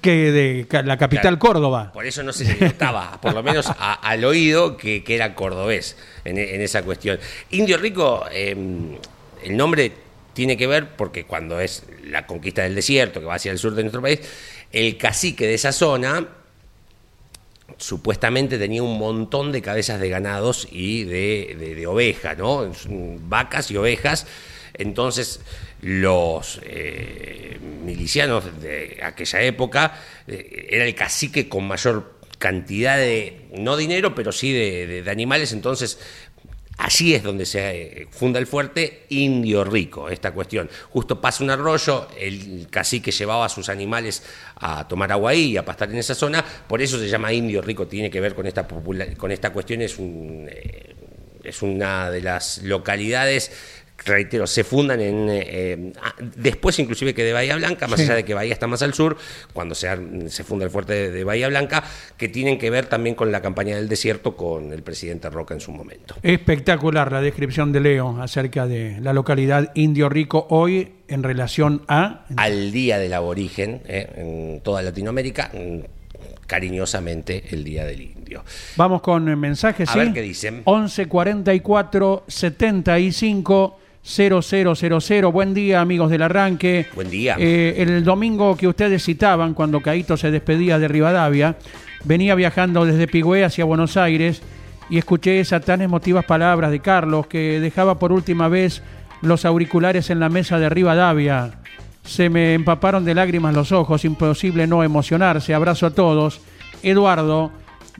que 0.00 0.30
de 0.32 0.82
la 0.84 0.96
capital 0.96 1.22
Claro. 1.22 1.38
Córdoba. 1.38 1.90
Por 1.92 2.06
eso 2.06 2.22
no 2.22 2.32
se 2.32 2.44
le 2.44 2.56
notaba, 2.66 3.18
por 3.22 3.34
lo 3.34 3.42
menos 3.42 3.66
a- 3.68 3.94
al 3.94 4.24
oído, 4.24 4.76
que, 4.76 5.02
que 5.04 5.14
era 5.14 5.34
cordobés 5.34 5.96
en, 6.24 6.38
en 6.38 6.60
esa 6.60 6.82
cuestión. 6.82 7.18
Indio 7.50 7.76
Rico, 7.78 8.24
eh, 8.32 8.56
el 9.44 9.56
nombre 9.56 9.92
tiene 10.34 10.56
que 10.56 10.66
ver 10.66 10.96
porque 10.96 11.24
cuando 11.24 11.60
es 11.60 11.84
la 12.04 12.26
conquista 12.26 12.62
del 12.62 12.74
desierto, 12.74 13.20
que 13.20 13.26
va 13.26 13.34
hacia 13.34 13.52
el 13.52 13.58
sur 13.58 13.74
de 13.74 13.82
nuestro 13.82 14.00
país, 14.02 14.20
el 14.72 14.96
cacique 14.96 15.46
de 15.46 15.54
esa 15.54 15.72
zona 15.72 16.26
supuestamente 17.78 18.58
tenía 18.58 18.82
un 18.82 18.98
montón 18.98 19.52
de 19.52 19.62
cabezas 19.62 20.00
de 20.00 20.08
ganados 20.08 20.68
y 20.70 21.04
de, 21.04 21.56
de- 21.58 21.74
de 21.74 21.86
ovejas, 21.86 22.36
¿no? 22.36 22.70
Vacas 23.28 23.70
y 23.70 23.76
ovejas. 23.76 24.26
Entonces, 24.74 25.40
los 25.82 26.60
eh, 26.64 27.58
milicianos 27.84 28.60
de 28.60 29.00
aquella 29.02 29.42
época 29.42 30.00
eh, 30.26 30.68
era 30.70 30.84
el 30.84 30.94
cacique 30.94 31.48
con 31.48 31.66
mayor 31.66 32.20
cantidad 32.38 32.96
de, 32.96 33.46
no 33.58 33.76
dinero, 33.76 34.14
pero 34.14 34.32
sí 34.32 34.52
de, 34.52 35.02
de- 35.02 35.10
animales. 35.10 35.52
Entonces, 35.52 35.98
Allí 36.78 37.12
es 37.12 37.22
donde 37.22 37.44
se 37.44 37.58
eh, 38.02 38.08
funda 38.10 38.38
el 38.38 38.46
fuerte 38.46 39.04
Indio 39.10 39.64
Rico, 39.64 40.08
esta 40.08 40.32
cuestión. 40.32 40.70
Justo 40.88 41.20
pasa 41.20 41.44
un 41.44 41.50
arroyo, 41.50 42.08
el 42.18 42.68
cacique 42.70 43.10
llevaba 43.10 43.44
a 43.44 43.48
sus 43.50 43.68
animales 43.68 44.22
a 44.56 44.88
tomar 44.88 45.12
agua 45.12 45.32
ahí 45.32 45.50
y 45.52 45.56
a 45.58 45.64
pastar 45.66 45.90
en 45.90 45.98
esa 45.98 46.14
zona, 46.14 46.42
por 46.42 46.80
eso 46.80 46.98
se 46.98 47.06
llama 47.06 47.34
Indio 47.34 47.60
Rico, 47.60 47.86
tiene 47.86 48.08
que 48.10 48.18
ver 48.22 48.34
con 48.34 48.46
esta, 48.46 48.66
con 48.66 49.30
esta 49.30 49.52
cuestión, 49.52 49.82
es, 49.82 49.98
un, 49.98 50.48
es 51.44 51.60
una 51.60 52.10
de 52.10 52.22
las 52.22 52.62
localidades, 52.62 53.52
reitero, 54.04 54.46
se 54.46 54.64
fundan 54.64 55.00
en... 55.00 55.28
eh, 55.28 55.44
eh, 55.48 55.92
ah, 56.02 56.14
después 56.36 56.78
inclusive 56.78 57.14
que 57.14 57.22
de 57.24 57.32
Bahía 57.32 57.56
Blanca, 57.56 57.86
más 57.86 57.98
Sí. 58.00 58.06
allá 58.06 58.14
de 58.16 58.24
que 58.24 58.34
Bahía 58.34 58.52
está 58.52 58.66
más 58.66 58.82
al 58.82 58.94
sur, 58.94 59.16
cuando 59.52 59.74
se, 59.74 59.88
se 60.30 60.44
funda 60.44 60.64
el 60.64 60.70
fuerte 60.70 60.92
de, 60.92 61.10
de 61.10 61.24
Bahía 61.24 61.48
Blanca, 61.48 61.84
que 62.16 62.28
tienen 62.28 62.58
que 62.58 62.70
ver 62.70 62.86
también 62.86 63.14
con 63.14 63.30
la 63.32 63.42
campaña 63.42 63.76
del 63.76 63.88
desierto 63.88 64.36
con 64.36 64.72
el 64.72 64.82
presidente 64.82 65.28
Roca 65.30 65.54
en 65.54 65.60
su 65.60 65.72
momento. 65.72 66.14
Espectacular 66.22 67.12
la 67.12 67.20
descripción 67.20 67.72
de 67.72 67.80
Leo 67.80 68.20
acerca 68.20 68.66
de 68.66 68.98
la 69.00 69.12
localidad 69.12 69.70
Indio 69.74 70.08
Rico 70.08 70.46
hoy 70.50 70.92
en 71.08 71.22
relación 71.22 71.82
a... 71.88 72.24
al 72.36 72.72
Día 72.72 72.98
del 72.98 73.12
Aborigen 73.14 73.82
eh, 73.86 74.08
en 74.54 74.60
toda 74.62 74.80
Latinoamérica, 74.82 75.50
mm, 75.52 75.78
cariñosamente 76.46 77.44
el 77.50 77.64
Día 77.64 77.84
del 77.84 78.00
Indio. 78.00 78.44
Vamos 78.76 79.00
con 79.02 79.24
mensajes, 79.38 79.88
A 79.88 79.92
¿sí? 79.92 79.98
ver 79.98 80.12
qué 80.12 80.22
dicen. 80.22 80.62
11 80.64 81.06
44 81.06 82.24
75 82.26 83.78
0000. 84.02 85.26
Buen 85.32 85.54
día, 85.54 85.80
amigos 85.80 86.10
del 86.10 86.22
arranque. 86.22 86.86
Buen 86.94 87.10
día. 87.10 87.36
Eh, 87.38 87.74
el 87.78 88.02
domingo 88.04 88.56
que 88.56 88.66
ustedes 88.66 89.04
citaban, 89.04 89.54
cuando 89.54 89.80
Caito 89.80 90.16
se 90.16 90.30
despedía 90.30 90.78
de 90.78 90.88
Rivadavia, 90.88 91.56
venía 92.04 92.34
viajando 92.34 92.84
desde 92.86 93.06
Pigüé 93.06 93.44
hacia 93.44 93.64
Buenos 93.64 93.96
Aires 93.96 94.42
y 94.88 94.98
escuché 94.98 95.40
esas 95.40 95.64
tan 95.64 95.82
emotivas 95.82 96.24
palabras 96.24 96.70
de 96.70 96.80
Carlos 96.80 97.26
que 97.26 97.60
dejaba 97.60 97.98
por 97.98 98.12
última 98.12 98.48
vez 98.48 98.82
los 99.22 99.44
auriculares 99.44 100.10
en 100.10 100.18
la 100.18 100.28
mesa 100.28 100.58
de 100.58 100.68
Rivadavia. 100.68 101.58
Se 102.04 102.30
me 102.30 102.54
empaparon 102.54 103.04
de 103.04 103.14
lágrimas 103.14 103.54
los 103.54 103.70
ojos, 103.70 104.04
imposible 104.06 104.66
no 104.66 104.82
emocionarse. 104.82 105.52
Abrazo 105.52 105.86
a 105.86 105.90
todos. 105.90 106.40
Eduardo, 106.82 107.52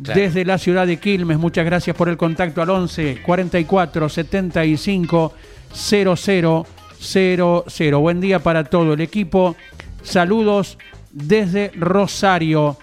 Claro. 0.02 0.18
desde 0.18 0.46
la 0.46 0.56
ciudad 0.56 0.86
de 0.86 0.98
Quilmes, 0.98 1.36
muchas 1.38 1.66
gracias 1.66 1.94
por 1.94 2.08
el 2.08 2.16
contacto 2.16 2.62
al 2.62 2.70
11 2.70 3.20
44 3.22 4.08
75 4.08 5.34
00 5.72 6.66
00. 7.00 8.00
Buen 8.00 8.20
día 8.20 8.38
para 8.40 8.64
todo 8.64 8.92
el 8.94 9.00
equipo. 9.00 9.56
Saludos 10.02 10.78
desde 11.10 11.70
Rosario. 11.74 12.76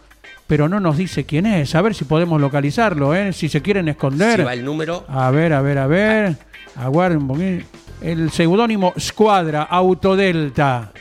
Pero 0.48 0.70
no 0.70 0.80
nos 0.80 0.98
dice 0.98 1.26
quién 1.26 1.46
es. 1.46 1.76
A 1.76 1.82
ver 1.82 1.94
si 1.94 2.06
podemos 2.06 2.40
localizarlo, 2.40 3.14
¿eh? 3.14 3.34
Si 3.34 3.50
se 3.50 3.62
quieren 3.62 3.90
esconder. 3.90 4.40
Si 4.40 4.46
va 4.46 4.54
el 4.54 4.64
número, 4.64 5.04
A 5.10 5.30
ver, 5.30 5.52
a 5.54 5.62
ver, 5.62 5.78
a 5.78 5.88
ver. 5.88 6.36
Aguarden 6.76 7.20
un 7.24 7.28
poquito. 7.28 7.66
El 8.02 8.32
seudónimo 8.32 8.94
Squadra 8.98 9.64
Autodelta. 9.64 10.92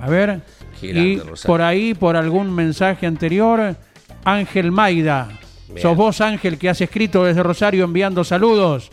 A 0.00 0.08
ver. 0.10 0.40
Grande, 0.82 1.00
y 1.00 1.18
Rosario. 1.20 1.46
por 1.46 1.62
ahí, 1.62 1.94
por 1.94 2.16
algún 2.16 2.52
mensaje 2.52 3.06
anterior, 3.06 3.76
Ángel 4.24 4.72
Maida. 4.72 5.28
Bien. 5.68 5.80
Sos 5.80 5.96
vos, 5.96 6.20
Ángel, 6.20 6.58
que 6.58 6.68
has 6.68 6.80
escrito 6.80 7.24
desde 7.24 7.42
Rosario 7.42 7.84
enviando 7.84 8.24
saludos. 8.24 8.90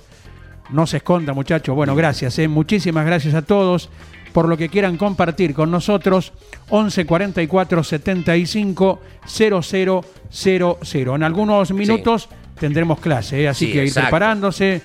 No 0.71 0.85
se 0.87 0.97
esconda, 0.97 1.33
muchachos. 1.33 1.75
Bueno, 1.75 1.95
gracias. 1.95 2.37
¿eh? 2.39 2.47
Muchísimas 2.47 3.05
gracias 3.05 3.33
a 3.33 3.41
todos 3.41 3.89
por 4.33 4.47
lo 4.47 4.55
que 4.57 4.69
quieran 4.69 4.97
compartir 4.97 5.53
con 5.53 5.71
nosotros. 5.71 6.33
11 6.69 7.05
44 7.05 7.83
75 7.83 8.99
00 9.25 10.05
00. 10.31 11.15
En 11.15 11.23
algunos 11.23 11.71
minutos 11.71 12.29
tendremos 12.59 12.99
clase, 12.99 13.43
¿eh? 13.43 13.47
así 13.47 13.67
Sí, 13.67 13.71
que 13.71 13.77
ir 13.79 13.83
exacto. 13.87 14.07
preparándose, 14.07 14.81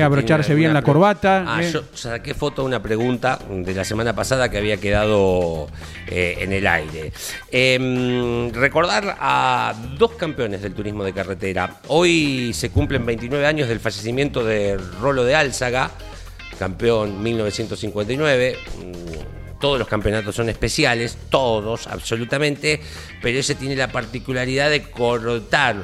eh, 0.00 0.02
abrocharse 0.02 0.48
¿Tiene 0.48 0.60
bien 0.60 0.74
la 0.74 0.82
corbata. 0.82 1.44
Ah, 1.46 1.62
¿eh? 1.62 1.70
yo 1.70 1.82
saqué 1.94 2.34
foto 2.34 2.62
de 2.62 2.68
una 2.68 2.82
pregunta 2.82 3.38
de 3.48 3.74
la 3.74 3.84
semana 3.84 4.14
pasada 4.14 4.50
que 4.50 4.58
había 4.58 4.76
quedado 4.76 5.68
eh, 6.06 6.38
en 6.40 6.52
el 6.52 6.66
aire. 6.66 7.12
Em, 7.50 8.52
recordar 8.52 9.16
a 9.20 9.74
dos 9.98 10.12
campeones 10.12 10.62
del 10.62 10.74
turismo 10.74 11.04
de 11.04 11.12
carretera. 11.12 11.80
Hoy 11.88 12.52
se 12.54 12.70
cumplen 12.70 13.04
29 13.06 13.46
años 13.46 13.68
del 13.68 13.80
fallecimiento 13.80 14.44
de 14.44 14.76
Rolo 15.00 15.24
de 15.24 15.34
Álzaga, 15.34 15.90
campeón 16.58 17.22
1959. 17.22 18.56
Mm, 18.78 19.58
Todos 19.58 19.78
los 19.78 19.88
campeonatos 19.88 20.36
son 20.36 20.50
especiales, 20.50 21.16
todos, 21.30 21.86
absolutamente, 21.86 22.78
pero 23.22 23.38
ese 23.38 23.54
tiene 23.54 23.74
la 23.74 23.88
particularidad 23.88 24.68
de 24.68 24.82
cortar 24.82 25.76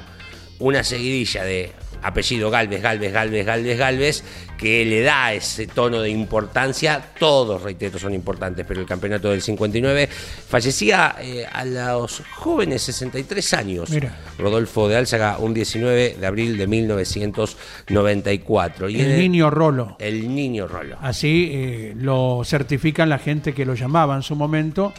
una 0.58 0.84
seguidilla 0.84 1.42
de 1.42 1.72
apellido 2.02 2.50
Galvez, 2.50 2.82
Galvez, 2.82 3.12
Galvez, 3.12 3.46
Galvez, 3.46 3.78
Galvez, 3.78 4.24
que 4.58 4.84
le 4.84 5.02
da 5.02 5.32
ese 5.32 5.66
tono 5.66 6.00
de 6.00 6.10
importancia. 6.10 7.02
Todos, 7.18 7.62
reitero, 7.62 7.98
son 7.98 8.14
importantes, 8.14 8.64
pero 8.66 8.80
el 8.80 8.86
campeonato 8.86 9.30
del 9.30 9.42
59 9.42 10.08
fallecía 10.08 11.16
eh, 11.20 11.44
a 11.50 11.64
los 11.64 12.22
jóvenes 12.34 12.82
63 12.82 13.54
años. 13.54 13.90
Rodolfo 14.38 14.88
de 14.88 14.96
Álzaga, 14.96 15.38
un 15.38 15.54
19 15.54 16.16
de 16.20 16.26
abril 16.26 16.58
de 16.58 16.66
1994. 16.66 18.88
Y 18.88 19.00
el, 19.00 19.18
niño 19.18 19.50
Rolo. 19.50 19.96
El 19.98 20.32
niño 20.34 20.68
Rolo. 20.68 20.96
Así 21.00 21.50
eh, 21.52 21.94
lo 21.96 22.42
certifican 22.44 23.08
la 23.08 23.18
gente 23.18 23.54
que 23.54 23.64
lo 23.64 23.74
llamaba 23.74 24.16
en 24.16 24.22
su 24.22 24.36
momento 24.36 24.92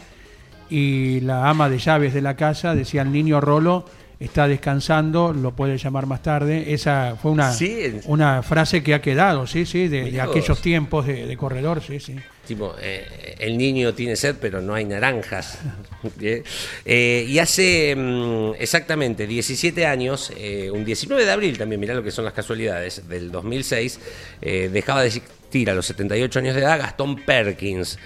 y 0.69 1.19
la 1.21 1.49
ama 1.49 1.69
de 1.69 1.77
llaves 1.77 2.13
de 2.13 2.21
la 2.21 2.35
casa 2.35 2.73
decía 2.73 3.03
el 3.03 3.11
niño 3.11 3.39
Rolo 3.39 3.85
está 4.23 4.47
descansando, 4.47 5.33
lo 5.33 5.51
puede 5.51 5.77
llamar 5.77 6.05
más 6.05 6.21
tarde. 6.21 6.73
Esa 6.73 7.17
fue 7.21 7.31
una, 7.31 7.53
una 8.05 8.41
frase 8.41 8.81
que 8.81 8.93
ha 8.93 9.01
quedado, 9.01 9.45
sí, 9.47 9.65
sí, 9.65 9.87
de, 9.87 10.19
aquellos 10.21 10.61
tiempos 10.61 11.05
de, 11.05 11.35
corredor, 11.37 11.81
sí, 11.81 11.99
sí. 11.99 12.15
Tipo, 12.47 12.75
eh, 12.81 13.35
el 13.39 13.57
niño 13.57 13.93
tiene 13.93 14.15
sed, 14.15 14.35
pero 14.39 14.61
no 14.61 14.73
hay 14.73 14.85
naranjas. 14.85 15.59
Eh, 16.85 17.25
y 17.29 17.39
hace 17.39 17.95
mm, 17.95 18.55
exactamente 18.59 19.25
17 19.25 19.85
años, 19.85 20.33
eh, 20.35 20.69
un 20.69 20.83
19 20.83 21.23
de 21.23 21.31
abril 21.31 21.57
también, 21.57 21.79
mirá 21.79 21.93
lo 21.93 22.03
que 22.03 22.11
son 22.11 22.25
las 22.25 22.33
casualidades, 22.33 23.07
del 23.07 23.31
2006, 23.31 23.99
dejaba 24.41 25.01
de 25.01 25.11
existir 25.53 25.69
a 25.69 25.75
los 25.75 25.85
78 25.85 26.39
años 26.39 26.55
de 26.55 26.61
edad 26.61 26.79
Gastón 26.79 27.15
Perkins. 27.17 27.99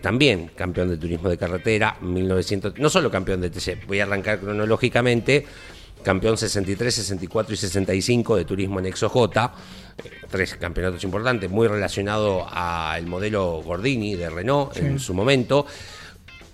también 0.00 0.50
campeón 0.56 0.88
de 0.88 0.96
turismo 0.96 1.28
de 1.28 1.36
carretera, 1.36 1.98
1900, 2.00 2.78
no 2.78 2.88
solo 2.88 3.10
campeón 3.10 3.42
de 3.42 3.50
TC, 3.50 3.86
voy 3.86 4.00
a 4.00 4.04
arrancar 4.04 4.40
cronológicamente, 4.40 5.44
campeón 6.02 6.38
63, 6.38 6.94
64 6.94 7.52
y 7.52 7.56
65 7.58 8.36
de 8.36 8.44
turismo 8.46 8.80
en 8.80 8.90
J, 8.90 9.52
eh, 9.98 10.10
tres 10.30 10.54
campeonatos 10.54 11.04
importantes, 11.04 11.50
muy 11.50 11.68
relacionado 11.68 12.48
al 12.50 13.06
modelo 13.06 13.60
Gordini 13.62 14.14
de 14.14 14.30
Renault 14.30 14.74
en 14.78 14.98
su 14.98 15.12
momento, 15.12 15.66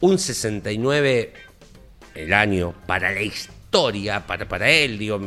un 0.01 0.19
69 0.19 1.33
el 2.17 2.33
año 2.33 2.75
para 2.87 3.13
la 3.13 3.23
historia, 3.23 3.62
para, 4.27 4.47
para 4.47 4.71
él, 4.71 4.99
digo, 4.99 5.19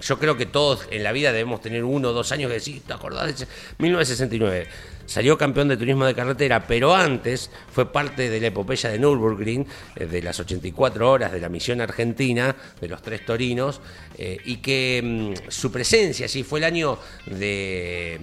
yo 0.00 0.18
creo 0.18 0.36
que 0.36 0.46
todos 0.46 0.86
en 0.90 1.02
la 1.02 1.12
vida 1.12 1.30
debemos 1.30 1.60
tener 1.60 1.84
uno 1.84 2.08
o 2.08 2.12
dos 2.12 2.32
años 2.32 2.48
que 2.48 2.54
decir, 2.54 2.82
¿te 2.86 2.94
acordás 2.94 3.38
de 3.38 3.46
1969? 3.78 4.66
Salió 5.04 5.36
campeón 5.36 5.68
de 5.68 5.76
turismo 5.76 6.06
de 6.06 6.14
carretera, 6.14 6.66
pero 6.66 6.94
antes 6.94 7.50
fue 7.70 7.92
parte 7.92 8.30
de 8.30 8.40
la 8.40 8.46
epopeya 8.46 8.88
de 8.88 8.98
Nürburgring, 8.98 9.66
eh, 9.96 10.06
de 10.06 10.22
las 10.22 10.40
84 10.40 11.10
horas 11.10 11.32
de 11.32 11.40
la 11.40 11.50
misión 11.50 11.82
argentina, 11.82 12.56
de 12.80 12.88
los 12.88 13.02
tres 13.02 13.26
torinos, 13.26 13.82
eh, 14.16 14.38
y 14.44 14.56
que 14.58 15.02
mm, 15.04 15.50
su 15.50 15.70
presencia, 15.70 16.28
sí, 16.28 16.42
fue 16.42 16.60
el 16.60 16.64
año 16.64 16.98
de... 17.26 18.20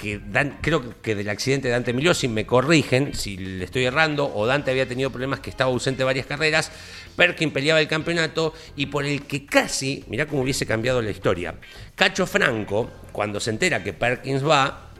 Que 0.00 0.18
creo 0.62 1.02
que 1.02 1.14
del 1.14 1.28
accidente 1.28 1.68
de 1.68 1.72
Dante 1.72 1.90
Emilio, 1.90 2.14
si 2.14 2.26
me 2.26 2.46
corrigen, 2.46 3.12
si 3.12 3.36
le 3.36 3.62
estoy 3.62 3.84
errando, 3.84 4.32
o 4.34 4.46
Dante 4.46 4.70
había 4.70 4.88
tenido 4.88 5.10
problemas 5.10 5.40
que 5.40 5.50
estaba 5.50 5.70
ausente 5.70 6.04
varias 6.04 6.24
carreras, 6.24 6.72
Perkin 7.16 7.50
peleaba 7.50 7.82
el 7.82 7.86
campeonato 7.86 8.54
y 8.76 8.86
por 8.86 9.04
el 9.04 9.26
que 9.26 9.44
casi, 9.44 10.02
mirá 10.08 10.24
cómo 10.24 10.40
hubiese 10.40 10.64
cambiado 10.64 11.02
la 11.02 11.10
historia, 11.10 11.56
Cacho 11.96 12.26
Franco, 12.26 12.90
cuando 13.12 13.40
se 13.40 13.50
entera 13.50 13.84
que 13.84 13.92
Perkins 13.92 14.42
va, 14.42 14.90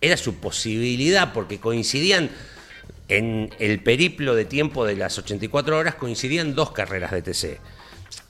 era 0.00 0.16
su 0.16 0.34
posibilidad, 0.40 1.32
porque 1.32 1.60
coincidían 1.60 2.30
en 3.06 3.50
el 3.60 3.80
periplo 3.84 4.34
de 4.34 4.46
tiempo 4.46 4.84
de 4.84 4.96
las 4.96 5.16
84 5.16 5.78
horas, 5.78 5.94
coincidían 5.94 6.56
dos 6.56 6.72
carreras 6.72 7.12
de 7.12 7.22
TC. 7.22 7.60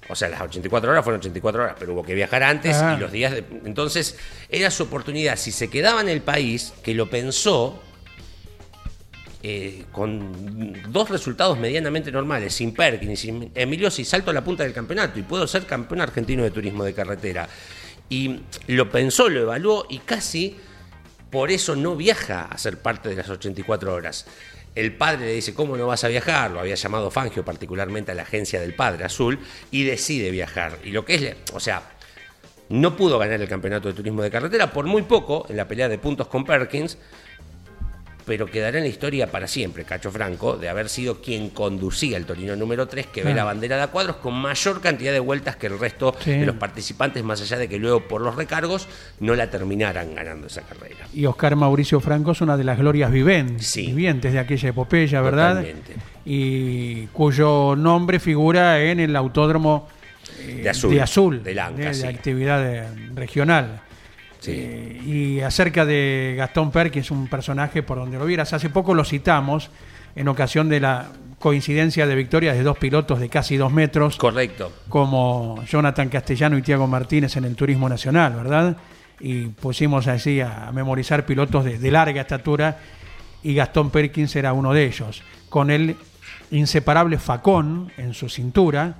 O 0.09 0.15
sea, 0.15 0.29
las 0.29 0.41
84 0.41 0.91
horas 0.91 1.05
fueron 1.05 1.21
84 1.21 1.63
horas, 1.63 1.77
pero 1.79 1.95
hubo 1.95 2.03
que 2.03 2.15
viajar 2.15 2.43
antes 2.43 2.77
y 2.77 3.01
los 3.01 3.11
días 3.11 3.33
de... 3.33 3.45
Entonces, 3.65 4.17
era 4.49 4.71
su 4.71 4.85
oportunidad. 4.85 5.37
Si 5.37 5.53
se 5.53 5.69
quedaba 5.69 6.01
en 6.01 6.09
el 6.09 6.23
país, 6.23 6.73
que 6.83 6.95
lo 6.95 7.11
pensó, 7.11 7.83
eh, 9.43 9.85
con 9.93 10.93
dos 10.93 11.09
resultados 11.09 11.59
medianamente 11.59 12.11
normales, 12.11 12.55
sin 12.55 12.75
Perkins, 12.75 13.21
sin 13.21 13.53
Emilio, 13.55 13.91
si 13.91 14.05
salto 14.05 14.31
a 14.31 14.35
la 14.35 14.43
punta 14.43 14.65
del 14.65 14.73
campeonato 14.73 15.19
y 15.19 15.23
puedo 15.23 15.47
ser 15.47 15.67
campeón 15.67 16.01
argentino 16.01 16.43
de 16.43 16.51
turismo 16.51 16.83
de 16.83 16.95
carretera. 16.95 17.49
Y 18.09 18.41
lo 18.67 18.91
pensó, 18.91 19.29
lo 19.29 19.41
evaluó 19.41 19.87
y 19.89 19.99
casi 19.99 20.57
por 21.31 21.51
eso 21.51 21.77
no 21.77 21.97
viaja 21.97 22.47
a 22.47 22.59
ser 22.59 22.79
parte 22.79 23.09
de 23.09 23.17
las 23.17 23.29
84 23.29 23.95
horas. 23.95 24.27
El 24.77 24.95
padre 24.95 25.27
le 25.27 25.33
dice, 25.33 25.55
¿cómo 25.55 25.77
no 25.77 25.87
vas 25.87 26.05
a 26.05 26.09
viajar? 26.09 26.51
Lo 26.51 26.61
había 26.61 26.75
llamado 26.75 27.11
Fangio 27.11 27.45
particularmente 27.45 28.13
a 28.13 28.15
la 28.15 28.23
agencia 28.23 28.61
del 28.61 28.75
padre 28.75 29.05
azul 29.05 29.39
y 29.71 29.85
decide 29.85 30.31
viajar. 30.31 30.79
Y 30.85 30.91
lo 30.91 31.05
que 31.07 31.15
es, 31.15 31.37
o 31.55 31.61
sea, 31.61 31.83
no 32.69 32.95
pudo 32.95 33.19
ganar 33.19 33.41
el 33.41 33.49
campeonato 33.49 33.89
de 33.89 33.95
turismo 33.95 34.23
de 34.23 34.31
carretera 34.31 34.73
por 34.73 34.85
muy 34.85 35.03
poco 35.03 35.47
en 35.49 35.57
la 35.57 35.67
pelea 35.67 35.89
de 35.89 35.97
puntos 35.97 36.27
con 36.29 36.45
Perkins, 36.45 36.99
pero 38.27 38.47
quedará 38.47 38.79
en 38.79 38.85
la 38.85 38.91
historia 38.91 39.31
para 39.31 39.47
siempre, 39.47 39.85
Cacho 39.85 40.11
Franco, 40.11 40.57
de 40.57 40.69
haber 40.69 40.89
sido 40.89 41.23
quien 41.23 41.51
conducía 41.51 42.17
el 42.17 42.27
Torino 42.27 42.57
número 42.57 42.89
3, 42.89 43.07
que 43.07 43.23
ve 43.23 43.33
la 43.33 43.45
bandera 43.45 43.77
de 43.77 43.83
a 43.85 43.87
cuadros 43.87 44.17
con 44.17 44.35
mayor 44.35 44.81
cantidad 44.81 45.13
de 45.13 45.21
vueltas 45.21 45.55
que 45.55 45.69
el 45.69 45.79
resto 45.79 46.15
de 46.25 46.45
los 46.45 46.57
participantes, 46.57 47.23
más 47.23 47.41
allá 47.41 47.57
de 47.57 47.69
que 47.69 47.79
luego 47.79 48.01
por 48.01 48.21
los 48.21 48.35
recargos 48.35 48.89
no 49.21 49.37
la 49.37 49.49
terminaran 49.49 50.13
ganando 50.13 50.49
esa 50.49 50.63
carrera. 50.63 51.07
Y 51.15 51.25
Oscar 51.25 51.55
Mauricio 51.55 52.01
Franco 52.01 52.33
es 52.33 52.41
una 52.41 52.57
de 52.57 52.65
las 52.65 52.79
glorias 52.79 53.13
vivientes 53.13 54.33
de 54.33 54.39
aquella 54.41 54.71
epopeya, 54.71 55.21
¿verdad? 55.21 55.59
Totalmente. 55.59 55.95
Y 56.25 57.07
cuyo 57.07 57.77
nombre 57.77 58.19
figura 58.19 58.83
en 58.83 58.99
el 58.99 59.15
autódromo 59.15 59.89
eh, 60.41 60.63
de 60.65 60.71
Azul, 60.71 60.91
de, 60.93 61.01
Azul, 61.01 61.43
de, 61.45 61.55
de 61.55 62.09
actividad 62.09 62.89
regional. 63.15 63.83
Eh, 64.47 65.03
y 65.05 65.41
acerca 65.41 65.85
de 65.85 66.35
Gastón 66.37 66.71
es 66.95 67.11
un 67.11 67.29
personaje 67.29 67.83
por 67.83 67.99
donde 67.99 68.19
lo 68.19 68.27
vieras, 68.27 68.53
hace 68.53 68.71
poco 68.71 68.95
lo 68.95 69.05
citamos 69.05 69.71
en 70.15 70.29
ocasión 70.29 70.69
de 70.69 70.81
la 70.81 71.09
coincidencia 71.39 72.07
de 72.07 72.15
victorias 72.15 72.57
de 72.57 72.63
dos 72.63 72.79
pilotos 72.79 73.21
de 73.21 73.29
casi 73.29 73.57
dos 73.57 73.73
metros. 73.73 74.17
Correcto. 74.17 74.73
Como 74.89 75.63
Jonathan 75.65 76.09
Castellano 76.09 76.57
y 76.57 76.63
Tiago 76.63 76.87
Martínez 76.87 77.37
en 77.37 77.45
el 77.45 77.55
Turismo 77.55 77.89
Nacional, 77.89 78.35
¿verdad? 78.35 78.77
Y 79.21 79.47
pusimos 79.47 80.07
así 80.07 80.41
a, 80.41 80.71
memorizar 80.73 81.27
pilotos 81.27 81.65
de, 81.65 81.79
de 81.79 81.91
larga 81.91 82.23
estatura 82.23 82.79
y 83.43 83.55
Gastón 83.55 83.91
Perkins 83.91 84.35
era 84.37 84.53
uno 84.53 84.73
de 84.73 84.87
ellos. 84.87 85.23
Con 85.49 85.71
él 85.71 85.97
inseparable 86.51 87.19
facón 87.19 87.91
en 87.97 88.15
su 88.15 88.29
cintura, 88.29 88.97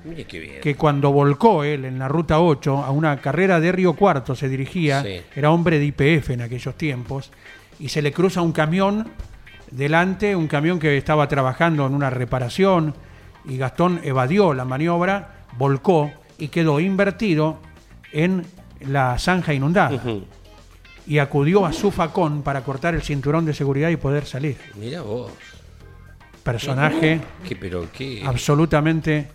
que 0.63 0.75
cuando 0.77 1.13
volcó 1.13 1.65
él 1.65 1.85
en 1.85 1.99
la 1.99 2.09
ruta 2.09 2.41
8 2.41 2.85
a 2.85 2.91
una 2.91 3.17
carrera 3.19 3.61
de 3.61 3.73
Río 3.73 3.95
Cuarto 3.95 4.35
se 4.35 4.49
dirigía, 4.49 5.05
era 5.35 5.51
hombre 5.51 5.79
de 5.79 5.87
IPF 5.87 6.31
en 6.31 6.43
aquellos 6.43 6.75
tiempos, 6.77 7.31
y 7.79 7.89
se 7.89 8.03
le 8.03 8.13
cruza 8.13 8.43
un 8.43 8.53
camión 8.53 9.09
delante, 9.71 10.35
un 10.35 10.49
camión 10.49 10.79
que 10.79 10.97
estaba 10.97 11.29
trabajando 11.29 11.87
en 11.87 11.95
una 11.95 12.11
reparación, 12.11 12.95
y 13.45 13.59
Gastón 13.59 14.01
evadió 14.03 14.55
la 14.55 14.65
maniobra, 14.65 15.45
volcó 15.57 16.11
y 16.39 16.49
quedó 16.49 16.81
invertido 16.81 17.59
en 18.13 18.45
la 18.81 19.19
zanja 19.19 19.55
inundada. 19.55 20.03
Y 21.07 21.19
acudió 21.19 21.65
a 21.65 21.73
su 21.73 21.93
facón 21.93 22.43
para 22.43 22.65
cortar 22.65 22.97
el 22.97 23.03
cinturón 23.03 23.45
de 23.45 23.55
seguridad 23.55 23.91
y 23.91 23.97
poder 23.97 24.27
salir. 24.27 24.57
Mira 24.75 25.03
vos 25.03 25.31
personaje 26.47 27.21
absolutamente 28.25 29.29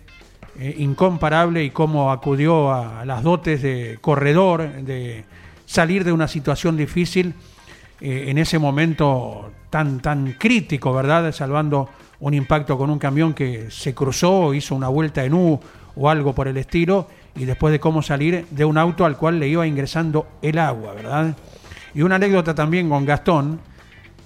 eh, 0.58 0.76
incomparable 0.78 1.62
y 1.62 1.68
cómo 1.68 2.10
acudió 2.10 2.72
a, 2.72 3.04
las 3.04 3.22
dotes 3.22 3.60
de 3.60 3.98
corredor, 4.00 4.72
de 4.82 5.24
salir 5.66 6.04
de 6.04 6.12
una 6.12 6.26
situación 6.26 6.76
difícil 6.76 7.34
eh, 8.00 8.24
en 8.28 8.38
ese 8.38 8.58
momento 8.58 9.52
tan, 9.68 10.00
tan 10.00 10.32
crítico, 10.38 10.94
¿verdad? 10.94 11.32
Salvando 11.32 11.90
un 12.20 12.32
impacto 12.32 12.78
con 12.78 12.88
un 12.88 12.98
camión 12.98 13.34
que 13.34 13.70
se 13.70 13.94
cruzó, 13.94 14.54
hizo 14.54 14.74
una 14.74 14.88
vuelta 14.88 15.22
en 15.22 15.34
U 15.34 15.60
o 15.94 16.08
algo 16.08 16.34
por 16.34 16.48
el 16.48 16.56
estilo, 16.56 17.08
y 17.36 17.44
después 17.44 17.72
de 17.72 17.80
cómo 17.80 18.00
salir 18.00 18.46
de 18.50 18.64
un 18.64 18.78
auto 18.78 19.04
al 19.04 19.18
cual 19.18 19.38
le 19.38 19.48
iba 19.48 19.66
ingresando 19.66 20.26
el 20.40 20.58
agua, 20.58 20.94
¿verdad? 20.94 21.36
Y 21.94 22.00
una 22.00 22.14
anécdota 22.14 22.54
también 22.54 22.88
con 22.88 23.04
Gastón, 23.04 23.60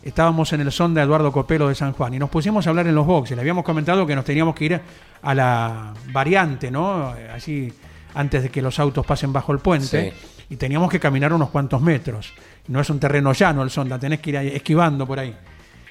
estábamos 0.09 0.53
en 0.53 0.61
el 0.61 0.73
sonda 0.73 1.03
Eduardo 1.03 1.33
Copelo 1.33 1.69
de 1.69 1.75
San 1.75 1.93
Juan 1.93 2.15
y 2.15 2.19
nos 2.19 2.31
pusimos 2.31 2.67
a 2.67 2.71
hablar 2.71 2.87
en 2.87 2.95
los 2.95 3.07
boxes. 3.07 3.37
Le 3.37 3.41
habíamos 3.41 3.65
comentado 3.65 4.07
que 4.07 4.15
nos 4.15 4.25
teníamos 4.25 4.55
que 4.55 4.65
ir 4.65 4.81
a 5.23 5.35
la 5.35 5.95
variante, 6.13 6.71
¿no? 6.71 7.15
Así 7.35 7.73
antes 8.15 8.45
de 8.45 8.49
que 8.49 8.63
los 8.63 8.79
autos 8.79 9.05
pasen 9.05 9.33
bajo 9.33 9.53
el 9.53 9.59
puente. 9.59 10.13
Y 10.49 10.57
teníamos 10.57 10.91
que 10.91 11.01
caminar 11.01 11.33
unos 11.33 11.51
cuantos 11.51 11.81
metros. 11.81 12.33
No 12.69 12.81
es 12.81 12.89
un 12.89 13.01
terreno 13.01 13.33
llano 13.33 13.63
el 13.63 13.71
sonda, 13.71 13.99
tenés 13.99 14.21
que 14.21 14.31
ir 14.31 14.37
esquivando 14.37 15.07
por 15.07 15.19
ahí. 15.19 15.35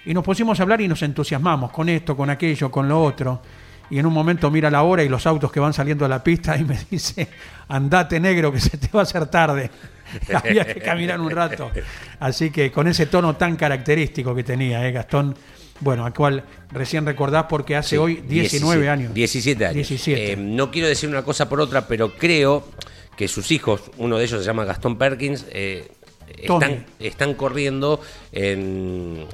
Y 0.05 0.13
nos 0.13 0.23
pusimos 0.23 0.59
a 0.59 0.63
hablar 0.63 0.81
y 0.81 0.87
nos 0.87 1.01
entusiasmamos 1.01 1.71
con 1.71 1.89
esto, 1.89 2.15
con 2.15 2.29
aquello, 2.29 2.71
con 2.71 2.87
lo 2.87 3.03
otro. 3.03 3.41
Y 3.89 3.99
en 3.99 4.05
un 4.05 4.13
momento 4.13 4.49
mira 4.49 4.69
la 4.69 4.83
hora 4.83 5.03
y 5.03 5.09
los 5.09 5.25
autos 5.27 5.51
que 5.51 5.59
van 5.59 5.73
saliendo 5.73 6.05
a 6.05 6.07
la 6.07 6.23
pista 6.23 6.57
y 6.57 6.63
me 6.63 6.77
dice, 6.89 7.27
andate 7.67 8.19
negro 8.19 8.51
que 8.51 8.59
se 8.59 8.77
te 8.77 8.89
va 8.93 9.01
a 9.01 9.03
hacer 9.03 9.27
tarde. 9.27 9.69
había 10.33 10.65
que 10.65 10.81
caminar 10.81 11.19
un 11.19 11.31
rato. 11.31 11.71
Así 12.19 12.51
que 12.51 12.71
con 12.71 12.87
ese 12.87 13.05
tono 13.07 13.35
tan 13.35 13.55
característico 13.55 14.35
que 14.35 14.43
tenía, 14.43 14.87
¿eh, 14.87 14.91
Gastón? 14.91 15.35
Bueno, 15.81 16.05
al 16.05 16.13
cual 16.13 16.43
recién 16.71 17.05
recordás 17.05 17.45
porque 17.49 17.75
hace 17.75 17.97
hoy 17.97 18.23
19 18.27 18.89
años. 18.89 19.13
17 19.13 19.65
años. 19.65 19.91
Eh, 20.07 20.35
no 20.37 20.71
quiero 20.71 20.87
decir 20.87 21.09
una 21.09 21.23
cosa 21.23 21.49
por 21.49 21.59
otra, 21.59 21.85
pero 21.87 22.15
creo 22.15 22.69
que 23.17 23.27
sus 23.27 23.51
hijos, 23.51 23.91
uno 23.97 24.17
de 24.17 24.25
ellos 24.25 24.39
se 24.39 24.45
llama 24.45 24.63
Gastón 24.65 24.97
Perkins, 24.97 25.45
eh. 25.49 25.91
Están, 26.37 26.85
están 26.99 27.33
corriendo 27.35 27.99
en- 28.31 29.25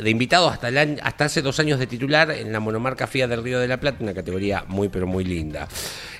de 0.00 0.10
invitados 0.10 0.52
hasta, 0.52 0.68
el 0.68 0.78
año- 0.78 0.96
hasta 1.02 1.26
hace 1.26 1.42
dos 1.42 1.58
años 1.60 1.78
de 1.78 1.86
titular 1.86 2.30
en 2.30 2.52
la 2.52 2.60
monomarca 2.60 3.06
FIA 3.06 3.28
del 3.28 3.42
Río 3.42 3.58
de 3.60 3.68
la 3.68 3.78
Plata, 3.78 3.98
una 4.00 4.14
categoría 4.14 4.64
muy 4.68 4.88
pero 4.88 5.06
muy 5.06 5.24
linda. 5.24 5.68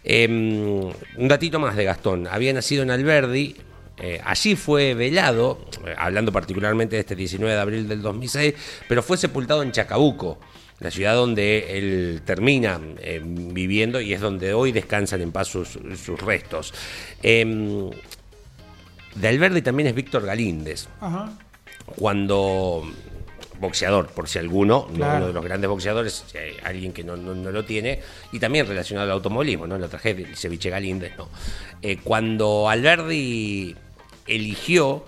Eh, 0.05 0.27
un 0.29 1.29
datito 1.29 1.59
más 1.59 1.77
de 1.77 1.85
Gastón, 1.85 2.27
había 2.27 2.53
nacido 2.53 2.83
en 2.83 2.91
Alberdi, 2.91 3.57
eh, 3.99 4.21
allí 4.25 4.57
fue 4.57 4.95
velado, 4.95 5.67
eh, 5.87 5.95
hablando 5.97 6.33
particularmente 6.33 6.97
de 6.97 7.01
este 7.01 7.15
19 7.15 7.55
de 7.55 7.61
abril 7.61 7.89
del 7.89 8.03
2006, 8.03 8.55
pero 8.89 9.03
fue 9.03 9.17
sepultado 9.17 9.63
en 9.63 9.71
Chacabuco, 9.73 10.41
la 10.81 10.91
ciudad 10.91 11.15
donde 11.15 11.79
él 11.79 12.23
termina 12.25 12.81
eh, 12.99 13.21
viviendo 13.25 14.01
y 14.01 14.13
es 14.15 14.21
donde 14.21 14.53
hoy 14.55 14.73
descansan 14.73 15.21
en 15.21 15.31
paz 15.31 15.47
sus, 15.49 15.79
sus 16.05 16.21
restos. 16.21 16.75
De 19.15 19.29
Alberdi 19.29 19.63
también 19.63 19.89
es 19.89 19.95
Víctor 19.95 20.25
Galíndez. 20.25 20.89
Ajá. 21.01 21.33
Cuando 21.97 22.83
boxeador, 23.61 24.09
por 24.09 24.29
si 24.29 24.39
alguno, 24.41 24.89
Claro. 24.89 25.19
uno 25.19 25.27
de 25.29 25.33
los 25.35 25.45
grandes 25.45 25.69
boxeadores, 25.71 26.25
alguien 26.65 26.93
que 26.93 27.05
no, 27.05 27.17
no- 27.17 27.35
no 27.35 27.51
lo 27.53 27.65
tiene, 27.65 28.01
y 28.33 28.39
también 28.41 28.67
relacionado 28.67 29.07
al 29.09 29.13
automovilismo, 29.13 29.67
¿no? 29.69 29.79
La 29.79 29.89
tragedia 29.89 30.27
del 30.27 30.37
ceviche 30.37 30.69
Galíndez, 30.71 31.13
¿no? 31.17 31.29
Eh, 31.81 31.99
cuando 32.03 32.69
Alberdi 32.69 33.77
eligió 34.27 35.05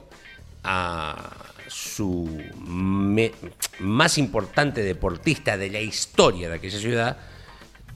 a 0.62 1.32
su 1.66 2.28
me- 2.64 3.32
más 3.80 4.18
importante 4.18 4.82
deportista 4.82 5.56
de 5.56 5.70
la 5.70 5.80
historia 5.80 6.48
de 6.48 6.54
aquella 6.56 6.78
ciudad, 6.78 7.16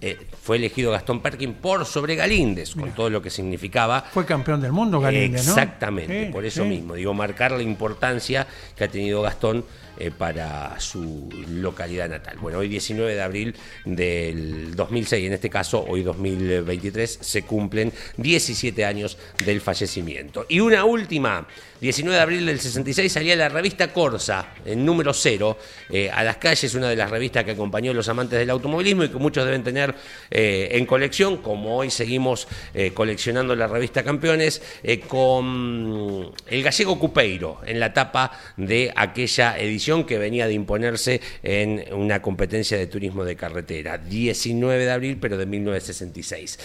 eh, 0.00 0.16
fue 0.42 0.56
elegido 0.56 0.92
Gastón 0.92 1.20
Perkin 1.20 1.54
por 1.54 1.84
sobre 1.84 2.14
Galíndez, 2.14 2.74
con 2.74 2.92
todo 2.92 3.11
lo 3.11 3.20
que 3.20 3.30
significaba 3.30 4.02
Fue 4.02 4.24
campeón 4.24 4.61
del 4.61 4.72
mundo, 4.72 5.00
Galíndez, 5.00 5.44
¿no? 5.46 5.52
Exactamente, 5.52 6.26
Sí, 6.26 6.32
por 6.32 6.44
eso 6.44 6.62
sí. 6.62 6.68
mismo, 6.68 6.94
digo, 6.94 7.14
marcar 7.14 7.52
la 7.52 7.62
importancia 7.62 8.46
que 8.76 8.84
ha 8.84 8.88
tenido 8.88 9.22
Gastón 9.22 9.64
eh, 10.00 10.12
para 10.16 10.78
su 10.78 11.28
localidad 11.48 12.08
natal. 12.08 12.37
Bueno, 12.40 12.58
hoy 12.58 12.68
19 12.68 13.16
de 13.16 13.20
abril 13.20 13.56
del 13.84 14.76
2006, 14.76 15.26
en 15.26 15.32
este 15.32 15.50
caso, 15.50 15.84
hoy 15.88 16.04
2023, 16.04 17.18
se 17.20 17.42
cumplen 17.42 17.92
17 18.16 18.84
años 18.84 19.18
del 19.44 19.61
fallecimiento. 19.61 20.46
Y 20.48 20.61
una 20.61 20.84
última, 20.84 21.48
19 21.80 22.14
de 22.14 22.22
abril 22.22 22.46
del 22.46 22.61
66 22.61 23.11
salía 23.11 23.34
la 23.34 23.48
revista 23.48 23.92
Corsa, 23.92 24.52
en 24.64 24.84
número 24.84 25.12
0, 25.12 25.58
eh, 25.90 26.08
a 26.11 26.22
las 26.22 26.37
calles, 26.37 26.72
una 26.76 26.88
de 26.88 26.94
las 26.94 27.11
revistas 27.11 27.42
que 27.42 27.50
acompañó 27.50 27.90
a 27.90 27.94
los 27.94 28.08
amantes 28.08 28.38
del 28.38 28.50
automovilismo 28.50 29.02
y 29.02 29.08
que 29.08 29.18
muchos 29.18 29.44
deben 29.44 29.64
tener 29.64 29.96
eh, 30.30 30.68
en 30.72 30.87
colección, 30.87 31.38
como 31.38 31.76
hoy 31.76 31.90
seguimos 31.90 32.46
coleccionando 32.94 33.56
la 33.56 33.66
revista 33.66 34.04
Campeones, 34.04 34.62
con 35.08 36.32
el 36.46 36.62
gallego 36.62 36.98
Cupeiro 36.98 37.61
en 37.66 37.80
la 37.80 37.92
tapa 37.92 38.30
de 38.56 38.92
aquella 38.94 39.58
edición 39.58 39.88
que 39.88 40.18
venía 40.18 40.46
de 40.46 40.53
imponerse 40.53 41.20
en 41.42 41.83
una 41.94 42.20
competencia 42.20 42.77
de 42.77 42.87
turismo 42.87 43.24
de 43.24 43.37
carretera, 43.37 43.96
19 43.96 44.85
de 44.85 44.90
abril, 44.90 45.18
pero 45.18 45.38
de 45.38 45.46
1966. 45.46 46.59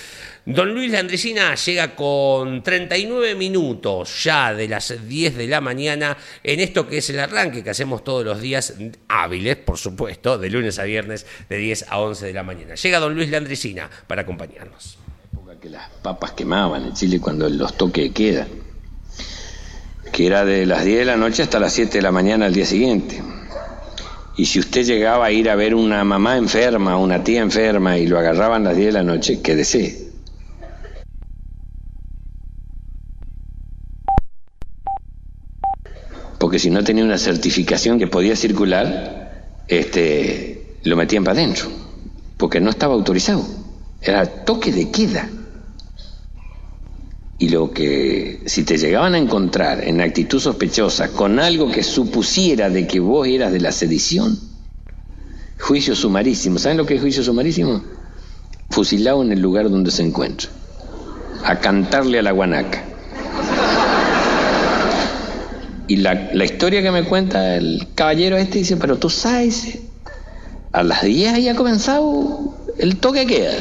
Don 0.46 0.74
Luis 0.74 0.92
Landricina 0.92 1.56
llega 1.56 1.96
con 1.96 2.62
39 2.62 3.36
minutos 3.36 4.24
ya 4.24 4.54
de 4.54 4.68
las 4.68 5.08
10 5.08 5.38
de 5.38 5.48
la 5.48 5.62
mañana 5.62 6.18
en 6.44 6.60
esto 6.60 6.86
que 6.86 6.98
es 6.98 7.10
el 7.10 7.20
arranque 7.20 7.64
que 7.64 7.70
hacemos 7.70 8.04
todos 8.04 8.26
los 8.26 8.42
días 8.42 8.74
hábiles, 9.08 9.56
por 9.56 9.78
supuesto, 9.78 10.38
de 10.38 10.50
lunes 10.50 10.80
a 10.80 10.84
viernes 10.84 11.26
de 11.48 11.58
10 11.58 11.86
a 11.90 12.00
11 12.00 12.26
de 12.26 12.34
la 12.34 12.44
mañana. 12.44 12.76
Llega 12.76 13.00
don 13.00 13.16
Luis 13.16 13.30
Landricina 13.30 13.90
para 14.06 14.24
acompañarnos. 14.24 14.98
época 15.32 15.60
que 15.62 15.70
las 15.70 15.90
papas 16.02 16.32
quemaban 16.34 16.84
en 16.84 16.94
Chile 16.94 17.22
cuando 17.22 17.48
los 17.48 17.78
toques 17.78 18.04
de 18.04 18.12
queda, 18.12 18.48
que 20.14 20.28
era 20.28 20.46
de 20.46 20.66
las 20.68 20.86
10 20.86 21.00
de 21.00 21.06
la 21.06 21.18
noche 21.18 21.42
hasta 21.42 21.60
las 21.60 21.74
7 21.74 21.98
de 21.98 22.02
la 22.04 22.12
mañana 22.12 22.46
al 22.46 22.54
día 22.54 22.68
siguiente. 22.68 23.22
Y 24.38 24.46
si 24.46 24.60
usted 24.60 24.86
llegaba 24.86 25.26
a 25.26 25.32
ir 25.32 25.50
a 25.50 25.56
ver 25.56 25.74
una 25.74 26.04
mamá 26.04 26.38
enferma, 26.38 26.98
una 26.98 27.24
tía 27.24 27.42
enferma 27.42 27.98
y 27.98 28.06
lo 28.06 28.20
agarraban 28.20 28.62
a 28.62 28.70
las 28.70 28.78
10 28.78 28.88
de 28.88 28.94
la 28.94 29.04
noche, 29.04 29.42
quédese. 29.42 30.12
Porque 36.38 36.60
si 36.60 36.70
no 36.70 36.84
tenía 36.84 37.04
una 37.04 37.18
certificación 37.18 37.98
que 37.98 38.06
podía 38.08 38.36
circular, 38.36 39.58
este, 39.68 40.78
lo 40.84 40.96
metían 40.96 41.24
para 41.24 41.40
adentro, 41.40 41.70
porque 42.38 42.60
no 42.60 42.70
estaba 42.70 42.94
autorizado. 42.94 43.44
Era 44.00 44.28
toque 44.46 44.72
de 44.72 44.92
queda. 44.92 45.28
Y 47.44 47.50
lo 47.50 47.72
que, 47.72 48.40
si 48.46 48.64
te 48.64 48.78
llegaban 48.78 49.16
a 49.16 49.18
encontrar 49.18 49.84
en 49.84 50.00
actitud 50.00 50.40
sospechosa 50.40 51.10
con 51.10 51.42
algo 51.42 51.70
que 51.70 51.84
supusiera 51.84 52.70
de 52.70 52.88
que 52.88 53.02
vos 53.02 53.28
eras 53.28 53.52
de 53.52 53.60
la 53.60 53.74
sedición, 53.74 54.40
juicio 55.60 55.94
sumarísimo. 55.94 56.58
¿Saben 56.58 56.78
lo 56.78 56.86
que 56.86 56.96
es 56.96 57.02
juicio 57.02 57.22
sumarísimo? 57.22 57.84
Fusilado 58.70 59.22
en 59.24 59.34
el 59.34 59.42
lugar 59.42 59.70
donde 59.70 59.92
se 59.92 60.04
encuentra. 60.04 60.50
A 61.44 61.60
cantarle 61.60 62.20
a 62.20 62.22
la 62.22 62.32
guanaca. 62.32 62.82
Y 65.90 65.98
la, 65.98 66.30
la 66.34 66.46
historia 66.46 66.82
que 66.82 66.92
me 66.92 67.04
cuenta 67.04 67.58
el 67.58 67.90
caballero 67.94 68.38
este 68.38 68.60
dice, 68.60 68.78
pero 68.78 68.96
tú 68.96 69.10
sabes, 69.10 69.80
a 70.72 70.82
las 70.82 71.04
10 71.04 71.44
ya 71.44 71.52
ha 71.52 71.56
comenzado 71.56 72.56
el 72.78 72.96
toque 73.02 73.26
queda. 73.28 73.52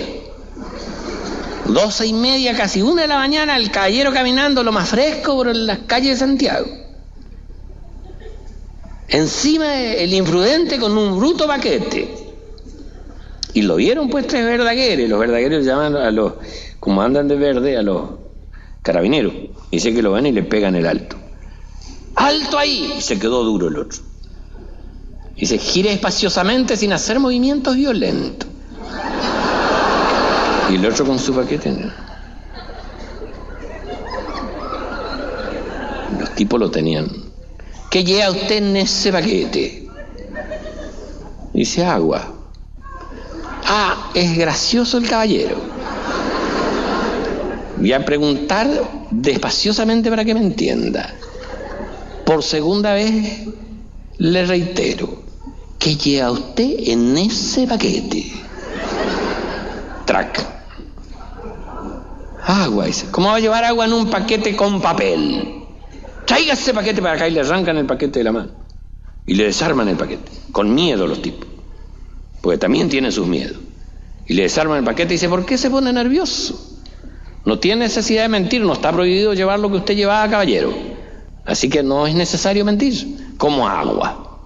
Doce 1.73 2.07
y 2.07 2.13
media, 2.13 2.57
casi 2.57 2.83
una 2.83 3.03
de 3.03 3.09
la 3.09 3.17
mañana, 3.17 3.57
el 3.57 3.71
caballero 3.71 4.13
caminando 4.13 4.63
lo 4.63 4.73
más 4.73 4.89
fresco 4.89 5.37
por 5.37 5.55
las 5.55 5.81
calles 5.81 6.11
de 6.11 6.27
Santiago. 6.27 6.67
Encima 9.09 9.81
el 9.81 10.13
imprudente 10.13 10.79
con 10.79 10.97
un 10.97 11.19
bruto 11.19 11.47
paquete. 11.47 12.15
Y 13.55 13.63
lo 13.63 13.77
vieron 13.77 14.09
pues 14.09 14.27
tres 14.27 14.45
verdagueres. 14.45 15.09
Los 15.09 15.21
verdagueros 15.21 15.65
llaman 15.65 15.97
a 15.97 16.11
los, 16.11 16.35
como 16.81 17.03
andan 17.03 17.29
de 17.29 17.37
verde, 17.37 17.77
a 17.77 17.83
los 17.83 18.11
carabineros. 18.83 19.33
Dice 19.71 19.93
que 19.93 20.03
lo 20.03 20.13
ven 20.13 20.27
y 20.27 20.33
le 20.33 20.43
pegan 20.43 20.75
el 20.77 20.87
alto. 20.87 21.17
¡Alto 22.15 22.59
ahí! 22.59 22.95
Y 22.99 23.01
se 23.01 23.19
quedó 23.19 23.45
duro 23.45 23.69
el 23.69 23.79
otro. 23.79 24.01
Dice, 25.37 25.59
gire 25.59 25.93
espaciosamente 25.93 26.77
sin 26.77 26.93
hacer 26.93 27.19
movimientos 27.19 27.77
violentos. 27.77 28.49
Y 30.73 30.77
el 30.77 30.87
otro 30.87 31.05
con 31.05 31.19
su 31.19 31.35
paquete. 31.35 31.71
Los 36.19 36.35
tipos 36.35 36.59
lo 36.59 36.71
tenían. 36.71 37.11
¿Qué 37.91 38.03
lleva 38.05 38.31
usted 38.31 38.57
en 38.57 38.77
ese 38.79 39.13
paquete? 39.13 39.87
Dice 41.53 41.85
agua. 41.85 42.27
Ah, 43.67 44.13
es 44.15 44.35
gracioso 44.35 44.97
el 44.97 45.07
caballero. 45.07 45.57
Voy 47.77 47.93
a 47.93 48.03
preguntar 48.07 48.67
despaciosamente 49.11 50.09
para 50.09 50.25
que 50.25 50.33
me 50.33 50.41
entienda. 50.41 51.15
Por 52.25 52.43
segunda 52.43 52.95
vez 52.95 53.47
le 54.17 54.47
reitero. 54.47 55.23
¿Qué 55.79 55.97
lleva 55.97 56.31
usted 56.31 56.77
en 56.79 57.19
ese 57.19 57.67
paquete? 57.67 58.33
Track. 60.07 60.62
Agua, 62.45 62.87
dice. 62.87 63.07
¿Cómo 63.11 63.29
va 63.29 63.37
a 63.37 63.41
llevar 63.41 63.65
agua 63.65 63.85
en 63.85 63.93
un 63.93 64.11
paquete 64.11 64.57
con 64.57 64.81
papel? 64.81 65.63
Traiga 66.27 66.55
ese 66.55 66.75
paquete 66.75 67.01
para 67.01 67.15
acá 67.15 67.29
y 67.29 67.33
le 67.33 67.41
arrancan 67.41 67.77
el 67.77 67.87
paquete 67.87 68.21
de 68.21 68.25
la 68.25 68.33
mano. 68.33 68.51
Y 69.27 69.35
le 69.35 69.45
desarman 69.45 69.89
el 69.89 69.97
paquete. 69.97 70.31
Con 70.51 70.75
miedo 70.75 71.07
los 71.07 71.23
tipos. 71.23 71.47
Porque 72.41 72.59
también 72.59 72.89
tienen 72.89 73.13
sus 73.13 73.27
miedos. 73.27 73.59
Y 74.27 74.35
le 74.35 74.43
desarman 74.43 74.79
el 74.79 74.85
paquete 74.85 75.15
y 75.15 75.17
dice, 75.17 75.29
¿por 75.29 75.45
qué 75.47 75.57
se 75.57 75.71
pone 75.71 75.93
nervioso? 75.93 76.79
No 77.45 77.59
tiene 77.59 77.85
necesidad 77.85 78.23
de 78.23 78.29
mentir, 78.29 78.63
no 78.63 78.73
está 78.73 78.93
prohibido 78.93 79.35
llevar 79.35 79.59
lo 79.59 79.71
que 79.71 79.77
usted 79.79 79.95
llevaba, 79.95 80.29
caballero. 80.29 80.73
Así 81.45 81.69
que 81.69 81.83
no 81.83 82.07
es 82.07 82.15
necesario 82.15 82.65
mentir. 82.65 83.35
Como 83.37 83.69
agua. 83.69 84.41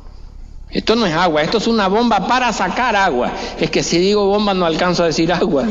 Esto 0.71 0.97
no 0.97 1.07
es 1.07 1.15
agua, 1.15 1.43
esto 1.43 1.59
es 1.59 1.67
una 1.67 1.89
bomba 1.89 2.27
para 2.27 2.53
sacar 2.53 2.97
agua. 2.97 3.33
Es 3.59 3.71
que 3.71 3.83
si 3.83 3.99
digo 3.99 4.27
bomba 4.27 4.53
no 4.53 4.67
alcanzo 4.67 5.03
a 5.05 5.07
decir 5.07 5.33
agua. 5.33 5.65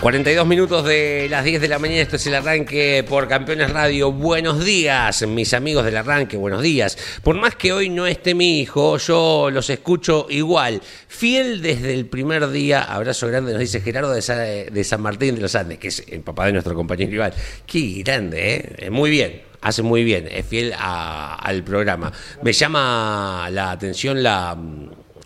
42 0.00 0.46
minutos 0.46 0.82
de 0.86 1.26
las 1.28 1.44
10 1.44 1.60
de 1.60 1.68
la 1.68 1.78
mañana, 1.78 2.00
esto 2.00 2.16
es 2.16 2.26
el 2.26 2.34
arranque 2.34 3.04
por 3.06 3.28
Campeones 3.28 3.70
Radio. 3.70 4.10
Buenos 4.10 4.64
días, 4.64 5.20
mis 5.26 5.52
amigos 5.52 5.84
del 5.84 5.98
arranque, 5.98 6.38
buenos 6.38 6.62
días. 6.62 6.96
Por 7.22 7.36
más 7.36 7.54
que 7.54 7.70
hoy 7.74 7.90
no 7.90 8.06
esté 8.06 8.34
mi 8.34 8.60
hijo, 8.60 8.96
yo 8.96 9.50
los 9.52 9.68
escucho 9.68 10.26
igual. 10.30 10.80
Fiel 11.06 11.60
desde 11.60 11.92
el 11.92 12.06
primer 12.06 12.48
día, 12.48 12.82
abrazo 12.82 13.28
grande, 13.28 13.52
nos 13.52 13.60
dice 13.60 13.82
Gerardo 13.82 14.12
de, 14.14 14.22
Sa- 14.22 14.36
de 14.36 14.84
San 14.84 15.02
Martín 15.02 15.34
de 15.34 15.42
los 15.42 15.54
Andes, 15.54 15.78
que 15.78 15.88
es 15.88 16.02
el 16.08 16.22
papá 16.22 16.46
de 16.46 16.52
nuestro 16.52 16.74
compañero 16.74 17.12
Iván. 17.12 17.32
Qué 17.66 18.00
grande, 18.02 18.74
¿eh? 18.78 18.88
Muy 18.88 19.10
bien, 19.10 19.42
hace 19.60 19.82
muy 19.82 20.02
bien, 20.02 20.26
es 20.32 20.46
fiel 20.46 20.72
al 20.78 21.62
programa. 21.62 22.10
Me 22.42 22.54
llama 22.54 23.48
la 23.50 23.72
atención 23.72 24.22
la 24.22 24.56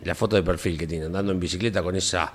la 0.05 0.14
foto 0.14 0.36
de 0.36 0.42
perfil 0.42 0.78
que 0.78 0.86
tiene, 0.86 1.07
andando 1.07 1.32
en 1.32 1.40
bicicleta 1.40 1.82
con 1.82 1.96
esa 1.96 2.32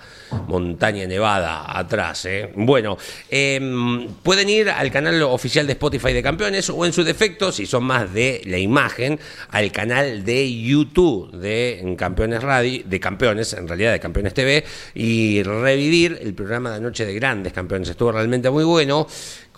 montaña 0.48 1.06
nevada 1.06 1.78
atrás. 1.78 2.26
¿eh? 2.26 2.52
Bueno, 2.56 2.98
em, 3.30 4.08
pueden 4.24 4.50
ir 4.50 4.70
al 4.70 4.92
canal 4.92 5.22
oficial 5.24 5.68
de 5.68 5.74
Spotify 5.74 6.14
de 6.14 6.24
Campeones 6.24 6.70
o 6.70 6.86
en 6.86 6.94
su 6.94 7.04
defecto, 7.04 7.52
si 7.52 7.66
son 7.66 7.84
más 7.84 8.14
de 8.14 8.42
la 8.46 8.58
imagen, 8.58 9.20
al 9.50 9.72
canal 9.72 10.24
de 10.24 10.62
YouTube 10.62 11.32
de 11.32 11.96
Campeones 11.98 12.44
Radio, 12.44 12.82
de 12.86 13.00
Campeones, 13.00 13.54
en 13.54 13.68
realidad 13.68 13.92
de 13.92 14.00
Campeones 14.00 14.34
TV, 14.34 14.64
y 14.94 15.44
revivir 15.44 16.20
el 16.22 16.34
programa 16.34 16.72
de 16.72 16.82
Noche 16.82 17.06
de 17.06 17.14
Grandes 17.14 17.54
Campeones. 17.54 17.90
Estuvo 17.90 18.12
realmente 18.12 18.50
muy 18.50 18.64
bueno 18.64 19.08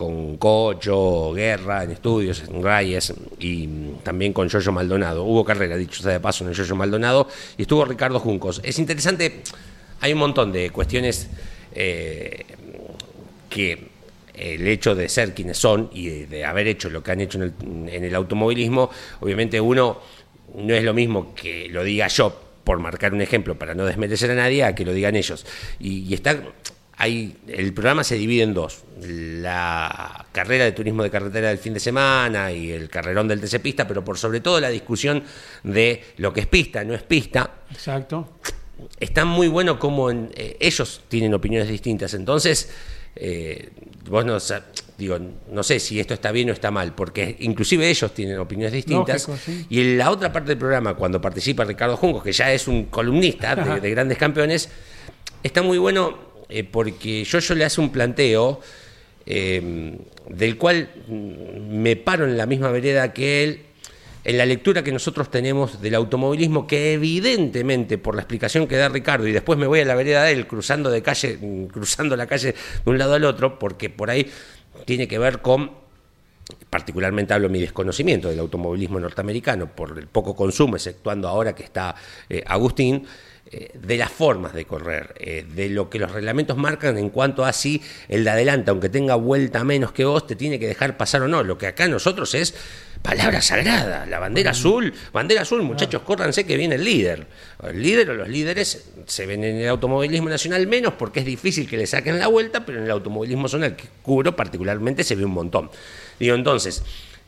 con 0.02 0.38
Cocho, 0.38 1.32
Guerra 1.32 1.84
en 1.84 1.92
estudios, 1.92 2.42
en 2.50 2.64
Reyes 2.64 3.14
y 3.38 3.68
también 4.02 4.34
con 4.34 4.50
Yoyo 4.50 4.72
Maldonado. 4.72 5.24
Hubo 5.26 5.46
carrera, 5.46 5.78
dicho 5.78 6.02
sea 6.02 6.14
de 6.14 6.20
paso, 6.20 6.44
en 6.44 6.50
el 6.50 6.56
Yoyo 6.56 6.76
Maldonado 6.76 7.28
y 7.56 7.62
estuvo 7.62 7.86
Ricardo 7.86 8.20
Juncos. 8.20 8.62
Es 8.64 8.80
interesante, 8.80 9.44
hay 10.00 10.14
un 10.14 10.18
montón 10.18 10.52
de 10.52 10.72
cuestiones 10.72 11.30
eh, 11.76 12.46
que 13.48 13.90
el 14.34 14.68
hecho 14.68 14.96
de 14.96 15.08
ser 15.08 15.36
quienes 15.36 15.60
son 15.60 15.92
y 15.94 16.08
de, 16.26 16.46
haber 16.46 16.66
hecho 16.66 16.90
lo 16.90 17.04
que 17.04 17.12
han 17.12 17.22
hecho 17.22 17.40
en 17.40 18.04
el, 18.04 18.16
automovilismo, 18.16 18.90
obviamente 19.20 19.62
uno 19.62 20.02
no 20.56 20.74
es 20.74 20.84
lo 20.84 20.96
mismo 20.96 21.36
que 21.36 21.70
lo 21.70 21.84
diga 21.84 22.08
yo, 22.08 22.42
por 22.64 22.80
marcar 22.80 23.14
un 23.14 23.22
ejemplo, 23.22 23.54
para 23.54 23.76
no 23.76 23.86
desmerecer 23.86 24.32
a 24.32 24.36
nadie, 24.36 24.64
a 24.64 24.74
que 24.74 24.84
lo 24.84 24.94
digan 24.94 25.16
ellos. 25.16 25.46
Y, 25.80 26.06
y 26.06 26.16
está 26.16 26.42
el 27.08 27.74
programa 27.74 28.04
se 28.04 28.16
divide 28.16 28.44
en 28.44 28.54
dos. 28.54 28.84
La 29.02 30.26
carrera 30.32 30.66
de 30.66 30.72
turismo 30.72 31.04
de 31.04 31.10
carretera 31.10 31.50
del 31.50 31.58
fin 31.58 31.74
de 31.74 31.80
semana 31.80 32.52
y 32.52 32.72
el 32.72 32.90
carrerón 32.90 33.28
del 33.28 33.42
TC 33.42 33.60
Pista, 33.60 33.88
pero 33.88 34.04
por 34.04 34.18
sobre 34.18 34.40
todo 34.40 34.60
la 34.60 34.70
discusión 34.70 35.24
de 35.64 36.04
lo 36.18 36.34
que 36.34 36.42
es 36.42 36.48
pista, 36.48 36.84
no 36.84 36.94
es 36.94 37.04
pista. 37.04 37.50
Exacto. 37.72 38.30
Está 39.00 39.26
muy 39.26 39.48
bueno 39.48 39.80
como 39.80 40.12
eh, 40.12 40.58
ellos 40.60 41.02
tienen 41.08 41.34
opiniones 41.34 41.70
distintas. 41.70 42.14
Entonces, 42.14 42.70
eh, 43.16 43.70
vos 44.10 44.26
no, 44.26 44.38
digo, 44.98 45.18
no 45.52 45.64
sé 45.64 45.80
si 45.80 46.00
esto 46.00 46.14
está 46.14 46.32
bien 46.32 46.50
o 46.50 46.54
está 46.54 46.72
mal, 46.72 46.94
porque 46.94 47.36
inclusive 47.40 47.90
ellos 47.90 48.14
tienen 48.14 48.38
opiniones 48.40 48.74
distintas. 48.74 49.28
Y 49.70 49.82
en 49.82 49.98
la 49.98 50.12
otra 50.12 50.32
parte 50.32 50.50
del 50.50 50.58
programa, 50.58 50.94
cuando 50.96 51.20
participa 51.20 51.64
Ricardo 51.64 51.98
Juncos, 51.98 52.24
que 52.24 52.32
ya 52.32 52.52
es 52.52 52.68
un 52.68 52.86
columnista 52.86 53.56
de 53.56 53.90
grandes 53.90 54.18
campeones, 54.18 54.70
está 55.44 55.62
muy 55.62 55.78
bueno 55.78 56.31
eh, 56.52 56.64
porque 56.64 57.24
yo, 57.24 57.40
yo 57.40 57.56
le 57.56 57.66
hace 57.66 57.80
un 57.80 57.92
planteo 57.92 58.60
eh, 59.26 59.98
del 60.30 60.58
cual 60.58 60.90
me 61.08 61.96
paro 61.96 62.26
en 62.26 62.38
la 62.38 62.46
misma 62.46 62.70
vereda 62.72 63.14
que 63.14 63.44
él, 63.44 63.62
en 64.24 64.38
la 64.38 64.46
lectura 64.46 64.84
que 64.84 64.92
nosotros 64.92 65.32
tenemos 65.32 65.82
del 65.82 65.96
automovilismo, 65.96 66.68
que 66.68 66.94
evidentemente, 66.94 67.98
por 67.98 68.16
la 68.16 68.22
explicación 68.22 68.68
que 68.68 68.76
da 68.76 68.90
Ricardo, 68.90 69.28
y 69.28 69.32
después 69.32 69.58
me 69.58 69.66
voy 69.66 69.80
a 69.80 69.86
la 69.86 69.96
vereda 69.96 70.24
de 70.24 70.34
él, 70.34 70.46
cruzando 70.46 70.92
de 70.92 71.02
calle, 71.02 71.40
cruzando 71.72 72.16
la 72.16 72.28
calle 72.28 72.54
de 72.86 72.92
un 72.92 72.98
lado 72.98 73.14
al 73.14 73.24
otro, 73.24 73.58
porque 73.58 73.90
por 73.90 74.10
ahí 74.10 74.30
tiene 74.86 75.08
que 75.08 75.18
ver 75.18 75.42
con 75.42 75.82
particularmente 76.70 77.34
hablo 77.34 77.48
mi 77.48 77.62
desconocimiento 77.62 78.28
del 78.28 78.40
automovilismo 78.40 79.00
norteamericano 79.00 79.68
por 79.68 79.98
el 79.98 80.08
poco 80.08 80.36
consumo, 80.36 80.76
exceptuando 80.76 81.28
ahora 81.28 81.54
que 81.54 81.64
está 81.64 81.96
eh, 82.30 82.44
Agustín, 82.46 83.06
eh, 83.54 83.70
de 83.74 83.98
las 83.98 84.10
formas 84.10 84.54
de 84.54 84.64
correr, 84.64 85.14
eh, 85.20 85.46
de 85.46 85.68
lo 85.68 85.90
que 85.90 86.00
los 86.00 86.10
reglamentos 86.10 86.56
marcan 86.56 86.98
en 86.98 87.10
cuanto 87.10 87.44
a 87.44 87.52
si 87.52 87.82
el 88.08 88.24
de 88.24 88.30
adelante, 88.30 88.72
aunque 88.72 88.88
tenga 88.88 89.16
vuelta 89.16 89.66
menos 89.66 89.92
que 89.92 90.06
vos, 90.06 90.26
te 90.26 90.38
tiene 90.38 90.58
que 90.58 90.68
dejar 90.68 90.96
pasar 90.96 91.24
o 91.24 91.28
no. 91.28 91.44
Lo 91.44 91.58
que 91.58 91.68
acá 91.68 91.90
nosotros 91.90 92.34
es 92.34 92.56
palabra 93.02 93.42
sagrada, 93.42 94.06
la 94.06 94.20
bandera 94.20 94.52
azul, 94.52 94.94
bandera 95.12 95.42
azul, 95.42 95.64
muchachos, 95.64 96.02
córranse 96.04 96.46
que 96.46 96.56
viene 96.56 96.76
el 96.76 96.86
líder. 96.86 97.28
El 97.62 97.82
líder 97.82 98.12
o 98.12 98.14
los 98.14 98.30
líderes 98.30 98.86
se 99.06 99.26
ven 99.26 99.44
en 99.44 99.58
el 99.58 99.68
automovilismo 99.68 100.30
nacional 100.30 100.66
menos 100.66 100.94
porque 100.94 101.20
es 101.20 101.26
difícil 101.26 101.68
que 101.68 101.76
le 101.76 101.88
saquen 101.88 102.20
la 102.20 102.28
vuelta, 102.28 102.66
pero 102.66 102.78
en 102.78 102.86
el 102.86 102.92
automovilismo 102.92 103.50
zonal 103.50 103.76
que 103.76 103.84
cubro 104.02 104.34
particularmente 104.34 105.04
se 105.04 105.16
ve 105.16 105.26
un 105.26 105.34
montón. 105.34 105.70
Digo, 106.18 106.36
entonces, 106.36 106.84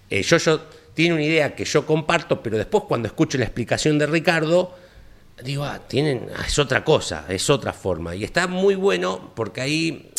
eh, 0.10 0.22
yo, 0.22 0.38
yo 0.38 0.62
tiene 0.94 1.16
una 1.16 1.24
idea 1.24 1.54
que 1.54 1.66
yo 1.66 1.86
comparto, 1.86 2.42
pero 2.42 2.58
después 2.58 2.86
cuando 2.88 3.08
escucho 3.08 3.38
la 3.38 3.44
explicación 3.44 4.00
de 4.00 4.06
Ricardo, 4.06 4.74
digo, 5.42 5.64
ah, 5.64 5.80
tienen, 5.88 6.28
ah, 6.38 6.44
es 6.46 6.60
otra 6.60 6.84
cosa, 6.84 7.26
es 7.30 7.50
otra 7.50 7.74
forma. 7.74 8.16
Y 8.16 8.24
está 8.24 8.48
muy 8.48 8.76
bueno 8.76 9.32
porque 9.36 9.62
ahí 9.62 10.12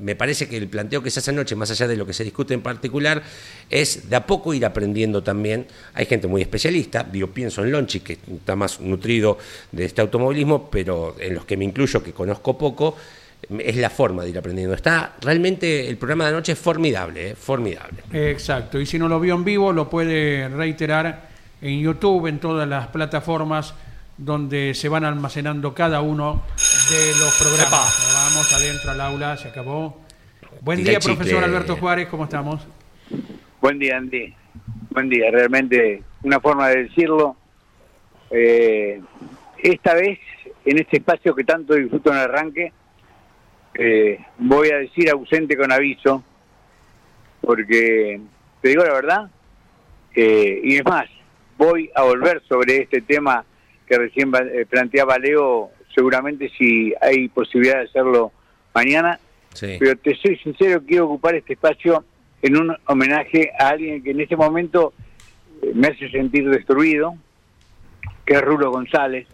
me 0.00 0.14
parece 0.14 0.48
que 0.48 0.56
el 0.56 0.68
planteo 0.68 1.02
que 1.02 1.10
se 1.10 1.20
hace 1.20 1.30
anoche, 1.30 1.56
más 1.56 1.70
allá 1.70 1.88
de 1.88 1.96
lo 1.96 2.06
que 2.06 2.12
se 2.12 2.24
discute 2.24 2.54
en 2.54 2.60
particular, 2.60 3.22
es 3.70 4.08
de 4.10 4.16
a 4.16 4.26
poco 4.26 4.52
ir 4.54 4.64
aprendiendo 4.64 5.22
también. 5.22 5.66
Hay 5.94 6.06
gente 6.06 6.26
muy 6.28 6.42
especialista, 6.42 7.04
digo, 7.04 7.28
pienso 7.28 7.64
en 7.64 7.72
Lonchi, 7.72 8.00
que 8.00 8.18
está 8.36 8.56
más 8.56 8.80
nutrido 8.80 9.38
de 9.72 9.84
este 9.84 10.00
automovilismo, 10.00 10.70
pero 10.70 11.16
en 11.18 11.34
los 11.34 11.44
que 11.44 11.56
me 11.56 11.64
incluyo, 11.64 12.02
que 12.02 12.12
conozco 12.12 12.58
poco, 12.58 12.96
es 13.58 13.76
la 13.76 13.88
forma 13.88 14.24
de 14.24 14.30
ir 14.30 14.38
aprendiendo. 14.38 14.74
Está 14.74 15.14
realmente 15.20 15.88
el 15.88 15.96
programa 15.96 16.24
de 16.24 16.30
anoche 16.30 16.52
es 16.52 16.58
formidable, 16.58 17.30
¿eh? 17.30 17.34
formidable. 17.34 18.02
Exacto, 18.12 18.80
y 18.80 18.86
si 18.86 18.98
no 18.98 19.08
lo 19.08 19.20
vio 19.20 19.34
en 19.34 19.44
vivo, 19.44 19.72
lo 19.72 19.88
puede 19.88 20.48
reiterar 20.48 21.28
en 21.60 21.80
YouTube, 21.80 22.26
en 22.26 22.38
todas 22.38 22.68
las 22.68 22.88
plataformas 22.88 23.74
donde 24.18 24.74
se 24.74 24.88
van 24.88 25.04
almacenando 25.04 25.74
cada 25.74 26.00
uno 26.00 26.42
de 26.90 27.18
los 27.18 27.34
programas. 27.38 28.12
Vamos 28.12 28.52
adentro 28.52 28.90
al 28.90 29.00
aula, 29.00 29.36
se 29.36 29.48
acabó. 29.48 30.02
Buen 30.60 30.82
día, 30.82 30.98
profesor 30.98 31.42
Alberto 31.44 31.76
Juárez, 31.76 32.08
¿cómo 32.08 32.24
estamos? 32.24 32.66
Buen 33.60 33.78
día, 33.78 33.96
Andy. 33.96 34.34
Buen 34.90 35.08
día, 35.08 35.30
realmente 35.30 36.02
una 36.24 36.40
forma 36.40 36.68
de 36.68 36.84
decirlo. 36.84 37.36
Eh, 38.30 39.00
esta 39.58 39.94
vez, 39.94 40.18
en 40.64 40.78
este 40.78 40.98
espacio 40.98 41.34
que 41.34 41.44
tanto 41.44 41.74
disfruto 41.74 42.10
en 42.10 42.16
el 42.16 42.22
arranque, 42.22 42.72
eh, 43.74 44.18
voy 44.38 44.70
a 44.70 44.78
decir 44.78 45.08
ausente 45.10 45.56
con 45.56 45.70
aviso, 45.70 46.24
porque 47.40 48.20
te 48.60 48.68
digo 48.68 48.82
la 48.82 48.92
verdad, 48.92 49.30
eh, 50.14 50.60
y 50.64 50.76
es 50.76 50.84
más, 50.84 51.08
voy 51.56 51.88
a 51.94 52.02
volver 52.02 52.42
sobre 52.48 52.78
este 52.78 53.00
tema 53.02 53.44
que 53.88 53.98
recién 53.98 54.30
eh, 54.34 54.66
planteaba 54.68 55.18
Leo, 55.18 55.70
seguramente 55.94 56.50
si 56.56 56.92
hay 57.00 57.28
posibilidad 57.28 57.78
de 57.78 57.84
hacerlo 57.84 58.32
mañana. 58.74 59.18
Pero 59.60 59.96
te 59.96 60.14
soy 60.14 60.36
sincero, 60.36 60.82
quiero 60.86 61.06
ocupar 61.06 61.34
este 61.34 61.54
espacio 61.54 62.04
en 62.42 62.56
un 62.56 62.76
homenaje 62.86 63.50
a 63.58 63.70
alguien 63.70 64.02
que 64.04 64.12
en 64.12 64.20
este 64.20 64.36
momento 64.36 64.92
eh, 65.62 65.72
me 65.74 65.88
hace 65.88 66.08
sentir 66.10 66.48
destruido, 66.48 67.16
que 68.24 68.34
es 68.34 68.42
Rulo 68.42 68.70
González. 68.70 69.26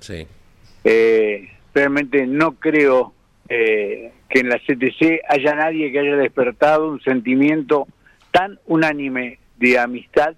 Eh, 0.85 1.51
realmente 1.75 2.27
no 2.27 2.53
creo 2.53 3.13
que 3.47 4.11
en 4.41 4.49
la 4.49 4.59
CTC 4.59 5.21
haya 5.29 5.55
nadie 5.55 5.93
que 5.93 5.99
haya 5.99 6.17
despertado 6.17 6.89
un 6.89 7.01
sentimiento 7.03 7.87
tan 8.31 8.59
unánime 8.67 9.39
de 9.59 9.79
amistad 9.79 10.35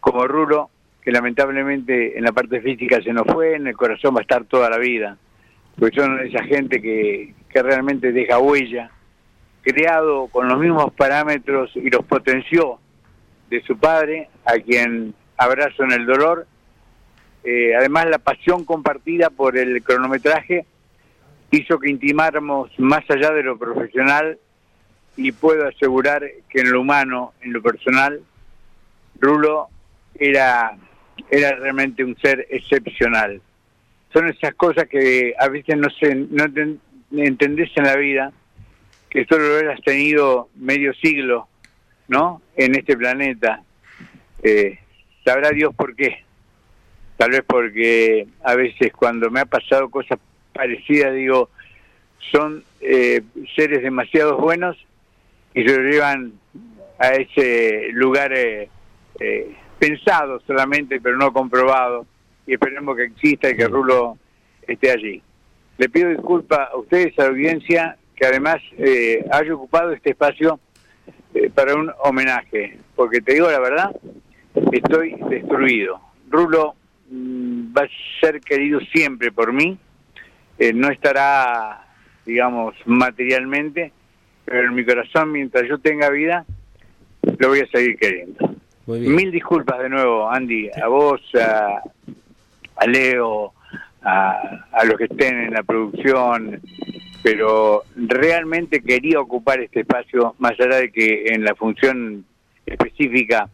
como 0.00 0.26
Rulo 0.26 0.70
que 1.08 1.12
lamentablemente 1.12 2.18
en 2.18 2.24
la 2.24 2.32
parte 2.32 2.60
física 2.60 3.00
se 3.00 3.14
nos 3.14 3.26
fue, 3.26 3.54
en 3.54 3.66
el 3.66 3.74
corazón 3.74 4.14
va 4.14 4.18
a 4.18 4.20
estar 4.20 4.44
toda 4.44 4.68
la 4.68 4.76
vida, 4.76 5.16
porque 5.78 5.98
son 5.98 6.20
esa 6.20 6.44
gente 6.44 6.82
que, 6.82 7.32
que 7.48 7.62
realmente 7.62 8.12
deja 8.12 8.38
huella, 8.38 8.90
creado 9.62 10.26
con 10.26 10.48
los 10.48 10.58
mismos 10.58 10.92
parámetros 10.92 11.74
y 11.76 11.88
los 11.88 12.04
potenció 12.04 12.78
de 13.48 13.62
su 13.62 13.78
padre, 13.78 14.28
a 14.44 14.58
quien 14.58 15.14
abrazo 15.38 15.82
en 15.84 15.92
el 15.92 16.04
dolor. 16.04 16.46
Eh, 17.42 17.74
además, 17.74 18.10
la 18.10 18.18
pasión 18.18 18.66
compartida 18.66 19.30
por 19.30 19.56
el 19.56 19.82
cronometraje 19.82 20.66
hizo 21.50 21.78
que 21.78 21.88
intimáramos 21.88 22.70
más 22.78 23.08
allá 23.08 23.30
de 23.30 23.44
lo 23.44 23.58
profesional 23.58 24.38
y 25.16 25.32
puedo 25.32 25.68
asegurar 25.68 26.22
que 26.50 26.60
en 26.60 26.70
lo 26.70 26.82
humano, 26.82 27.32
en 27.40 27.54
lo 27.54 27.62
personal, 27.62 28.20
Rulo 29.18 29.68
era 30.18 30.76
era 31.30 31.56
realmente 31.56 32.04
un 32.04 32.16
ser 32.18 32.46
excepcional. 32.50 33.40
Son 34.12 34.28
esas 34.28 34.54
cosas 34.54 34.88
que 34.88 35.34
a 35.38 35.48
veces 35.48 35.76
no, 35.76 35.88
se, 35.90 36.14
no 36.14 36.44
entendés 37.12 37.70
en 37.76 37.84
la 37.84 37.96
vida, 37.96 38.32
que 39.10 39.24
solo 39.26 39.62
lo 39.62 39.72
has 39.72 39.80
tenido 39.82 40.48
medio 40.54 40.94
siglo, 40.94 41.48
¿no? 42.08 42.42
En 42.56 42.74
este 42.74 42.96
planeta. 42.96 43.62
Eh, 44.42 44.78
sabrá 45.24 45.50
Dios 45.50 45.74
por 45.74 45.94
qué. 45.94 46.24
Tal 47.16 47.30
vez 47.30 47.42
porque 47.46 48.28
a 48.44 48.54
veces 48.54 48.92
cuando 48.92 49.30
me 49.30 49.40
ha 49.40 49.46
pasado 49.46 49.90
cosas 49.90 50.18
parecidas, 50.52 51.14
digo, 51.14 51.50
son 52.30 52.64
eh, 52.80 53.22
seres 53.56 53.82
demasiado 53.82 54.38
buenos 54.38 54.76
y 55.54 55.64
se 55.64 55.76
lo 55.76 55.82
llevan 55.82 56.32
a 56.98 57.08
ese 57.10 57.88
lugar 57.92 58.32
eh, 58.32 58.68
eh 59.20 59.56
pensado 59.78 60.40
solamente, 60.46 61.00
pero 61.00 61.16
no 61.16 61.32
comprobado, 61.32 62.06
y 62.46 62.54
esperemos 62.54 62.96
que 62.96 63.04
exista 63.04 63.50
y 63.50 63.56
que 63.56 63.68
Rulo 63.68 64.18
esté 64.66 64.90
allí. 64.90 65.22
Le 65.76 65.88
pido 65.88 66.10
disculpas 66.10 66.70
a 66.72 66.76
ustedes, 66.76 67.18
a 67.18 67.22
la 67.22 67.28
audiencia, 67.28 67.96
que 68.16 68.26
además 68.26 68.56
eh, 68.76 69.24
haya 69.30 69.54
ocupado 69.54 69.92
este 69.92 70.10
espacio 70.10 70.58
eh, 71.34 71.50
para 71.54 71.74
un 71.74 71.90
homenaje, 72.02 72.78
porque 72.96 73.20
te 73.20 73.34
digo 73.34 73.50
la 73.50 73.60
verdad, 73.60 73.90
estoy 74.72 75.14
destruido. 75.30 76.00
Rulo 76.28 76.74
mm, 77.10 77.76
va 77.76 77.82
a 77.82 77.88
ser 78.20 78.40
querido 78.40 78.80
siempre 78.92 79.30
por 79.30 79.52
mí. 79.52 79.78
Eh, 80.58 80.72
no 80.72 80.90
estará, 80.90 81.86
digamos, 82.26 82.74
materialmente, 82.86 83.92
pero 84.44 84.66
en 84.66 84.74
mi 84.74 84.84
corazón, 84.84 85.30
mientras 85.30 85.68
yo 85.68 85.78
tenga 85.78 86.10
vida, 86.10 86.44
lo 87.38 87.48
voy 87.48 87.60
a 87.60 87.66
seguir 87.66 87.96
queriendo. 87.96 88.47
Mil 88.88 89.30
disculpas 89.30 89.80
de 89.80 89.90
nuevo, 89.90 90.30
Andy, 90.30 90.70
a 90.82 90.88
vos, 90.88 91.20
a, 91.34 92.86
Leo, 92.86 93.52
a, 94.02 94.66
a, 94.72 94.84
los 94.84 94.96
que 94.96 95.04
estén 95.04 95.38
en 95.40 95.52
la 95.52 95.62
producción, 95.62 96.58
pero 97.22 97.82
realmente 97.96 98.80
quería 98.80 99.20
ocupar 99.20 99.60
este 99.60 99.80
espacio, 99.80 100.34
más 100.38 100.52
allá 100.58 100.76
de 100.76 100.90
que 100.90 101.26
en 101.26 101.44
la 101.44 101.54
función 101.54 102.24
específica 102.64 103.50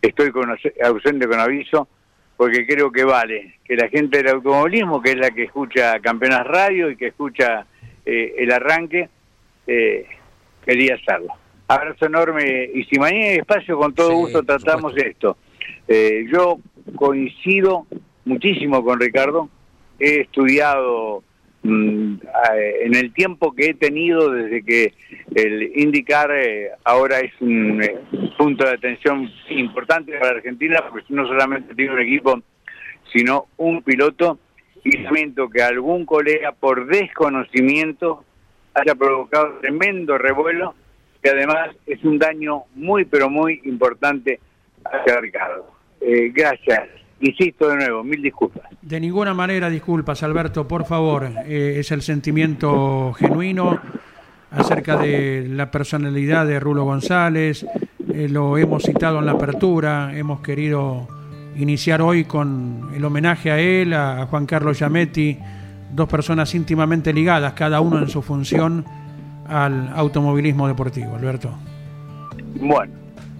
estoy 0.00 0.30
con, 0.30 0.56
ausente 0.82 1.28
con 1.28 1.38
aviso, 1.38 1.86
porque 2.38 2.66
creo 2.66 2.90
que 2.90 3.04
vale 3.04 3.56
que 3.64 3.76
la 3.76 3.88
gente 3.88 4.18
del 4.18 4.36
automovilismo, 4.36 5.02
que 5.02 5.10
es 5.10 5.18
la 5.18 5.32
que 5.32 5.42
escucha 5.42 6.00
Campeonas 6.00 6.46
Radio 6.46 6.90
y 6.90 6.96
que 6.96 7.08
escucha 7.08 7.66
eh, 8.06 8.36
el 8.38 8.50
arranque, 8.52 9.10
eh, 9.66 10.06
quería 10.64 10.94
hacerlo. 10.94 11.34
Abrazo 11.68 12.06
enorme. 12.06 12.70
Y 12.74 12.84
si 12.84 12.98
mañana 12.98 13.26
hay 13.26 13.36
espacio, 13.36 13.78
con 13.78 13.94
todo 13.94 14.14
gusto 14.14 14.42
tratamos 14.42 14.96
esto. 14.96 15.36
Eh, 15.86 16.26
yo 16.32 16.58
coincido 16.96 17.86
muchísimo 18.24 18.82
con 18.84 18.98
Ricardo, 19.00 19.48
he 19.98 20.20
estudiado 20.20 21.22
mm, 21.62 22.14
en 22.82 22.94
el 22.94 23.12
tiempo 23.12 23.54
que 23.54 23.70
he 23.70 23.74
tenido 23.74 24.30
desde 24.30 24.62
que 24.62 24.94
el 25.34 25.78
indicar 25.78 26.30
ahora 26.84 27.20
es 27.20 27.32
un 27.40 27.82
punto 28.36 28.64
de 28.64 28.72
atención 28.72 29.30
importante 29.50 30.12
para 30.18 30.36
Argentina, 30.36 30.84
porque 30.90 31.12
no 31.12 31.26
solamente 31.26 31.74
tiene 31.74 31.92
un 31.92 32.00
equipo, 32.00 32.40
sino 33.12 33.46
un 33.56 33.82
piloto, 33.82 34.38
y 34.84 34.96
lamento 34.98 35.48
que 35.48 35.62
algún 35.62 36.06
colega 36.06 36.52
por 36.52 36.86
desconocimiento 36.86 38.24
haya 38.74 38.94
provocado 38.94 39.58
tremendo 39.60 40.16
revuelo, 40.18 40.74
que 41.28 41.36
además 41.36 41.76
es 41.86 42.02
un 42.04 42.18
daño 42.18 42.62
muy, 42.74 43.04
pero 43.04 43.28
muy 43.28 43.60
importante 43.64 44.40
hacia 44.84 45.20
Ricardo. 45.20 45.70
Eh, 46.00 46.32
gracias. 46.34 46.88
Insisto 47.20 47.68
de 47.68 47.76
nuevo, 47.76 48.04
mil 48.04 48.22
disculpas. 48.22 48.62
De 48.80 49.00
ninguna 49.00 49.34
manera 49.34 49.68
disculpas, 49.68 50.22
Alberto, 50.22 50.66
por 50.66 50.86
favor. 50.86 51.28
Eh, 51.46 51.76
es 51.78 51.90
el 51.90 52.02
sentimiento 52.02 53.12
genuino 53.14 53.80
acerca 54.50 54.96
de 54.96 55.46
la 55.50 55.70
personalidad 55.70 56.46
de 56.46 56.58
Rulo 56.58 56.84
González, 56.84 57.66
eh, 58.14 58.28
lo 58.30 58.56
hemos 58.56 58.84
citado 58.84 59.18
en 59.18 59.26
la 59.26 59.32
apertura, 59.32 60.16
hemos 60.16 60.40
querido 60.40 61.06
iniciar 61.56 62.00
hoy 62.00 62.24
con 62.24 62.88
el 62.94 63.04
homenaje 63.04 63.50
a 63.50 63.58
él, 63.58 63.92
a 63.92 64.24
Juan 64.26 64.46
Carlos 64.46 64.78
Yametti, 64.78 65.36
dos 65.92 66.08
personas 66.08 66.54
íntimamente 66.54 67.12
ligadas, 67.12 67.52
cada 67.52 67.82
uno 67.82 67.98
en 67.98 68.08
su 68.08 68.22
función 68.22 68.86
al 69.48 69.90
automovilismo 69.94 70.68
deportivo, 70.68 71.16
Alberto. 71.16 71.50
Bueno, 72.60 72.92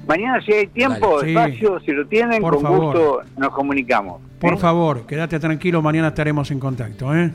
mañana 0.07 0.41
si 0.43 0.53
hay 0.53 0.67
tiempo, 0.69 1.21
espacio, 1.23 1.81
si 1.81 1.93
lo 1.93 2.07
tienen, 2.07 2.43
con 2.43 2.63
gusto 2.63 3.21
nos 3.37 3.51
comunicamos. 3.51 4.21
Por 4.41 4.59
favor, 4.59 5.07
quédate 5.07 5.39
tranquilo, 5.39 5.83
mañana 5.83 6.09
estaremos 6.09 6.51
en 6.51 6.61
contacto. 6.61 7.15
¿eh? 7.15 7.31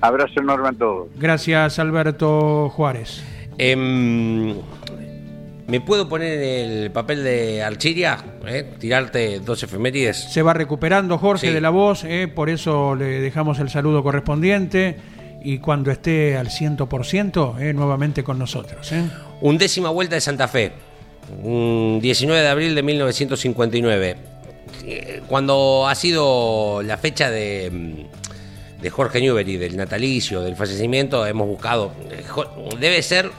Abrazo 0.00 0.40
enorme 0.40 0.68
a 0.68 0.72
todos. 0.72 1.08
Gracias, 1.16 1.78
Alberto 1.78 2.70
Juárez. 2.70 3.22
Em, 3.58 4.54
¿Me 5.66 5.82
puedo 5.82 6.08
poner 6.08 6.40
el 6.40 6.90
papel 6.92 7.22
de 7.22 7.62
Archiria? 7.62 8.16
Eh? 8.46 8.74
Tirarte 8.78 9.40
dos 9.40 9.62
efemérides. 9.62 10.32
Se 10.32 10.40
va 10.40 10.54
recuperando 10.54 11.18
Jorge 11.18 11.52
de 11.52 11.60
la 11.60 11.68
voz, 11.68 12.04
eh, 12.04 12.26
por 12.26 12.48
eso 12.48 12.94
le 12.94 13.20
dejamos 13.20 13.58
el 13.58 13.68
saludo 13.68 14.02
correspondiente 14.02 14.96
y 15.42 15.58
cuando 15.58 15.90
esté 15.90 16.36
al 16.36 16.48
100% 16.48 17.60
eh, 17.60 17.72
nuevamente 17.72 18.24
con 18.24 18.38
nosotros. 18.38 18.90
Eh. 18.92 19.04
Undécima 19.40 19.90
vuelta 19.90 20.14
de 20.16 20.20
Santa 20.20 20.48
Fe, 20.48 20.72
19 21.42 22.40
de 22.40 22.48
abril 22.48 22.74
de 22.74 22.82
1959. 22.82 24.16
Cuando 25.26 25.86
ha 25.86 25.94
sido 25.94 26.82
la 26.82 26.96
fecha 26.96 27.30
de, 27.30 28.06
de 28.80 28.90
Jorge 28.90 29.20
Newbery, 29.20 29.56
del 29.56 29.76
natalicio, 29.76 30.40
del 30.42 30.56
fallecimiento, 30.56 31.26
hemos 31.26 31.46
buscado, 31.46 31.92
debe 32.80 33.02
ser 33.02 33.30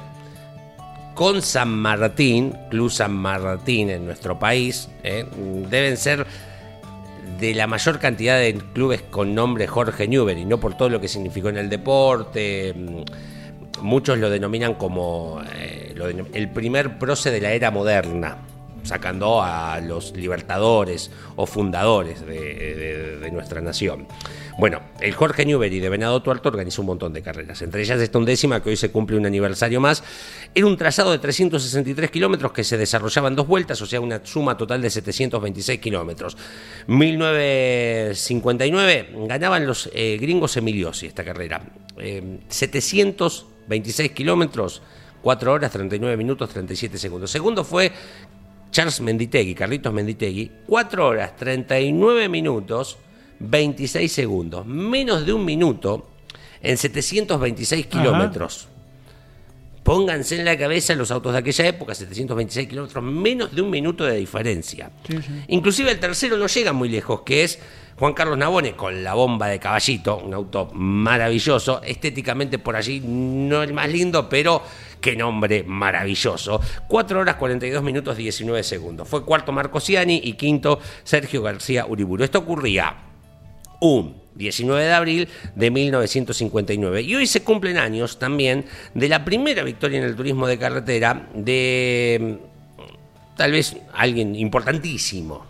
con 1.19 1.41
San 1.41 1.69
Martín, 1.69 2.55
Club 2.69 2.89
San 2.89 3.11
Martín 3.13 3.89
en 3.89 4.05
nuestro 4.05 4.39
país, 4.39 4.89
¿eh? 5.03 5.25
deben 5.69 5.97
ser 5.97 6.25
de 7.39 7.55
la 7.55 7.67
mayor 7.67 7.99
cantidad 7.99 8.37
de 8.37 8.53
clubes 8.73 9.01
con 9.01 9.33
nombre 9.33 9.67
Jorge 9.67 10.07
Newbery, 10.07 10.45
no 10.45 10.59
por 10.59 10.75
todo 10.75 10.89
lo 10.89 11.01
que 11.01 11.07
significó 11.07 11.49
en 11.49 11.57
el 11.57 11.69
deporte. 11.69 12.73
Mm, 12.75 13.03
muchos 13.81 14.17
lo 14.17 14.29
denominan 14.29 14.75
como 14.75 15.41
eh, 15.55 15.95
el 16.33 16.49
primer 16.49 16.97
proce 16.97 17.31
de 17.31 17.41
la 17.41 17.51
era 17.51 17.71
moderna, 17.71 18.37
sacando 18.83 19.41
a 19.41 19.79
los 19.81 20.15
libertadores 20.15 21.11
o 21.35 21.45
fundadores 21.45 22.25
de 22.25 23.29
nuestra 23.31 23.61
nación. 23.61 24.07
Bueno, 24.59 24.81
el 24.99 25.13
Jorge 25.13 25.45
Newbery 25.45 25.79
de 25.79 25.87
Venado 25.87 26.21
Tuerto 26.21 26.49
organizó 26.49 26.81
un 26.81 26.87
montón 26.87 27.13
de 27.13 27.21
carreras, 27.21 27.61
entre 27.61 27.81
ellas 27.81 28.01
esta 28.01 28.17
undécima 28.17 28.61
que 28.61 28.71
hoy 28.71 28.75
se 28.75 28.91
cumple 28.91 29.15
un 29.15 29.25
aniversario 29.25 29.79
más. 29.79 30.03
Era 30.53 30.67
un 30.67 30.75
trazado 30.75 31.13
de 31.13 31.19
363 31.19 32.11
kilómetros 32.11 32.51
que 32.51 32.65
se 32.65 32.77
desarrollaba 32.77 33.29
en 33.29 33.37
dos 33.37 33.47
vueltas, 33.47 33.81
o 33.81 33.85
sea, 33.85 34.01
una 34.01 34.19
suma 34.25 34.57
total 34.57 34.81
de 34.81 34.89
726 34.89 35.79
kilómetros. 35.79 36.35
1959 36.87 39.15
ganaban 39.29 39.65
los 39.65 39.89
eh, 39.93 40.17
gringos 40.19 40.57
Emiliosi 40.57 41.05
esta 41.05 41.23
carrera. 41.23 41.61
726 42.49 44.09
eh, 44.09 44.13
kilómetros, 44.13 44.81
4 45.21 45.53
horas 45.53 45.71
39 45.71 46.17
minutos 46.17 46.49
37 46.49 46.97
segundos. 46.97 47.31
Segundo 47.31 47.63
fue 47.63 47.93
Charles 48.71 49.01
Menditegui, 49.01 49.55
Carlitos 49.55 49.93
Menditegui, 49.93 50.51
4 50.67 51.05
horas 51.05 51.35
39 51.35 52.29
minutos 52.29 52.97
26 53.39 54.11
segundos, 54.11 54.65
menos 54.65 55.25
de 55.25 55.33
un 55.33 55.45
minuto 55.45 56.09
en 56.61 56.77
726 56.77 57.87
kilómetros. 57.87 58.67
Pónganse 59.89 60.35
en 60.35 60.45
la 60.45 60.55
cabeza 60.55 60.93
los 60.93 61.09
autos 61.09 61.33
de 61.33 61.39
aquella 61.39 61.65
época, 61.65 61.95
726 61.95 62.67
kilómetros, 62.67 63.03
menos 63.03 63.55
de 63.55 63.63
un 63.63 63.71
minuto 63.71 64.05
de 64.05 64.17
diferencia. 64.17 64.91
Inclusive 65.47 65.89
el 65.89 65.99
tercero 65.99 66.37
no 66.37 66.45
llega 66.45 66.73
muy 66.73 66.89
lejos, 66.89 67.21
que 67.21 67.43
es 67.43 67.57
Juan 67.97 68.13
Carlos 68.13 68.37
Nabone 68.37 68.75
con 68.75 69.03
la 69.03 69.15
bomba 69.15 69.47
de 69.47 69.57
caballito, 69.57 70.17
un 70.17 70.35
auto 70.35 70.69
maravilloso, 70.75 71.81
estéticamente 71.81 72.59
por 72.59 72.75
allí 72.75 73.01
no 73.03 73.63
el 73.63 73.73
más 73.73 73.89
lindo, 73.89 74.29
pero 74.29 74.61
qué 75.01 75.15
nombre 75.15 75.63
maravilloso. 75.63 76.61
4 76.87 77.19
horas 77.21 77.37
42 77.37 77.81
minutos 77.81 78.15
19 78.15 78.61
segundos. 78.61 79.07
Fue 79.07 79.25
cuarto 79.25 79.51
Marco 79.51 79.79
Ciani 79.79 80.21
y 80.23 80.33
quinto 80.33 80.77
Sergio 81.03 81.41
García 81.41 81.87
Uriburu. 81.87 82.23
Esto 82.23 82.37
ocurría 82.37 82.95
un 83.81 84.18
19 84.35 84.83
de 84.83 84.93
abril 84.93 85.27
de 85.55 85.71
1959. 85.71 87.01
Y 87.01 87.15
hoy 87.15 87.27
se 87.27 87.43
cumplen 87.43 87.77
años 87.77 88.19
también 88.19 88.65
de 88.93 89.09
la 89.09 89.25
primera 89.25 89.63
victoria 89.63 89.99
en 89.99 90.05
el 90.05 90.15
turismo 90.15 90.47
de 90.47 90.57
carretera 90.57 91.27
de 91.33 92.39
mm, 92.39 93.35
tal 93.35 93.51
vez 93.51 93.75
alguien 93.93 94.35
importantísimo. 94.35 95.45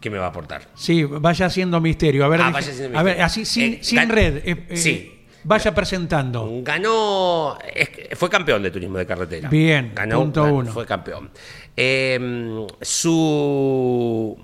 que 0.00 0.10
me 0.10 0.18
va 0.18 0.26
a 0.26 0.28
aportar? 0.28 0.62
Sí, 0.74 1.04
vaya 1.04 1.46
haciendo 1.46 1.80
misterio. 1.80 2.24
A 2.24 2.28
ver, 2.28 2.40
ah, 2.40 2.52
a 2.94 3.02
ver 3.02 3.22
así 3.22 3.44
sin, 3.44 3.74
eh, 3.74 4.06
red. 4.06 4.36
Eh, 4.44 4.66
eh, 4.68 4.76
sí. 4.76 5.12
Vaya 5.42 5.74
presentando. 5.74 6.48
Ganó, 6.62 7.56
fue 8.16 8.28
campeón 8.28 8.62
de 8.64 8.70
turismo 8.70 8.98
de 8.98 9.06
carretera. 9.06 9.48
Bien, 9.48 9.92
ganó, 9.94 10.20
punto 10.20 10.44
uno. 10.44 10.72
Fue 10.72 10.84
campeón. 10.84 11.30
su 12.80 14.36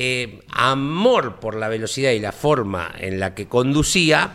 eh, 0.00 0.42
amor 0.52 1.40
por 1.40 1.56
la 1.56 1.66
velocidad 1.66 2.12
y 2.12 2.20
la 2.20 2.30
forma 2.30 2.94
en 3.00 3.18
la 3.18 3.34
que 3.34 3.48
conducía 3.48 4.30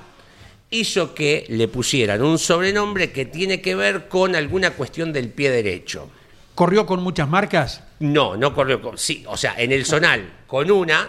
hizo 0.69 1.15
que 1.15 1.45
le 1.47 1.69
pusieran 1.69 2.21
un 2.21 2.37
sobrenombre 2.37 3.13
que 3.13 3.23
tiene 3.23 3.61
que 3.61 3.73
ver 3.73 4.09
con 4.09 4.35
alguna 4.35 4.71
cuestión 4.71 5.13
del 5.13 5.29
pie 5.29 5.51
derecho. 5.51 6.09
¿Corrió 6.53 6.85
con 6.85 7.01
muchas 7.01 7.29
marcas? 7.29 7.81
No, 7.99 8.35
no 8.35 8.53
corrió 8.53 8.81
con. 8.81 8.97
Sí, 8.97 9.23
o 9.25 9.37
sea, 9.37 9.55
en 9.57 9.71
el 9.71 9.85
Zonal, 9.85 10.33
con 10.47 10.69
una, 10.69 11.07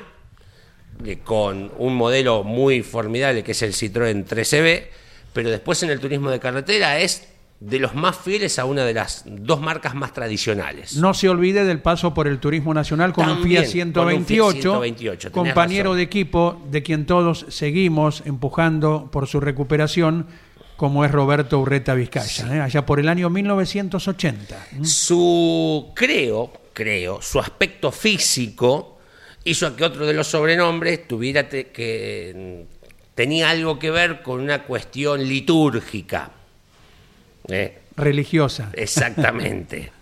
con 1.24 1.72
un 1.76 1.96
modelo 1.96 2.44
muy 2.44 2.82
formidable 2.82 3.42
que 3.42 3.50
es 3.50 3.62
el 3.62 3.72
Citroën 3.72 4.24
13B, 4.24 4.84
pero 5.32 5.50
después 5.50 5.82
en 5.82 5.90
el 5.90 5.98
turismo 5.98 6.30
de 6.30 6.38
carretera 6.38 7.00
es 7.00 7.26
de 7.60 7.78
los 7.78 7.94
más 7.94 8.16
fieles 8.16 8.58
a 8.58 8.64
una 8.64 8.84
de 8.84 8.92
las 8.92 9.24
dos 9.26 9.60
marcas 9.60 9.94
más 9.94 10.12
tradicionales. 10.12 10.96
No 10.96 11.14
se 11.14 11.28
olvide 11.28 11.64
del 11.64 11.80
paso 11.80 12.12
por 12.12 12.26
el 12.26 12.38
turismo 12.38 12.74
nacional 12.74 13.12
con 13.12 13.28
un 13.28 13.42
Fiat 13.42 13.64
128, 13.64 15.32
compañero 15.32 15.94
de 15.94 16.02
equipo 16.02 16.60
de 16.70 16.82
quien 16.82 17.06
todos 17.06 17.46
seguimos 17.48 18.22
empujando 18.26 19.08
por 19.10 19.26
su 19.26 19.40
recuperación, 19.40 20.26
como 20.76 21.04
es 21.04 21.12
Roberto 21.12 21.58
Urreta 21.60 21.94
Vizcaya, 21.94 22.54
¿eh? 22.54 22.60
allá 22.60 22.84
por 22.84 23.00
el 23.00 23.08
año 23.08 23.30
1980. 23.30 24.66
Su, 24.82 25.92
creo, 25.94 26.52
creo, 26.72 27.22
su 27.22 27.38
aspecto 27.38 27.92
físico 27.92 28.98
hizo 29.44 29.74
que 29.76 29.84
otro 29.84 30.04
de 30.06 30.12
los 30.12 30.26
sobrenombres 30.26 31.06
tuviera 31.06 31.48
que 31.48 32.66
tenía 33.14 33.50
algo 33.50 33.78
que 33.78 33.90
ver 33.90 34.22
con 34.22 34.40
una 34.40 34.64
cuestión 34.64 35.26
litúrgica. 35.26 36.30
¿Eh? 37.48 37.78
Religiosa. 37.96 38.70
Exactamente. 38.74 39.90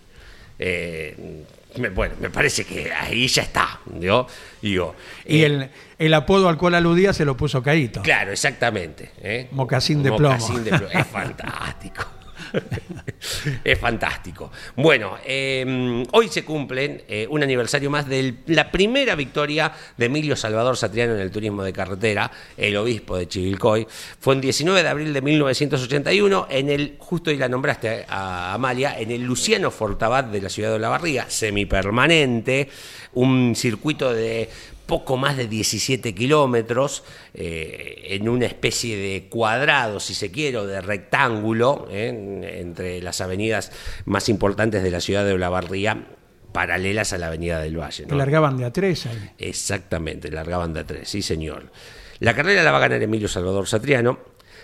Eh, 0.65 1.43
me- 1.79 1.89
bueno, 1.89 2.15
me 2.21 2.31
parece 2.31 2.65
que 2.65 2.93
ahí 2.93 3.27
ya 3.27 3.43
está. 3.43 3.81
¿no? 3.87 4.29
Digo, 4.61 4.95
Y 5.27 5.41
eh, 5.43 5.47
el, 5.47 5.71
el 5.99 6.15
apodo 6.15 6.49
al 6.49 6.57
cual 6.57 6.77
aludía 6.77 7.13
se 7.13 7.25
lo 7.25 7.37
puso 7.37 7.61
Caíto. 7.65 8.01
Claro, 8.03 8.31
exactamente. 8.31 9.11
¿eh? 9.23 9.49
Mocasín 9.51 10.05
de 10.05 10.13
plomo. 10.13 10.61
De 10.61 10.71
plomo. 10.71 10.87
Es 10.93 11.07
fantástico. 11.09 12.05
es 13.65 13.79
fantástico. 13.79 14.51
Bueno, 14.77 15.17
eh, 15.25 16.05
hoy 16.13 16.29
se 16.29 16.45
cumplen 16.45 17.03
eh, 17.09 17.27
un 17.29 17.43
aniversario 17.43 17.91
más 17.91 18.09
de 18.09 18.35
la 18.47 18.71
primera 18.71 19.15
victoria 19.15 19.73
de 19.97 20.07
Emilio 20.07 20.37
Salvador 20.37 20.77
Satriano 20.77 21.15
en 21.15 21.21
el 21.21 21.31
turismo 21.31 21.63
de 21.63 21.73
carretera, 21.73 22.31
el 22.57 22.77
obispo 22.77 23.17
de 23.17 23.29
Chivilcoy. 23.29 23.87
Fue 24.19 24.35
el 24.35 24.41
19 24.41 24.83
de 24.83 24.89
abril 24.89 25.13
de 25.13 25.23
1981 25.23 26.47
en 26.51 26.71
el, 26.71 26.97
justo 26.99 27.31
y 27.31 27.37
la 27.37 27.49
nombraste 27.49 28.05
a 28.09 28.55
Amalia, 28.55 28.99
en 28.99 29.11
el 29.11 29.23
Luciano 29.23 29.71
Fortabat 29.71 30.27
de 30.27 30.41
la 30.41 30.49
ciudad 30.49 30.71
de 30.71 30.77
Olavarría, 30.77 31.29
semipermanente, 31.29 32.69
un 33.15 33.55
circuito 33.55 34.13
de 34.13 34.49
poco 34.87 35.17
más 35.17 35.37
de 35.37 35.47
17 35.49 36.15
kilómetros, 36.15 37.05
eh, 37.35 38.03
en 38.11 38.29
una 38.29 38.47
especie 38.47 38.97
de 38.97 39.29
cuadrado, 39.29 40.01
si 40.01 40.15
se 40.15 40.31
quiere, 40.31 40.59
o 40.59 40.67
de 40.67 40.81
rectángulo, 40.81 41.87
eh, 41.91 42.09
en- 42.09 42.45
entre 42.45 43.01
las 43.03 43.21
avenidas 43.21 43.73
más 44.05 44.29
importantes 44.29 44.83
de 44.83 44.91
la 44.91 45.01
ciudad 45.01 45.25
de 45.25 45.33
Olavarría, 45.33 46.07
paralelas 46.53 47.13
a 47.13 47.19
la 47.19 47.29
avenida 47.29 47.61
del 47.61 47.79
Valle. 47.79 48.05
Que 48.05 48.11
¿no? 48.11 48.17
largaban 48.19 48.59
de 48.59 48.65
a 48.67 48.73
tres 48.73 49.07
ahí. 49.07 49.31
Exactamente, 49.39 50.31
largaban 50.31 50.75
de 50.75 50.81
a 50.81 50.87
tres, 50.87 51.09
sí 51.09 51.23
señor. 51.23 51.71
La 52.19 52.35
carrera 52.35 52.63
la 52.63 52.71
va 52.73 52.77
a 52.79 52.81
ganar 52.83 53.03
Emilio 53.03 53.29
Salvador 53.29 53.67
Satriano. 53.67 54.19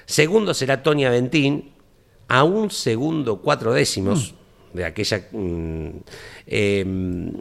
Segundo 0.04 0.52
será 0.54 0.82
Tony 0.82 1.04
Aventín, 1.06 1.72
a 2.28 2.44
un 2.44 2.70
segundo 2.70 3.40
cuatro 3.40 3.72
décimos 3.72 4.34
de 4.74 4.84
aquella... 4.84 5.26
mm, 5.32 5.88
em, 6.46 7.32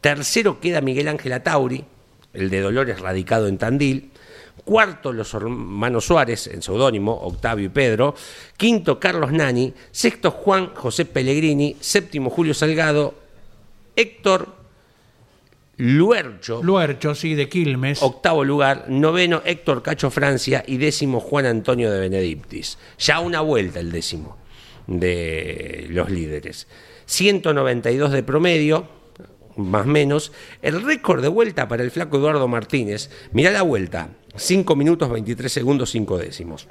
tercero 0.00 0.60
queda 0.60 0.80
Miguel 0.80 1.08
Ángel 1.08 1.32
Atauri, 1.32 1.84
el 2.36 2.50
de 2.50 2.60
Dolores 2.60 3.00
radicado 3.00 3.48
en 3.48 3.58
Tandil. 3.58 4.10
Cuarto, 4.64 5.12
los 5.12 5.32
hermanos 5.34 6.06
Suárez, 6.06 6.48
en 6.48 6.62
seudónimo, 6.62 7.12
Octavio 7.12 7.66
y 7.66 7.68
Pedro. 7.68 8.14
Quinto, 8.56 8.98
Carlos 8.98 9.32
Nani. 9.32 9.72
Sexto, 9.90 10.30
Juan 10.30 10.74
José 10.74 11.04
Pellegrini. 11.04 11.76
Séptimo, 11.80 12.30
Julio 12.30 12.54
Salgado. 12.54 13.14
Héctor 13.94 14.56
Luercho. 15.78 16.62
Luercho, 16.62 17.14
sí, 17.14 17.34
de 17.34 17.48
Quilmes. 17.48 18.02
Octavo 18.02 18.44
lugar, 18.44 18.86
noveno 18.88 19.42
Héctor 19.44 19.82
Cacho 19.82 20.10
Francia 20.10 20.64
y 20.66 20.78
décimo 20.78 21.20
Juan 21.20 21.46
Antonio 21.46 21.90
de 21.90 22.00
Benedictis. 22.00 22.78
Ya 22.98 23.20
una 23.20 23.42
vuelta 23.42 23.80
el 23.80 23.92
décimo 23.92 24.38
de 24.86 25.86
los 25.90 26.10
líderes. 26.10 26.66
192 27.04 28.10
de 28.10 28.22
promedio, 28.22 28.88
más 29.56 29.86
o 29.86 29.88
menos. 29.88 30.32
El 30.62 30.82
récord 30.82 31.22
de 31.22 31.28
vuelta 31.28 31.68
para 31.68 31.82
el 31.82 31.90
flaco 31.90 32.18
Eduardo 32.18 32.48
Martínez. 32.48 33.10
Mirá 33.32 33.50
la 33.50 33.62
vuelta, 33.62 34.10
5 34.36 34.76
minutos 34.76 35.10
23 35.10 35.50
segundos 35.50 35.90
5 35.90 36.18
décimos. 36.18 36.68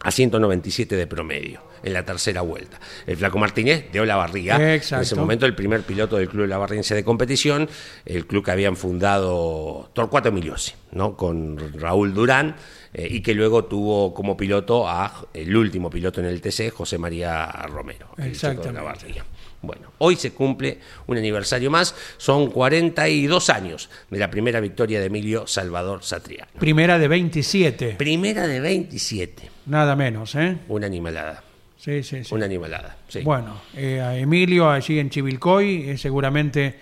A 0.00 0.10
197 0.10 0.94
de 0.94 1.06
promedio 1.06 1.62
en 1.82 1.92
la 1.92 2.04
tercera 2.04 2.42
vuelta. 2.42 2.78
El 3.06 3.16
Flaco 3.16 3.38
Martínez 3.38 3.90
de 3.92 4.00
Olavarría, 4.00 4.56
en 4.56 4.70
Exacto. 4.70 5.02
ese 5.02 5.14
momento 5.14 5.46
el 5.46 5.54
primer 5.54 5.82
piloto 5.82 6.16
del 6.16 6.28
Club 6.28 6.46
Lavarriense 6.46 6.94
de 6.94 7.02
competición, 7.02 7.68
el 8.04 8.26
club 8.26 8.44
que 8.44 8.50
habían 8.50 8.76
fundado 8.76 9.90
Torcuato 9.94 10.28
Emiliosi, 10.28 10.74
¿no? 10.92 11.16
con 11.16 11.72
Raúl 11.80 12.12
Durán, 12.12 12.56
eh, 12.92 13.08
y 13.10 13.20
que 13.20 13.34
luego 13.34 13.64
tuvo 13.64 14.12
como 14.12 14.36
piloto 14.36 14.88
a 14.88 15.26
el 15.32 15.56
último 15.56 15.88
piloto 15.88 16.20
en 16.20 16.26
el 16.26 16.40
TC, 16.40 16.70
José 16.70 16.98
María 16.98 17.46
Romero, 17.68 18.08
el 18.18 18.32
chico 18.32 18.62
de. 18.62 18.68
Olavarría. 18.68 19.24
Bueno, 19.66 19.92
hoy 19.98 20.16
se 20.16 20.32
cumple 20.32 20.78
un 21.06 21.16
aniversario 21.18 21.70
más, 21.70 21.94
son 22.16 22.50
42 22.50 23.50
años 23.50 23.90
de 24.10 24.18
la 24.18 24.30
primera 24.30 24.60
victoria 24.60 25.00
de 25.00 25.06
Emilio 25.06 25.46
Salvador 25.46 26.02
Satriano. 26.02 26.50
Primera 26.58 26.98
de 26.98 27.08
27. 27.08 27.96
Primera 27.98 28.46
de 28.46 28.60
27, 28.60 29.50
Nada 29.66 29.96
menos, 29.96 30.34
¿eh? 30.36 30.56
una 30.68 30.86
animalada, 30.86 31.42
Sí, 31.76 32.02
sí, 32.02 32.24
sí. 32.24 32.34
una 32.34 32.44
animalada. 32.46 32.96
sí. 33.08 33.20
Bueno, 33.22 33.60
eh, 33.76 34.00
a 34.00 34.16
Emilio 34.16 34.70
allí 34.70 34.98
en 34.98 35.10
Chivilcoy 35.10 35.90
eh, 35.90 35.98
seguramente 35.98 36.78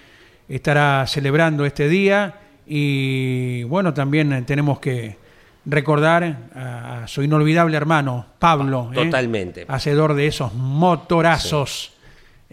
estará 0.49 1.07
celebrando 1.07 1.65
este 1.65 1.89
día 1.89 2.41
y 2.67 3.63
bueno, 3.65 3.93
también 3.95 4.33
eh, 4.33 4.43
tenemos 4.43 4.79
que 4.81 5.17
recordar 5.67 6.51
a, 6.55 7.05
a 7.05 7.09
su 7.09 7.23
inolvidable 7.23 7.75
hermano 7.77 8.27
Pablo, 8.39 8.91
¿eh? 8.93 8.97
Totalmente. 8.97 9.65
hacedor 9.69 10.13
de 10.15 10.27
esos 10.27 10.53
motorazos 10.55 11.94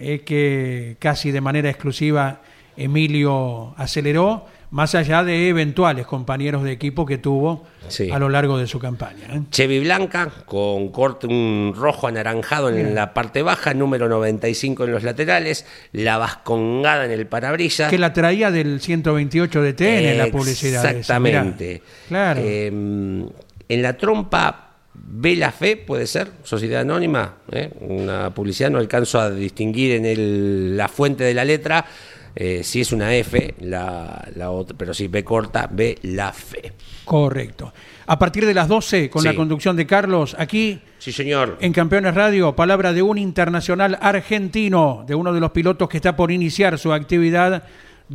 eh, 0.01 0.21
que 0.25 0.97
casi 0.99 1.31
de 1.31 1.41
manera 1.41 1.69
exclusiva 1.69 2.41
Emilio 2.75 3.73
aceleró, 3.77 4.45
más 4.71 4.95
allá 4.95 5.23
de 5.25 5.49
eventuales 5.49 6.05
compañeros 6.05 6.63
de 6.63 6.71
equipo 6.71 7.05
que 7.05 7.17
tuvo 7.17 7.65
Sí. 7.89 8.09
a 8.09 8.17
lo 8.19 8.29
largo 8.29 8.57
de 8.57 8.67
su 8.67 8.79
campaña. 8.79 9.25
¿eh? 9.33 9.41
Chevy 9.51 9.81
blanca 9.81 10.31
con 10.45 10.89
corte 10.89 11.27
un 11.27 11.73
rojo 11.75 12.07
anaranjado 12.07 12.69
en 12.69 12.95
la 12.95 13.13
parte 13.13 13.41
baja, 13.41 13.73
número 13.73 14.07
95 14.07 14.85
en 14.85 14.91
los 14.93 15.03
laterales, 15.03 15.65
la 15.91 16.17
vascongada 16.17 17.03
en 17.05 17.11
el 17.11 17.27
parabrisas. 17.27 17.89
Que 17.89 17.97
la 17.97 18.13
traía 18.13 18.49
del 18.49 18.79
128 18.79 19.61
de 19.61 19.73
TN 19.73 19.85
en 20.11 20.17
la 20.17 20.27
publicidad. 20.27 20.85
Exactamente. 20.85 21.81
Claro. 22.07 22.39
Eh, 22.41 22.67
en 22.67 23.81
la 23.81 23.97
trompa 23.97 24.70
Ve 25.03 25.35
la 25.35 25.51
Fe, 25.51 25.77
puede 25.77 26.05
ser, 26.07 26.29
Sociedad 26.43 26.81
Anónima, 26.81 27.37
¿eh? 27.51 27.71
una 27.81 28.33
publicidad, 28.33 28.69
no 28.69 28.77
alcanzo 28.77 29.19
a 29.19 29.29
distinguir 29.31 29.91
en 29.93 30.05
el- 30.05 30.77
la 30.77 30.87
fuente 30.87 31.23
de 31.23 31.33
la 31.33 31.43
letra. 31.45 31.85
eh, 32.33 32.61
si 32.63 32.79
es 32.79 32.93
una 32.93 33.13
F, 33.13 33.55
la, 33.59 34.25
la 34.37 34.51
otra, 34.51 34.73
pero 34.77 34.93
si 34.93 35.09
B 35.09 35.21
corta, 35.21 35.67
Ve 35.69 35.97
la 36.03 36.31
Fe. 36.31 36.71
Correcto. 37.03 37.73
A 38.07 38.17
partir 38.17 38.45
de 38.45 38.53
las 38.53 38.69
12, 38.69 39.09
con 39.09 39.21
Sí. 39.23 39.27
la 39.27 39.35
conducción 39.35 39.75
de 39.75 39.85
Carlos, 39.85 40.33
aquí 40.39 40.79
Sí, 40.97 41.11
señor. 41.11 41.57
en 41.59 41.73
Campeones 41.73 42.15
Radio, 42.15 42.55
palabra 42.55 42.93
de 42.93 43.01
un 43.01 43.17
internacional 43.17 43.97
argentino, 44.01 45.03
de 45.05 45.13
uno 45.15 45.33
de 45.33 45.41
los 45.41 45.51
pilotos 45.51 45.89
que 45.89 45.97
está 45.97 46.15
por 46.15 46.31
iniciar 46.31 46.79
su 46.79 46.93
actividad 46.93 47.63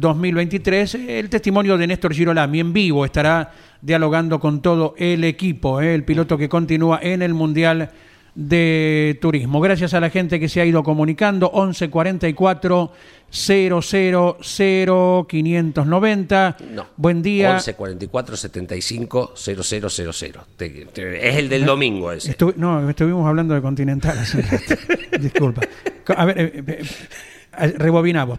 2023. 0.00 0.94
El 0.94 1.28
testimonio 1.30 1.76
de 1.78 1.86
Néstor 1.86 2.12
Girolami 2.14 2.60
en 2.60 2.72
vivo 2.72 3.04
estará 3.04 3.50
dialogando 3.80 4.38
con 4.38 4.60
todo 4.62 4.94
el 4.98 5.24
equipo, 5.24 5.80
¿eh? 5.80 5.94
el 5.94 6.04
piloto 6.04 6.36
que 6.38 6.48
continúa 6.48 6.98
en 7.02 7.22
el 7.22 7.34
Mundial 7.34 7.90
de 8.34 9.18
Turismo. 9.22 9.60
Gracias 9.62 9.94
a 9.94 10.00
la 10.00 10.10
gente 10.10 10.38
que 10.38 10.48
se 10.48 10.60
ha 10.60 10.66
ido 10.66 10.82
comunicando. 10.82 11.50
1144 11.54 12.92
000 13.30 15.26
590. 15.26 16.56
No. 16.74 16.86
Buen 16.96 17.22
día. 17.22 17.54
11 17.54 17.74
44 17.74 18.36
75 18.36 19.32
0000. 19.34 20.32
Te- 20.56 20.68
te- 20.92 21.28
es 21.28 21.36
el 21.36 21.48
del 21.48 21.64
domingo 21.64 22.12
ese. 22.12 22.36
No, 22.56 22.88
estuvimos 22.90 23.26
hablando 23.26 23.54
de 23.54 23.62
Continental. 23.62 24.18
hace. 24.18 24.44
Disculpa. 25.20 25.62
A 26.14 26.24
ver, 26.26 26.38
eh, 26.38 26.52
eh, 26.66 26.82
eh, 27.58 27.74
rebobinamos. 27.78 28.38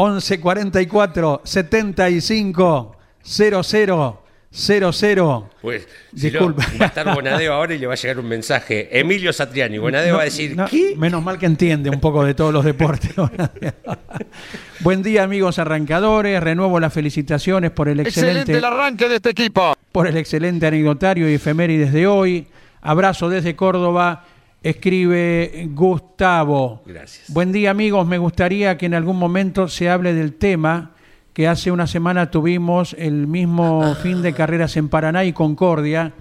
11 0.00 0.40
44 0.40 1.40
75 1.44 2.96
00 3.22 4.22
00. 4.50 5.50
Pues, 5.60 5.86
si 6.14 6.30
Disculpa. 6.30 6.64
va 6.80 6.84
a 6.86 6.88
estar 6.88 7.14
Bonadeo 7.14 7.52
ahora 7.52 7.74
y 7.74 7.78
le 7.78 7.86
va 7.86 7.92
a 7.92 7.96
llegar 7.96 8.18
un 8.18 8.26
mensaje. 8.28 8.88
Emilio 8.98 9.30
Satriani. 9.32 9.76
Bonadeo 9.76 10.12
No, 10.12 10.16
va 10.16 10.22
a 10.22 10.24
decir, 10.24 10.56
no, 10.56 10.66
¿qué? 10.66 10.94
Menos 10.96 11.22
mal 11.22 11.38
que 11.38 11.44
entiende 11.46 11.90
un 11.90 12.00
poco 12.00 12.24
de 12.24 12.32
todos 12.32 12.52
los 12.54 12.64
deportes. 12.64 13.10
Buen 14.80 15.02
día, 15.02 15.24
amigos 15.24 15.58
arrancadores. 15.58 16.40
Renuevo 16.42 16.80
las 16.80 16.92
felicitaciones 16.92 17.70
por 17.72 17.88
el 17.88 18.00
excelente, 18.00 18.40
Excelente 18.40 18.58
el 18.58 18.64
arranque 18.64 19.08
de 19.08 19.16
este 19.16 19.30
equipo. 19.30 19.74
por 19.92 20.06
el 20.06 20.16
excelente 20.16 20.66
anecdotario 20.66 21.28
y 21.28 21.34
efemérides 21.34 21.92
de 21.92 22.06
hoy. 22.06 22.46
Abrazo 22.80 23.28
desde 23.28 23.54
Córdoba. 23.56 24.24
Escribe 24.62 25.68
Gustavo. 25.72 26.82
Gracias. 26.84 27.32
Buen 27.32 27.52
día, 27.52 27.70
amigos. 27.70 28.06
Me 28.06 28.18
gustaría 28.18 28.76
que 28.76 28.86
en 28.86 28.94
algún 28.94 29.16
momento 29.16 29.68
se 29.68 29.88
hable 29.88 30.14
del 30.14 30.34
tema 30.34 30.92
que 31.32 31.46
hace 31.46 31.70
una 31.70 31.86
semana 31.86 32.32
tuvimos 32.32 32.96
el 32.98 33.28
mismo 33.28 33.94
fin 34.02 34.22
de 34.22 34.32
carreras 34.32 34.76
en 34.76 34.88
Paraná 34.88 35.24
y 35.24 35.32
Concordia. 35.32 36.12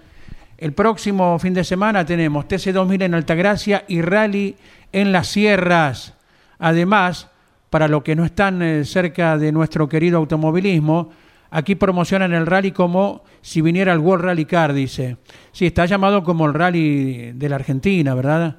El 0.59 0.73
próximo 0.73 1.39
fin 1.39 1.55
de 1.55 1.63
semana 1.63 2.05
tenemos 2.05 2.45
TC2000 2.45 3.03
en 3.03 3.13
Altagracia 3.15 3.83
y 3.87 4.01
Rally 4.01 4.55
en 4.91 5.11
las 5.11 5.27
Sierras. 5.27 6.13
Además, 6.59 7.29
para 7.71 7.87
los 7.87 8.03
que 8.03 8.15
no 8.15 8.25
están 8.25 8.61
eh, 8.61 8.85
cerca 8.85 9.37
de 9.39 9.51
nuestro 9.51 9.89
querido 9.89 10.19
automovilismo, 10.19 11.11
aquí 11.49 11.75
promocionan 11.75 12.33
el 12.33 12.45
rally 12.45 12.71
como 12.71 13.23
si 13.41 13.61
viniera 13.61 13.93
el 13.93 13.99
World 13.99 14.25
Rally 14.25 14.45
Car, 14.45 14.73
dice. 14.73 15.17
Sí, 15.51 15.65
está 15.67 15.85
llamado 15.85 16.23
como 16.23 16.45
el 16.45 16.53
rally 16.53 17.31
de 17.33 17.49
la 17.49 17.55
Argentina, 17.55 18.13
¿verdad? 18.15 18.57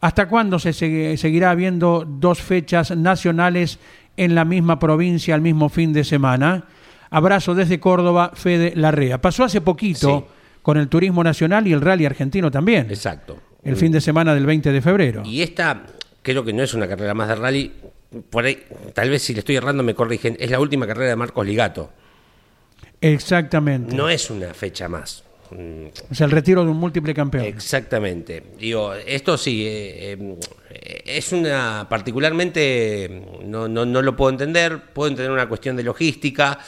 ¿Hasta 0.00 0.28
cuándo 0.28 0.58
se 0.58 0.70
segui- 0.70 1.16
seguirá 1.16 1.50
habiendo 1.50 2.04
dos 2.06 2.40
fechas 2.42 2.94
nacionales 2.96 3.78
en 4.16 4.34
la 4.34 4.44
misma 4.44 4.78
provincia 4.78 5.34
al 5.34 5.40
mismo 5.40 5.68
fin 5.68 5.92
de 5.92 6.04
semana. 6.04 6.64
Abrazo 7.10 7.54
desde 7.54 7.80
Córdoba, 7.80 8.32
Fede 8.34 8.72
Larrea. 8.76 9.20
Pasó 9.20 9.44
hace 9.44 9.60
poquito 9.60 10.26
Sí. 10.28 10.34
con 10.62 10.76
el 10.76 10.88
turismo 10.88 11.24
nacional 11.24 11.66
y 11.66 11.72
el 11.72 11.80
rally 11.80 12.04
argentino 12.06 12.50
también. 12.50 12.86
Exacto. 12.90 13.38
El 13.62 13.76
fin 13.76 13.92
de 13.92 14.00
semana 14.00 14.34
del 14.34 14.44
20 14.44 14.72
de 14.72 14.82
febrero. 14.82 15.22
Y 15.24 15.40
esta, 15.40 15.84
creo 16.22 16.44
que 16.44 16.52
no 16.52 16.62
es 16.62 16.74
una 16.74 16.86
carrera 16.86 17.14
más 17.14 17.28
de 17.28 17.34
rally. 17.36 17.72
Por 18.30 18.44
ahí, 18.44 18.58
tal 18.92 19.08
vez 19.10 19.22
si 19.22 19.32
le 19.32 19.38
estoy 19.40 19.56
errando 19.56 19.82
me 19.82 19.94
corrigen. 19.94 20.36
Es 20.38 20.50
la 20.50 20.60
última 20.60 20.86
carrera 20.86 21.08
de 21.10 21.16
Marcos 21.16 21.46
Ligato. 21.46 21.90
Exactamente. 23.12 23.94
No 23.94 24.08
es 24.08 24.30
una 24.30 24.54
fecha 24.54 24.88
más. 24.88 25.22
Mm, 25.50 25.86
Es 26.10 26.20
el 26.22 26.30
retiro 26.30 26.64
de 26.64 26.70
un 26.70 26.78
múltiple 26.78 27.12
campeón. 27.12 27.44
Exactamente. 27.44 28.42
Digo, 28.58 28.94
esto 28.94 29.36
sí, 29.36 29.64
eh, 29.66 30.12
eh, 30.70 31.02
es 31.04 31.32
una 31.32 31.86
particularmente, 31.88 33.22
no, 33.44 33.68
no, 33.68 33.84
no 33.84 34.00
lo 34.02 34.16
puedo 34.16 34.30
entender, 34.30 34.80
puedo 34.92 35.10
entender 35.10 35.30
una 35.30 35.48
cuestión 35.48 35.76
de 35.76 35.82
logística, 35.82 36.58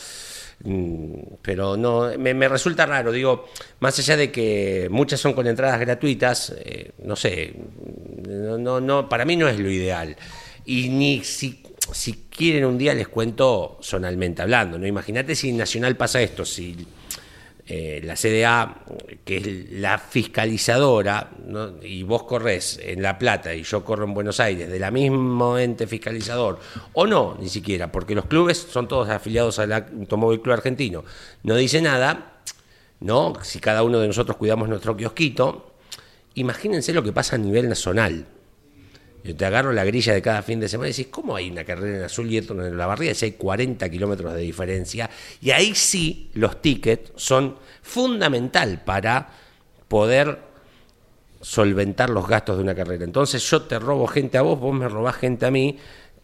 mm, 0.62 1.14
pero 1.40 1.76
no, 1.76 2.10
me, 2.18 2.34
me 2.34 2.48
resulta 2.48 2.84
raro, 2.84 3.12
digo, 3.12 3.46
más 3.80 3.98
allá 3.98 4.16
de 4.18 4.30
que 4.30 4.88
muchas 4.90 5.18
son 5.20 5.32
con 5.32 5.46
entradas 5.46 5.80
gratuitas, 5.80 6.54
eh, 6.58 6.92
no 7.02 7.16
sé, 7.16 7.54
no, 8.28 8.58
no, 8.58 8.80
no, 8.80 9.08
para 9.08 9.24
mí 9.24 9.36
no 9.36 9.48
es 9.48 9.58
lo 9.58 9.70
ideal. 9.70 10.14
Y 10.66 10.88
ni 10.90 11.24
si, 11.24 11.62
si 11.92 12.26
quieren 12.30 12.64
un 12.64 12.78
día 12.78 12.94
les 12.94 13.08
cuento 13.08 13.78
zonalmente 13.82 14.42
hablando, 14.42 14.78
¿no? 14.78 14.86
Imagínate 14.86 15.34
si 15.34 15.52
Nacional 15.52 15.96
pasa 15.96 16.20
esto, 16.20 16.44
si 16.44 16.86
eh, 17.68 18.00
la 18.04 18.14
CDA, 18.14 18.84
que 19.24 19.38
es 19.38 19.72
la 19.72 19.98
fiscalizadora, 19.98 21.30
¿no? 21.46 21.82
y 21.82 22.04
vos 22.04 22.22
corres 22.22 22.78
en 22.80 23.02
La 23.02 23.18
Plata 23.18 23.52
y 23.52 23.64
yo 23.64 23.84
corro 23.84 24.04
en 24.04 24.14
Buenos 24.14 24.38
Aires, 24.38 24.70
de 24.70 24.78
la 24.78 24.92
mismo 24.92 25.58
ente 25.58 25.88
fiscalizador, 25.88 26.60
o 26.92 27.08
no, 27.08 27.36
ni 27.40 27.48
siquiera, 27.48 27.90
porque 27.90 28.14
los 28.14 28.26
clubes 28.26 28.58
son 28.58 28.86
todos 28.86 29.08
afiliados 29.08 29.58
al 29.58 29.72
Automóvil 29.72 30.40
Club 30.40 30.54
Argentino, 30.54 31.04
no 31.42 31.56
dice 31.56 31.82
nada, 31.82 32.40
¿no? 33.00 33.32
Si 33.42 33.58
cada 33.58 33.82
uno 33.82 33.98
de 33.98 34.06
nosotros 34.06 34.36
cuidamos 34.36 34.68
nuestro 34.68 34.96
kiosquito, 34.96 35.74
imagínense 36.34 36.92
lo 36.92 37.02
que 37.02 37.12
pasa 37.12 37.34
a 37.34 37.38
nivel 37.40 37.68
nacional. 37.68 38.26
Yo 39.26 39.34
te 39.34 39.44
agarro 39.44 39.72
la 39.72 39.84
grilla 39.84 40.14
de 40.14 40.22
cada 40.22 40.42
fin 40.42 40.60
de 40.60 40.68
semana 40.68 40.88
y 40.88 40.92
decís, 40.92 41.08
¿cómo 41.10 41.34
hay 41.34 41.50
una 41.50 41.64
carrera 41.64 41.98
en 41.98 42.04
azul 42.04 42.30
y 42.30 42.38
otra 42.38 42.66
en 42.66 42.76
la 42.76 42.86
barriga? 42.86 43.14
Si 43.14 43.24
hay 43.24 43.32
40 43.32 43.88
kilómetros 43.88 44.34
de 44.34 44.40
diferencia. 44.40 45.10
Y 45.40 45.50
ahí 45.50 45.74
sí 45.74 46.30
los 46.34 46.62
tickets 46.62 47.12
son 47.16 47.56
fundamental 47.82 48.82
para 48.84 49.28
poder 49.88 50.38
solventar 51.40 52.10
los 52.10 52.26
gastos 52.26 52.56
de 52.56 52.62
una 52.62 52.74
carrera. 52.74 53.04
Entonces 53.04 53.42
yo 53.50 53.62
te 53.62 53.78
robo 53.78 54.06
gente 54.06 54.38
a 54.38 54.42
vos, 54.42 54.58
vos 54.58 54.74
me 54.74 54.88
robás 54.88 55.16
gente 55.16 55.46
a 55.46 55.50
mí, 55.50 55.78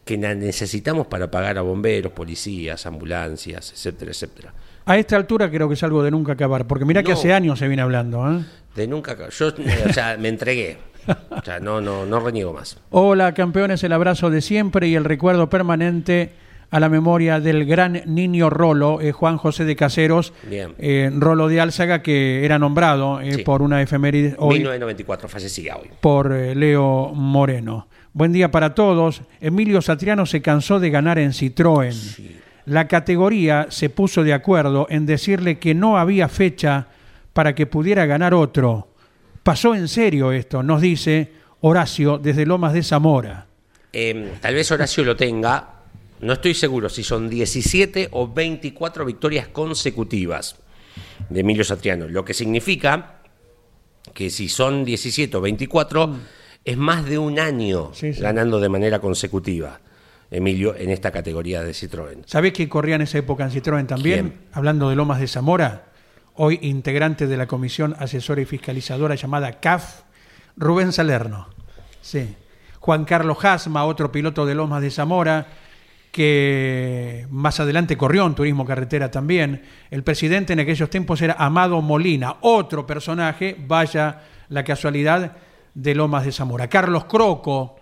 que 0.05 0.19
necesitamos 0.19 1.07
para 1.07 1.31
pagar 1.31 1.59
a 1.59 1.63
bomberos, 1.63 2.13
policías, 2.13 2.87
ambulancias, 2.87 3.73
etcétera, 3.73 4.11
etcétera. 4.11 4.55
A 4.85 4.97
esta 4.99 5.17
altura 5.17 5.51
creo 5.51 5.69
que 5.69 5.75
es 5.75 5.83
algo 5.83 6.03
de 6.03 6.11
nunca 6.11 6.33
acabar, 6.33 6.67
porque 6.67 6.85
mirá 6.85 7.03
que 7.03 7.13
hace 7.13 7.33
años 7.33 7.59
se 7.59 7.69
viene 7.69 7.83
hablando. 7.83 8.31
¿eh? 8.31 8.45
De 8.75 8.87
nunca, 8.87 9.17
yo 9.29 9.49
eh, 9.49 9.85
o 9.89 9.93
sea, 9.93 10.17
me 10.19 10.29
entregué. 10.29 10.79
O 11.31 11.43
sea, 11.45 11.61
no, 11.61 11.81
no, 11.81 12.07
no 12.07 12.21
reniego 12.21 12.53
más. 12.53 12.79
Hola, 12.91 13.35
campeones, 13.35 13.83
el 13.85 13.93
abrazo 13.93 14.31
de 14.31 14.41
siempre 14.41 14.89
y 14.89 14.95
el 14.95 15.05
recuerdo 15.05 15.49
permanente 15.51 16.33
a 16.71 16.81
la 16.81 16.89
memoria 16.89 17.39
del 17.39 17.67
gran 17.67 18.01
niño 18.07 18.49
Rolo, 18.49 19.01
eh, 19.01 19.13
Juan 19.13 19.37
José 19.37 19.65
de 19.67 19.77
Caseros, 19.77 20.33
Bien. 20.49 20.75
eh, 20.79 21.11
Rolo 21.15 21.49
de 21.49 21.61
Álzaga, 21.61 22.03
que 22.03 22.45
era 22.47 22.59
nombrado 22.59 23.21
eh, 23.21 23.35
Sí. 23.35 23.43
por 23.43 23.61
una 23.63 23.83
efeméride 23.83 24.35
hoy 24.39 24.55
1994, 24.61 25.29
fallecía 25.29 25.77
hoy. 25.77 25.91
por 26.01 26.31
Leo 26.31 27.13
Moreno. 27.15 27.89
Buen 28.15 28.33
día 28.33 28.51
para 28.51 28.75
todos. 28.75 29.23
Emilio 29.41 29.83
Satriano 29.83 30.25
se 30.25 30.41
cansó 30.41 30.81
de 30.81 30.89
ganar 30.91 31.19
en 31.19 31.33
Citroën. 31.33 31.93
La 32.67 32.87
categoría 32.87 33.67
se 33.71 33.91
puso 33.91 34.23
de 34.23 34.33
acuerdo 34.33 34.87
en 34.89 35.07
decirle 35.07 35.59
que 35.59 35.75
no 35.75 35.99
había 35.99 36.29
fecha 36.29 36.87
para 37.33 37.55
que 37.55 37.67
pudiera 37.67 38.07
ganar 38.07 38.35
otro. 38.35 38.89
Pasó 39.43 39.75
en 39.75 39.89
serio 39.89 40.31
esto, 40.31 40.63
nos 40.63 40.81
dice 40.81 41.33
Horacio 41.61 42.19
desde 42.19 42.47
Lomas 42.47 42.73
de 42.73 42.83
Zamora. 42.83 43.47
Eh, 43.93 44.35
tal 44.41 44.55
vez 44.55 44.71
Horacio 44.71 45.05
lo 45.05 45.17
tenga, 45.17 45.69
no 46.21 46.33
estoy 46.35 46.55
seguro 46.55 46.89
si 46.89 47.03
son 47.03 47.29
17 47.29 48.09
o 48.13 48.33
24 48.33 49.05
victorias 49.05 49.49
consecutivas 49.49 50.57
de 51.29 51.41
Emilio 51.41 51.65
Satriano, 51.65 52.09
lo 52.09 52.25
que 52.25 52.35
significa 52.35 53.17
que 54.15 54.31
si 54.31 54.49
son 54.49 54.85
17 54.85 55.37
o 55.37 55.41
24 55.41 56.17
es 56.65 56.77
más 56.77 57.05
de 57.07 57.19
un 57.19 57.39
año 57.41 57.89
Mm. 57.91 57.95
Sí, 57.95 58.15
sí. 58.15 58.21
ganando 58.21 58.61
de 58.61 58.69
manera 58.69 59.01
consecutiva 59.01 59.81
Emilio 60.33 60.75
en 60.75 60.91
esta 60.91 61.11
categoría 61.11 61.63
de 61.63 61.73
Citroën. 61.73 62.25
¿Sabés 62.27 62.53
quién 62.53 62.69
corría 62.69 62.97
en 62.97 63.03
esa 63.03 63.19
época 63.19 63.45
en 63.45 63.51
Citroën 63.51 63.87
también? 63.87 64.29
¿Quién? 64.31 64.41
Hablando 64.53 64.89
de 64.89 64.97
Lomas 64.97 65.21
de 65.21 65.29
Zamora, 65.29 65.85
hoy 66.35 66.59
integrante 66.63 67.27
de 67.27 67.37
la 67.37 67.47
comisión 67.47 67.95
asesora 67.99 68.41
y 68.41 68.47
fiscalizadora 68.47 69.15
llamada 69.15 69.61
CAF, 69.61 70.03
Rubén 70.57 70.93
Salerno. 70.93 71.49
Sí. 72.01 72.35
Juan 72.81 73.05
Carlos 73.05 73.45
Hasma, 73.45 73.85
otro 73.85 74.11
piloto 74.11 74.47
de 74.47 74.55
Lomas 74.55 74.83
de 74.83 74.91
Zamora, 74.91 75.47
que 76.11 77.27
más 77.31 77.61
adelante 77.61 77.97
corrió 77.97 78.27
en 78.27 78.35
turismo 78.35 78.65
carretera 78.65 79.11
también. 79.11 79.63
El 79.91 80.03
presidente 80.03 80.55
en 80.55 80.61
aquellos 80.61 80.91
tiempos 80.91 81.21
era 81.23 81.35
Amado 81.35 81.81
Molina, 81.83 82.37
otro 82.41 82.87
personaje, 82.87 83.57
vaya 83.67 84.23
la 84.49 84.65
casualidad, 84.65 85.37
de 85.75 85.95
Lomas 85.95 86.25
de 86.25 86.33
Zamora. 86.33 86.69
Carlos 86.69 87.05
Croco, 87.05 87.77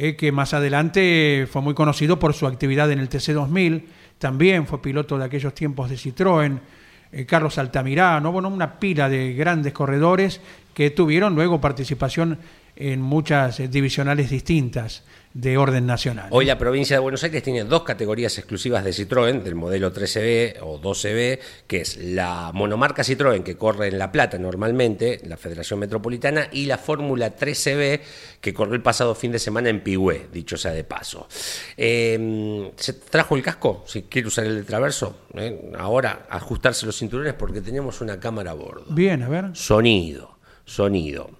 eh, 0.00 0.14
que 0.14 0.30
más 0.30 0.54
adelante 0.54 1.48
fue 1.50 1.60
muy 1.60 1.74
conocido 1.74 2.20
por 2.20 2.32
su 2.32 2.46
actividad 2.46 2.92
en 2.92 3.00
el 3.00 3.08
TC2000, 3.08 3.82
también 4.18 4.64
fue 4.64 4.80
piloto 4.80 5.18
de 5.18 5.24
aquellos 5.24 5.52
tiempos 5.54 5.90
de 5.90 5.96
Citroën, 5.96 6.60
eh, 7.10 7.26
Carlos 7.26 7.58
Altamirano, 7.58 8.30
bueno, 8.30 8.48
una 8.48 8.78
pila 8.78 9.08
de 9.08 9.32
grandes 9.32 9.72
corredores 9.72 10.40
que 10.72 10.90
tuvieron 10.90 11.34
luego 11.34 11.60
participación 11.60 12.38
en 12.76 13.02
muchas 13.02 13.58
eh, 13.58 13.66
divisionales 13.66 14.30
distintas 14.30 15.02
de 15.34 15.58
orden 15.58 15.86
nacional. 15.86 16.28
Hoy 16.30 16.46
la 16.46 16.58
provincia 16.58 16.96
de 16.96 17.00
Buenos 17.00 17.22
Aires 17.22 17.42
tiene 17.42 17.64
dos 17.64 17.82
categorías 17.82 18.36
exclusivas 18.38 18.84
de 18.84 18.90
Citroën, 18.90 19.42
del 19.42 19.54
modelo 19.54 19.92
13B 19.92 20.58
o 20.62 20.80
12B, 20.80 21.38
que 21.66 21.80
es 21.80 21.96
la 21.96 22.50
monomarca 22.54 23.02
Citroën, 23.02 23.42
que 23.42 23.56
corre 23.56 23.88
en 23.88 23.98
La 23.98 24.10
Plata 24.10 24.38
normalmente, 24.38 25.20
la 25.26 25.36
Federación 25.36 25.80
Metropolitana, 25.80 26.48
y 26.52 26.66
la 26.66 26.78
Fórmula 26.78 27.36
13B, 27.36 28.00
que 28.40 28.54
corrió 28.54 28.74
el 28.74 28.82
pasado 28.82 29.14
fin 29.14 29.32
de 29.32 29.38
semana 29.38 29.68
en 29.68 29.82
Pigüé, 29.82 30.28
dicho 30.32 30.56
sea 30.56 30.72
de 30.72 30.84
paso. 30.84 31.28
Eh, 31.76 32.70
¿Se 32.76 32.94
trajo 32.94 33.36
el 33.36 33.42
casco? 33.42 33.84
Si 33.86 34.02
quiere 34.02 34.28
usar 34.28 34.46
el 34.46 34.56
de 34.56 34.64
traverso. 34.64 35.20
¿eh? 35.34 35.72
Ahora, 35.78 36.26
ajustarse 36.30 36.86
los 36.86 36.96
cinturones 36.96 37.34
porque 37.34 37.60
tenemos 37.60 38.00
una 38.00 38.18
cámara 38.18 38.52
a 38.52 38.54
bordo. 38.54 38.86
Bien, 38.88 39.22
a 39.22 39.28
ver. 39.28 39.50
Sonido, 39.54 40.38
sonido. 40.64 41.30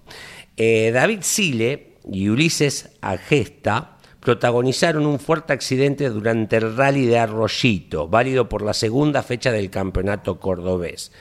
Eh, 0.56 0.90
David 0.92 1.20
Sile 1.22 1.87
y 2.10 2.28
Ulises 2.28 2.90
Agesta 3.00 3.98
protagonizaron 4.20 5.06
un 5.06 5.18
fuerte 5.18 5.52
accidente 5.52 6.08
durante 6.10 6.56
el 6.56 6.76
rally 6.76 7.06
de 7.06 7.18
Arroyito, 7.18 8.08
válido 8.08 8.48
por 8.48 8.62
la 8.62 8.74
segunda 8.74 9.22
fecha 9.22 9.52
del 9.52 9.70
campeonato 9.70 10.38
cordobés. 10.38 11.12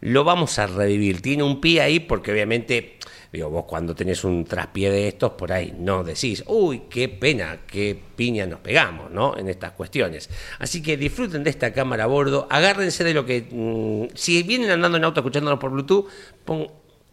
Lo 0.00 0.24
vamos 0.24 0.58
a 0.58 0.66
revivir. 0.66 1.22
Tiene 1.22 1.44
un 1.44 1.60
pie 1.60 1.80
ahí 1.80 2.00
porque 2.00 2.32
obviamente, 2.32 2.98
digo, 3.32 3.48
vos 3.50 3.64
cuando 3.66 3.94
tenés 3.94 4.24
un 4.24 4.44
traspié 4.44 4.90
de 4.90 5.06
estos, 5.06 5.32
por 5.32 5.52
ahí 5.52 5.72
no 5.78 6.02
decís, 6.02 6.42
uy, 6.48 6.82
qué 6.90 7.08
pena, 7.08 7.60
qué 7.68 7.98
piña 8.16 8.44
nos 8.46 8.58
pegamos, 8.58 9.12
¿no? 9.12 9.36
En 9.38 9.48
estas 9.48 9.72
cuestiones. 9.72 10.28
Así 10.58 10.82
que 10.82 10.96
disfruten 10.96 11.44
de 11.44 11.50
esta 11.50 11.72
cámara 11.72 12.04
a 12.04 12.08
bordo, 12.08 12.48
agárrense 12.50 13.04
de 13.04 13.14
lo 13.14 13.24
que, 13.24 13.46
mm, 13.48 14.16
si 14.16 14.42
vienen 14.42 14.70
andando 14.70 14.98
en 14.98 15.04
auto 15.04 15.20
escuchándonos 15.20 15.60
por 15.60 15.70
Bluetooth, 15.70 16.08
pon, 16.44 16.66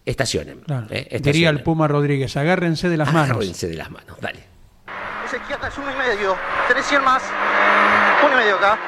estacionen. 0.06 0.62
Claro. 0.62 0.88
¿eh? 0.90 1.20
Diría 1.22 1.50
el. 1.50 1.64
Puma 1.64 1.88
Rodríguez, 1.88 2.36
agárrense 2.38 2.90
de 2.90 2.98
las 2.98 3.12
manos. 3.12 3.32
Agárrense 3.32 3.68
de 3.68 3.76
las 3.76 3.90
manos, 3.92 4.20
dale. 4.20 4.44
Esa 5.26 5.38
izquierda 5.38 5.68
es 5.68 5.78
uno 5.78 5.92
y 5.92 5.96
medio. 5.96 6.36
Tenés 6.68 6.86
100 6.88 7.04
más. 7.04 7.22
Uno 8.26 8.34
y 8.34 8.38
medio 8.38 8.56
acá. 8.56 8.80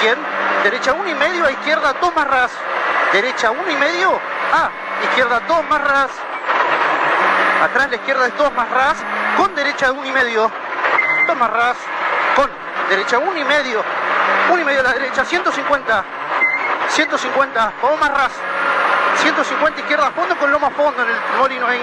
100. 0.00 0.16
Derecha 0.64 0.92
uno 0.94 1.08
y 1.08 1.14
medio. 1.14 1.44
A 1.44 1.52
izquierda 1.52 1.94
dos 2.00 2.14
más 2.16 2.26
ras. 2.26 2.50
Derecha 3.12 3.50
uno 3.50 3.70
y 3.70 3.76
medio. 3.76 4.18
Ah, 4.52 4.70
izquierda 5.02 5.40
dos 5.46 5.62
más 5.68 5.80
ras. 5.82 6.10
Atrás 7.62 7.90
la 7.90 7.96
izquierda 7.96 8.26
es 8.28 8.38
dos 8.38 8.52
más 8.54 8.70
ras. 8.70 8.96
Con 9.36 9.54
derecha 9.54 9.92
uno 9.92 10.06
y 10.06 10.12
medio. 10.12 10.50
Dos 11.26 11.36
más 11.36 11.50
ras. 11.50 11.76
Con 12.34 12.48
derecha 12.88 13.18
uno 13.18 13.36
y 13.38 13.44
medio. 13.44 13.84
Uno 14.50 14.62
y 14.62 14.64
medio 14.64 14.80
a 14.80 14.84
la 14.84 14.92
derecha. 14.94 15.24
150. 15.24 16.04
150. 16.88 17.72
Vamos 17.82 18.00
más 18.00 18.10
ras. 18.10 18.32
150 19.16 19.80
izquierda 19.80 20.08
a 20.08 20.10
fondo 20.12 20.36
con 20.36 20.50
lomo 20.50 20.66
a 20.66 20.70
fondo 20.70 21.02
en 21.02 21.08
el 21.08 21.16
molino 21.38 21.66
ahí. 21.66 21.82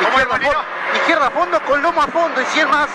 Izquierda 0.00 0.36
a 0.36 0.38
fondo, 0.38 0.64
izquierda 0.94 1.26
a 1.26 1.30
fondo 1.30 1.60
con 1.60 1.82
lomo 1.82 2.02
a 2.02 2.06
fondo 2.08 2.40
y 2.40 2.44
100 2.44 2.70
más. 2.70 2.88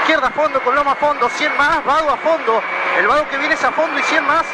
Izquierda 0.00 0.28
a 0.28 0.30
fondo 0.30 0.60
con 0.62 0.74
lomo 0.74 0.90
a 0.90 0.94
fondo, 0.94 1.28
100 1.28 1.56
más, 1.56 1.84
vado 1.84 2.10
a 2.10 2.16
fondo. 2.16 2.62
El 2.98 3.06
vado 3.06 3.28
que 3.28 3.36
viene 3.38 3.54
es 3.54 3.64
a 3.64 3.72
fondo 3.72 3.98
y 3.98 4.02
100 4.02 4.26
más. 4.26 4.44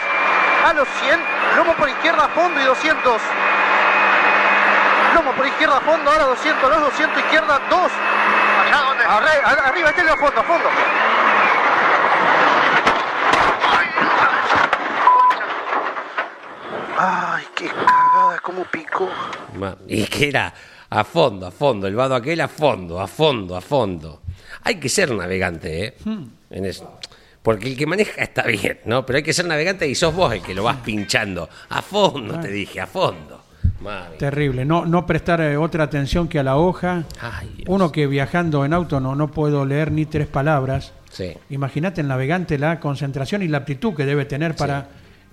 A 0.66 0.72
los 0.72 0.88
100, 1.00 1.20
lomo 1.56 1.74
por 1.74 1.88
izquierda 1.88 2.24
a 2.24 2.28
fondo 2.28 2.60
y 2.60 2.64
200. 2.64 3.20
Lomo 5.14 5.32
por 5.32 5.46
izquierda 5.46 5.76
a 5.76 5.80
fondo, 5.80 6.10
ahora 6.10 6.24
200, 6.24 6.70
los 6.70 6.80
200, 6.80 7.18
izquierda 7.18 7.60
2. 7.68 7.92
¿Allá 8.66 8.76
dónde? 8.78 9.04
Arriba, 9.04 9.62
arriba, 9.66 9.88
este 9.90 10.02
es 10.02 10.10
a 10.10 10.16
fondo, 10.16 10.40
a 10.40 10.44
fondo. 10.44 10.68
Como 18.42 18.64
pico. 18.64 19.08
Ma- 19.58 19.76
Y 19.88 20.04
que 20.04 20.28
era 20.28 20.52
a 20.90 21.04
fondo, 21.04 21.46
a 21.46 21.50
fondo, 21.50 21.86
el 21.86 21.94
vado 21.94 22.14
aquel 22.14 22.40
a 22.40 22.48
fondo, 22.48 23.00
a 23.00 23.06
fondo, 23.06 23.56
a 23.56 23.60
fondo. 23.60 24.22
Hay 24.64 24.76
que 24.76 24.88
ser 24.88 25.10
navegante, 25.10 25.84
¿eh? 25.86 25.94
En 26.50 26.64
eso. 26.64 26.98
Porque 27.42 27.68
el 27.68 27.76
que 27.76 27.86
maneja 27.86 28.22
está 28.22 28.44
bien, 28.44 28.78
¿no? 28.84 29.04
Pero 29.04 29.16
hay 29.16 29.22
que 29.22 29.32
ser 29.32 29.46
navegante 29.46 29.88
y 29.88 29.94
sos 29.94 30.14
vos 30.14 30.32
el 30.32 30.42
que 30.42 30.54
lo 30.54 30.62
vas 30.64 30.76
pinchando. 30.78 31.48
A 31.70 31.82
fondo, 31.82 32.38
te 32.38 32.48
dije, 32.48 32.80
a 32.80 32.86
fondo. 32.86 33.42
Mami. 33.80 34.16
Terrible. 34.16 34.64
No, 34.64 34.84
no 34.86 35.06
prestar 35.06 35.40
eh, 35.40 35.56
otra 35.56 35.82
atención 35.84 36.28
que 36.28 36.38
a 36.38 36.44
la 36.44 36.56
hoja. 36.56 37.02
Ay. 37.20 37.64
Uno 37.66 37.90
que 37.90 38.06
viajando 38.06 38.64
en 38.64 38.72
auto 38.72 39.00
no, 39.00 39.16
no 39.16 39.28
puedo 39.32 39.64
leer 39.64 39.90
ni 39.90 40.06
tres 40.06 40.28
palabras. 40.28 40.92
Sí. 41.10 41.36
Imagínate 41.50 42.00
el 42.00 42.06
navegante 42.08 42.58
la 42.58 42.78
concentración 42.78 43.42
y 43.42 43.48
la 43.48 43.58
aptitud 43.58 43.94
que 43.94 44.04
debe 44.06 44.24
tener 44.24 44.54
para 44.54 44.86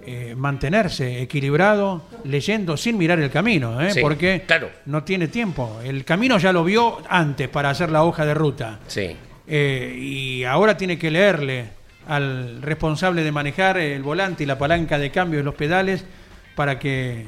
eh, 0.06 0.34
mantenerse 0.36 1.22
equilibrado, 1.22 2.04
leyendo 2.24 2.78
sin 2.78 2.98
mirar 2.98 3.20
el 3.20 3.30
camino, 3.30 3.82
¿eh? 3.82 3.92
Sí, 3.92 4.02
porque 4.02 4.44
claro. 4.48 4.70
no 4.86 5.04
tiene 5.04 5.28
tiempo. 5.28 5.80
El 5.84 6.06
camino 6.06 6.38
ya 6.38 6.52
lo 6.54 6.64
vio 6.64 7.00
antes 7.10 7.48
para 7.50 7.70
hacer 7.70 7.92
la 7.92 8.04
hoja 8.04 8.26
de 8.26 8.34
ruta. 8.34 8.80
Sí. 8.88 9.16
Eh, 9.48 9.96
y 9.98 10.44
ahora 10.44 10.78
tiene 10.78 10.98
que 10.98 11.12
leerle 11.12 11.66
al 12.08 12.62
responsable 12.62 13.24
de 13.24 13.32
manejar 13.32 13.78
el 13.78 14.02
volante 14.04 14.44
y 14.44 14.46
la 14.46 14.58
palanca 14.58 14.98
de 14.98 15.12
cambio 15.12 15.40
y 15.40 15.44
los 15.44 15.56
pedales 15.56 16.04
para 16.56 16.80
que 16.80 17.26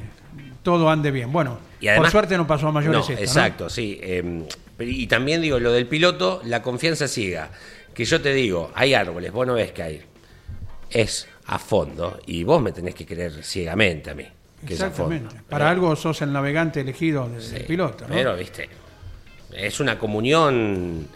todo 0.62 0.90
ande 0.90 1.10
bien. 1.10 1.32
Bueno, 1.32 1.58
Y 1.80 1.88
además- 1.88 2.06
por 2.06 2.12
suerte 2.12 2.36
no 2.36 2.46
pasó 2.46 2.68
a 2.68 2.72
mayores 2.72 2.94
No, 2.96 3.00
esto, 3.00 3.12
¿no? 3.14 3.18
exacto, 3.20 3.70
sí. 3.70 3.98
eh, 4.02 4.44
y 4.80 5.06
también 5.06 5.40
digo, 5.42 5.60
lo 5.60 5.72
del 5.72 5.86
piloto, 5.86 6.40
la 6.44 6.62
confianza 6.62 7.06
ciega. 7.06 7.50
Que 7.94 8.04
yo 8.04 8.20
te 8.20 8.32
digo, 8.32 8.72
hay 8.74 8.94
árboles, 8.94 9.30
vos 9.30 9.46
no 9.46 9.54
ves 9.54 9.70
que 9.72 9.82
hay. 9.82 10.02
Es 10.90 11.28
a 11.46 11.58
fondo. 11.58 12.18
Y 12.26 12.44
vos 12.44 12.60
me 12.62 12.72
tenés 12.72 12.94
que 12.94 13.04
creer 13.06 13.44
ciegamente 13.44 14.10
a 14.10 14.14
mí. 14.14 14.26
Que 14.66 14.74
es 14.74 14.80
a 14.80 14.90
fondo. 14.90 15.14
Exactamente. 15.14 15.48
Para 15.50 15.70
algo 15.70 15.94
sos 15.96 16.22
el 16.22 16.32
navegante 16.32 16.80
elegido 16.80 17.28
del, 17.28 17.64
piloto, 17.64 18.06
¿no? 18.06 18.14
Pero, 18.14 18.36
viste, 18.36 18.68
es 19.56 19.80
una 19.80 19.98
comunión 19.98 21.08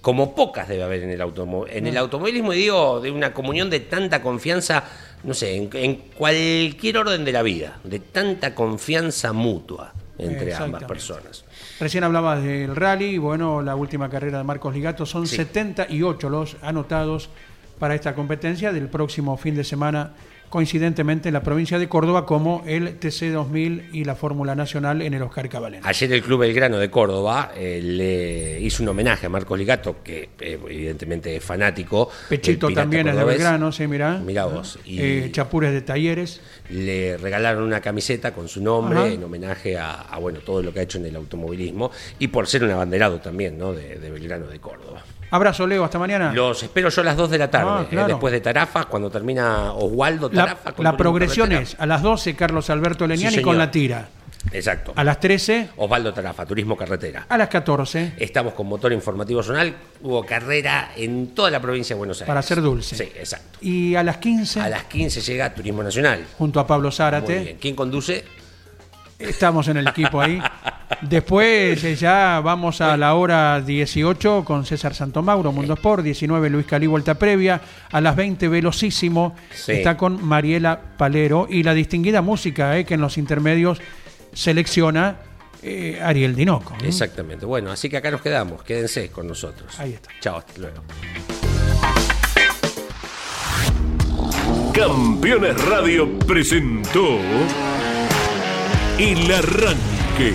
como 0.00 0.34
pocas 0.34 0.66
debe 0.66 0.82
haber 0.82 1.02
en 1.02 1.10
el, 1.10 1.20
automo- 1.20 1.66
en 1.68 1.86
el 1.86 1.96
automovilismo, 1.98 2.52
y 2.54 2.56
digo, 2.58 3.00
de 3.00 3.10
una 3.10 3.34
comunión 3.34 3.68
de 3.68 3.80
tanta 3.80 4.22
confianza, 4.22 4.82
no 5.24 5.34
sé, 5.34 5.54
en, 5.56 5.68
en 5.74 5.96
cualquier 6.16 6.96
orden 6.96 7.22
de 7.24 7.32
la 7.32 7.42
vida, 7.42 7.78
de 7.84 8.00
tanta 8.00 8.54
confianza 8.54 9.32
mutua 9.34 9.92
entre 10.16 10.54
ambas 10.54 10.84
personas. 10.84 11.44
Recién 11.78 12.02
hablabas 12.04 12.42
del 12.42 12.74
rally, 12.76 13.18
bueno, 13.18 13.60
la 13.62 13.76
última 13.76 14.08
carrera 14.08 14.38
de 14.38 14.44
Marcos 14.44 14.74
Ligato, 14.74 15.04
son 15.06 15.26
Sí. 15.26 15.36
78 15.36 16.28
los 16.30 16.56
anotados 16.62 17.28
para 17.80 17.96
esta 17.96 18.14
competencia 18.14 18.72
del 18.72 18.88
próximo 18.88 19.36
fin 19.36 19.56
de 19.56 19.64
semana, 19.64 20.12
coincidentemente 20.50 21.28
en 21.28 21.32
la 21.32 21.42
provincia 21.42 21.78
de 21.78 21.88
Córdoba, 21.88 22.26
como 22.26 22.62
el 22.66 23.00
TC2000 23.00 23.88
y 23.94 24.04
la 24.04 24.14
Fórmula 24.16 24.54
Nacional 24.54 25.00
en 25.00 25.14
el 25.14 25.22
Oscar 25.22 25.48
Cabalén. 25.48 25.80
Ayer 25.84 26.12
el 26.12 26.22
Club 26.22 26.40
Belgrano 26.40 26.76
de 26.78 26.90
Córdoba 26.90 27.52
eh, 27.56 27.80
le 27.82 28.60
hizo 28.60 28.82
un 28.82 28.90
homenaje 28.90 29.26
a 29.26 29.28
Marcos 29.30 29.58
Ligato, 29.58 30.02
que 30.04 30.30
eh, 30.40 30.58
evidentemente 30.68 31.34
es 31.36 31.42
fanático. 31.44 32.10
Pechito 32.28 32.68
también 32.72 33.08
es 33.08 33.16
de. 33.16 33.24
Belgrano, 33.24 33.72
sí, 33.72 33.86
mirá. 33.86 34.18
Mirá 34.18 34.44
vos. 34.46 34.78
Y- 34.84 35.00
Eh, 35.00 35.28
Chapures 35.32 35.72
de 35.72 35.80
Talleres. 35.82 36.40
le 36.68 37.16
regalaron 37.16 37.62
una 37.64 37.80
camiseta 37.80 38.32
con 38.34 38.46
su 38.48 38.62
nombre 38.62 38.98
Ajá. 38.98 39.08
en 39.08 39.24
homenaje 39.24 39.78
a, 39.78 40.02
a, 40.02 40.18
bueno 40.18 40.40
todo 40.40 40.62
lo 40.62 40.72
que 40.74 40.80
ha 40.80 40.82
hecho 40.82 40.98
en 40.98 41.06
el 41.06 41.16
automovilismo 41.16 41.90
y 42.18 42.28
por 42.28 42.46
ser 42.46 42.62
un 42.64 42.70
abanderado 42.70 43.20
también 43.20 43.56
¿no? 43.56 43.72
de, 43.72 43.98
de 43.98 44.10
Belgrano 44.10 44.46
de 44.48 44.58
Córdoba. 44.60 45.02
Abrazo, 45.30 45.66
Leo, 45.66 45.84
hasta 45.84 45.98
mañana. 45.98 46.32
Los 46.32 46.62
espero 46.62 46.88
yo 46.88 47.02
a 47.02 47.04
las 47.04 47.16
2 47.16 47.30
de 47.30 47.38
la 47.38 47.50
tarde, 47.50 47.70
Ah, 47.70 47.86
eh, 47.90 48.04
después 48.08 48.32
de 48.32 48.40
Tarafa, 48.40 48.84
cuando 48.86 49.10
termina 49.10 49.72
Oswaldo 49.72 50.28
la 50.32 50.44
Tarafa. 50.46 50.70
la 50.70 50.74
Turismo 50.74 50.96
progresión 50.96 51.52
es 51.52 51.76
a 51.78 51.86
las 51.86 52.02
12 52.02 52.34
Carlos 52.34 52.68
Alberto 52.70 53.06
Leniani 53.06 53.40
con 53.42 53.56
la 53.56 53.70
tira. 53.70 54.08
Exacto. 54.52 54.94
A 54.96 55.04
las 55.04 55.20
13, 55.20 55.68
Osvaldo 55.76 56.14
Tarafa, 56.14 56.46
Turismo 56.46 56.74
Carretera. 56.74 57.26
a 57.28 57.36
las 57.36 57.48
14. 57.48 58.14
Estamos 58.16 58.54
con 58.54 58.66
motor 58.68 58.90
informativo 58.92 59.42
zonal. 59.42 59.74
Hubo 60.02 60.24
carrera 60.24 60.92
en 60.96 61.34
toda 61.34 61.50
la 61.50 61.60
provincia 61.60 61.94
de 61.94 61.98
Buenos 61.98 62.16
Aires. 62.18 62.26
Para 62.26 62.40
hacer 62.40 62.62
dulce. 62.62 62.96
Sí, 62.96 63.04
exacto. 63.16 63.58
Y 63.60 63.94
a 63.96 64.02
las 64.02 64.16
15, 64.16 64.60
A 64.62 64.68
las 64.70 64.84
15 64.84 65.20
llega 65.20 65.52
Turismo 65.54 65.82
Nacional. 65.82 66.24
junto 66.38 66.58
a 66.58 66.66
Pablo 66.66 66.88
Muy 66.88 66.96
Zárate. 66.96 67.38
bien. 67.38 67.56
¿Quién 67.60 67.76
conduce? 67.76 68.24
Estamos 69.18 69.68
en 69.68 69.76
el 69.76 69.86
equipo 69.88 70.20
ahí. 70.22 70.40
Después 71.02 71.82
eh, 71.84 71.94
ya 71.96 72.40
vamos 72.42 72.80
a 72.80 72.96
la 72.96 73.14
hora 73.14 73.60
18 73.60 74.44
con 74.44 74.66
César 74.66 74.94
Santomauro, 74.94 75.52
Mundo 75.52 75.74
Sport, 75.74 76.02
19 76.04 76.50
Luis 76.50 76.66
Calí, 76.66 76.86
vuelta 76.86 77.14
previa, 77.14 77.60
a 77.90 78.00
las 78.00 78.16
20 78.16 78.48
Velocísimo, 78.48 79.34
Sí. 79.54 79.72
está 79.72 79.96
con 79.96 80.24
Mariela 80.24 80.80
Palero 80.96 81.46
y 81.48 81.62
la 81.62 81.74
distinguida 81.74 82.22
música 82.22 82.76
eh, 82.76 82.84
que 82.84 82.94
en 82.94 83.00
los 83.00 83.18
intermedios 83.18 83.80
selecciona 84.32 85.16
eh, 85.62 86.00
Ariel 86.02 86.34
Dinoco. 86.34 86.74
Exactamente. 86.82 87.46
Bueno, 87.46 87.70
así 87.70 87.88
que 87.88 87.96
acá 87.96 88.10
nos 88.10 88.22
quedamos. 88.22 88.62
Quédense 88.62 89.10
con 89.10 89.26
nosotros. 89.28 89.78
Ahí 89.78 89.92
está. 89.92 90.10
Chao, 90.20 90.38
hasta 90.38 90.58
luego. 90.60 90.82
Campeones 94.72 95.62
Radio 95.66 96.18
presentó 96.20 97.18
El 98.98 99.30
Arranque. 99.32 100.34